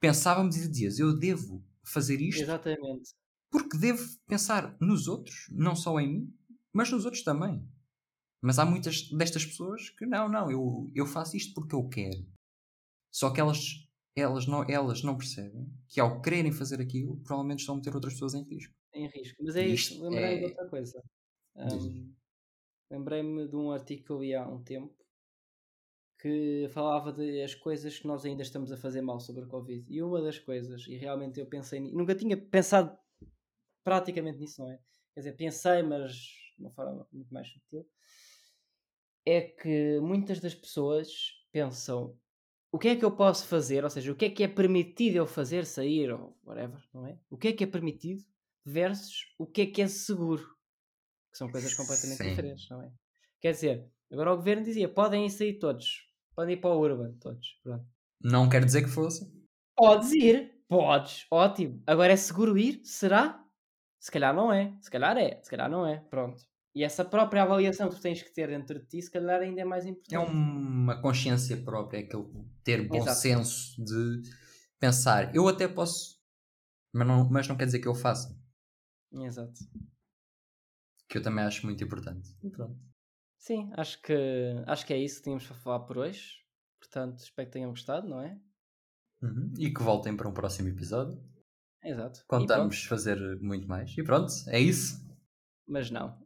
pensávamos 0.01 0.57
e 0.57 0.69
dizias, 0.69 0.99
eu 0.99 1.17
devo 1.17 1.63
fazer 1.85 2.21
isto 2.21 2.43
Exatamente. 2.43 3.15
porque 3.49 3.77
devo 3.77 4.05
pensar 4.27 4.77
nos 4.81 5.07
outros, 5.07 5.47
não 5.53 5.77
só 5.77 6.01
em 6.01 6.09
mim, 6.09 6.35
mas 6.73 6.91
nos 6.91 7.05
outros 7.05 7.23
também. 7.23 7.65
Mas 8.43 8.59
há 8.59 8.65
muitas 8.65 9.09
destas 9.11 9.45
pessoas 9.45 9.91
que 9.91 10.07
não, 10.07 10.29
não, 10.29 10.51
eu, 10.51 10.91
eu 10.95 11.07
faço 11.07 11.37
isto 11.37 11.55
porque 11.55 11.75
eu 11.75 11.87
quero. 11.89 12.27
Só 13.13 13.31
que 13.31 13.41
elas, 13.41 13.87
elas, 14.17 14.47
não, 14.47 14.65
elas 14.69 15.03
não 15.03 15.17
percebem 15.17 15.69
que 15.89 16.01
ao 16.01 16.23
quererem 16.23 16.51
fazer 16.51 16.81
aquilo, 16.81 17.17
provavelmente 17.19 17.61
estão 17.61 17.75
a 17.75 17.79
meter 17.79 17.95
outras 17.95 18.15
pessoas 18.15 18.35
em 18.35 18.43
risco. 18.43 18.75
em 18.95 19.09
risco. 19.09 19.37
Mas 19.43 19.57
é 19.57 19.67
isto 19.69 20.03
lembrei-me 20.03 20.39
de 20.39 20.45
é- 20.45 20.49
outra 20.49 20.69
coisa. 20.69 21.03
Diz. 21.69 22.20
Lembrei-me 22.91 23.47
de 23.47 23.57
um 23.57 23.71
artigo 23.71 24.05
que 24.05 24.11
eu 24.11 24.21
li 24.21 24.35
há 24.35 24.47
um 24.47 24.63
tempo 24.63 24.95
que 26.21 26.69
falava 26.71 27.13
das 27.13 27.55
coisas 27.55 27.99
que 27.99 28.07
nós 28.07 28.25
ainda 28.25 28.43
estamos 28.43 28.71
a 28.71 28.77
fazer 28.77 29.01
mal 29.01 29.21
sobre 29.21 29.45
a 29.45 29.47
Covid. 29.47 29.87
E 29.89 30.03
uma 30.03 30.21
das 30.21 30.39
coisas, 30.39 30.87
e 30.87 30.97
realmente 30.97 31.41
eu 31.41 31.47
pensei, 31.47 31.81
nunca 31.81 32.15
tinha 32.15 32.37
pensado 32.37 32.97
praticamente 33.83 34.39
nisso, 34.39 34.61
não 34.61 34.71
é? 34.71 34.79
Quer 35.15 35.21
dizer, 35.21 35.33
pensei, 35.37 35.83
mas 35.83 36.13
de 36.13 36.61
uma 36.61 36.71
forma 36.71 37.07
muito 37.11 37.33
mais 37.33 37.49
sutil, 37.49 37.89
é 39.25 39.41
que 39.41 39.99
muitas 40.01 40.41
das 40.41 40.55
pessoas 40.55 41.09
pensam 41.53 42.19
o 42.73 42.79
que 42.79 42.89
é 42.89 42.97
que 42.97 43.05
eu 43.05 43.11
posso 43.11 43.47
fazer, 43.47 43.83
ou 43.83 43.91
seja, 43.91 44.13
o 44.13 44.15
que 44.15 44.27
é 44.27 44.31
que 44.31 44.45
é 44.45 44.49
permitido 44.49 45.17
eu 45.17 45.27
fazer, 45.27 45.65
sair 45.65 46.13
ou 46.13 46.39
whatever, 46.45 46.81
não 46.93 47.07
é? 47.07 47.19
O 47.29 47.37
que 47.37 47.49
é 47.49 47.53
que 47.53 47.65
é 47.65 47.67
permitido 47.67 48.25
versus 48.65 49.35
o 49.39 49.47
que 49.47 49.63
é 49.63 49.67
que 49.67 49.83
é 49.83 49.89
seguro, 49.89 50.57
que 51.31 51.39
são 51.39 51.51
coisas 51.51 51.75
completamente 51.75 52.19
Sim. 52.19 52.29
diferentes, 52.29 52.69
não 52.69 52.83
é? 52.83 52.91
Quer 53.41 53.53
dizer, 53.53 53.91
agora 54.13 54.33
o 54.33 54.37
governo 54.37 54.65
dizia 54.65 54.89
podem 54.89 55.27
ir 55.27 55.31
sair 55.31 55.59
todos, 55.59 56.09
podem 56.35 56.55
ir 56.55 56.61
para 56.61 56.71
o 56.71 56.81
Urban, 56.81 57.13
todos, 57.21 57.59
pronto. 57.63 57.87
Não 58.23 58.49
quer 58.49 58.65
dizer 58.65 58.83
que 58.83 58.91
fosse. 58.91 59.31
Podes 59.77 60.13
ir, 60.13 60.63
podes, 60.69 61.27
ótimo. 61.31 61.83
Agora 61.87 62.13
é 62.13 62.17
seguro 62.17 62.59
ir? 62.59 62.81
Será? 62.85 63.43
Se 63.99 64.11
calhar 64.11 64.35
não 64.35 64.53
é, 64.53 64.77
se 64.81 64.91
calhar 64.91 65.17
é, 65.17 65.41
se 65.43 65.51
calhar 65.51 65.71
não 65.71 65.87
é, 65.87 66.01
pronto. 66.11 66.43
E 66.75 66.85
essa 66.85 67.05
própria 67.05 67.43
avaliação 67.43 67.89
que 67.89 67.97
tu 67.97 68.01
tens 68.01 68.23
que 68.23 68.33
ter 68.33 68.49
dentro 68.49 68.79
de 68.79 68.87
ti, 68.87 69.03
se 69.03 69.11
calhar 69.11 69.41
ainda 69.41 69.61
é 69.61 69.65
mais 69.65 69.85
importante. 69.85 70.15
É 70.15 70.19
uma 70.19 71.01
consciência 71.01 71.57
própria, 71.57 71.99
é 71.99 72.03
aquele 72.03 72.29
ter 72.63 72.87
bom 72.87 72.97
Exato. 72.97 73.19
senso 73.19 73.85
de 73.85 74.23
pensar, 74.79 75.35
eu 75.35 75.49
até 75.49 75.67
posso, 75.67 76.21
mas 76.95 77.07
não, 77.07 77.29
mas 77.29 77.49
não 77.49 77.57
quer 77.57 77.67
dizer 77.67 77.81
que 77.81 77.89
eu 77.89 77.95
faça. 77.95 78.39
Exato. 79.13 79.61
Que 81.11 81.19
eu 81.19 81.23
também 81.23 81.45
acho 81.45 81.67
muito 81.67 81.85
importante. 81.85 82.31
E 82.43 82.49
pronto. 82.49 82.79
Sim, 83.37 83.71
acho 83.77 84.01
que, 84.01 84.15
acho 84.67 84.87
que 84.87 84.93
é 84.95 84.99
isso 84.99 85.17
que 85.17 85.25
tínhamos 85.25 85.47
para 85.47 85.57
falar 85.57 85.81
por 85.81 85.99
hoje. 85.99 86.39
Portanto, 86.79 87.19
espero 87.19 87.49
que 87.49 87.53
tenham 87.53 87.71
gostado, 87.71 88.09
não 88.09 88.21
é? 88.21 88.41
Uhum. 89.23 89.53
E 89.59 89.73
que 89.73 89.83
voltem 89.83 90.17
para 90.17 90.29
um 90.29 90.33
próximo 90.33 90.69
episódio. 90.69 91.23
Exato. 91.83 92.25
Contamos 92.27 92.85
fazer 92.85 93.19
muito 93.41 93.67
mais. 93.67 93.97
E 93.97 94.03
pronto, 94.03 94.33
é 94.47 94.61
isso. 94.61 95.01
Mas 95.67 95.91
não. 95.91 96.19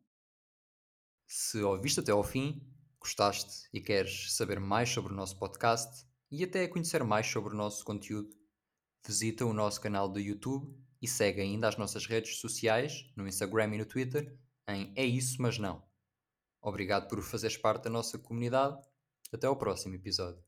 Se 1.27 1.63
ouviste 1.63 2.01
até 2.01 2.13
ao 2.13 2.23
fim, 2.23 2.61
gostaste 3.01 3.69
e 3.73 3.81
queres 3.81 4.35
saber 4.35 4.61
mais 4.61 4.91
sobre 4.91 5.13
o 5.13 5.17
nosso 5.17 5.39
podcast 5.39 6.07
e 6.31 6.45
até 6.45 6.69
conhecer 6.69 7.03
mais 7.05 7.27
sobre 7.27 7.55
o 7.55 7.57
nosso 7.57 7.85
conteúdo, 7.85 8.31
visita 9.07 9.47
o 9.47 9.53
nosso 9.53 9.81
canal 9.81 10.09
do 10.09 10.21
YouTube 10.21 10.77
e 11.01 11.07
segue 11.07 11.41
ainda 11.41 11.69
as 11.69 11.77
nossas 11.77 12.07
redes 12.07 12.39
sociais, 12.39 13.13
no 13.17 13.27
Instagram 13.27 13.75
e 13.75 13.79
no 13.79 13.87
Twitter, 13.87 14.37
em 14.69 14.93
É 14.97 15.05
Isso 15.05 15.41
Mas 15.41 15.59
Não. 15.59 15.83
Obrigado 16.61 17.09
por 17.09 17.23
fazeres 17.23 17.57
parte 17.57 17.85
da 17.85 17.91
nossa 17.91 18.19
comunidade. 18.19 18.81
Até 19.33 19.47
ao 19.47 19.57
próximo 19.57 19.95
episódio. 19.95 20.43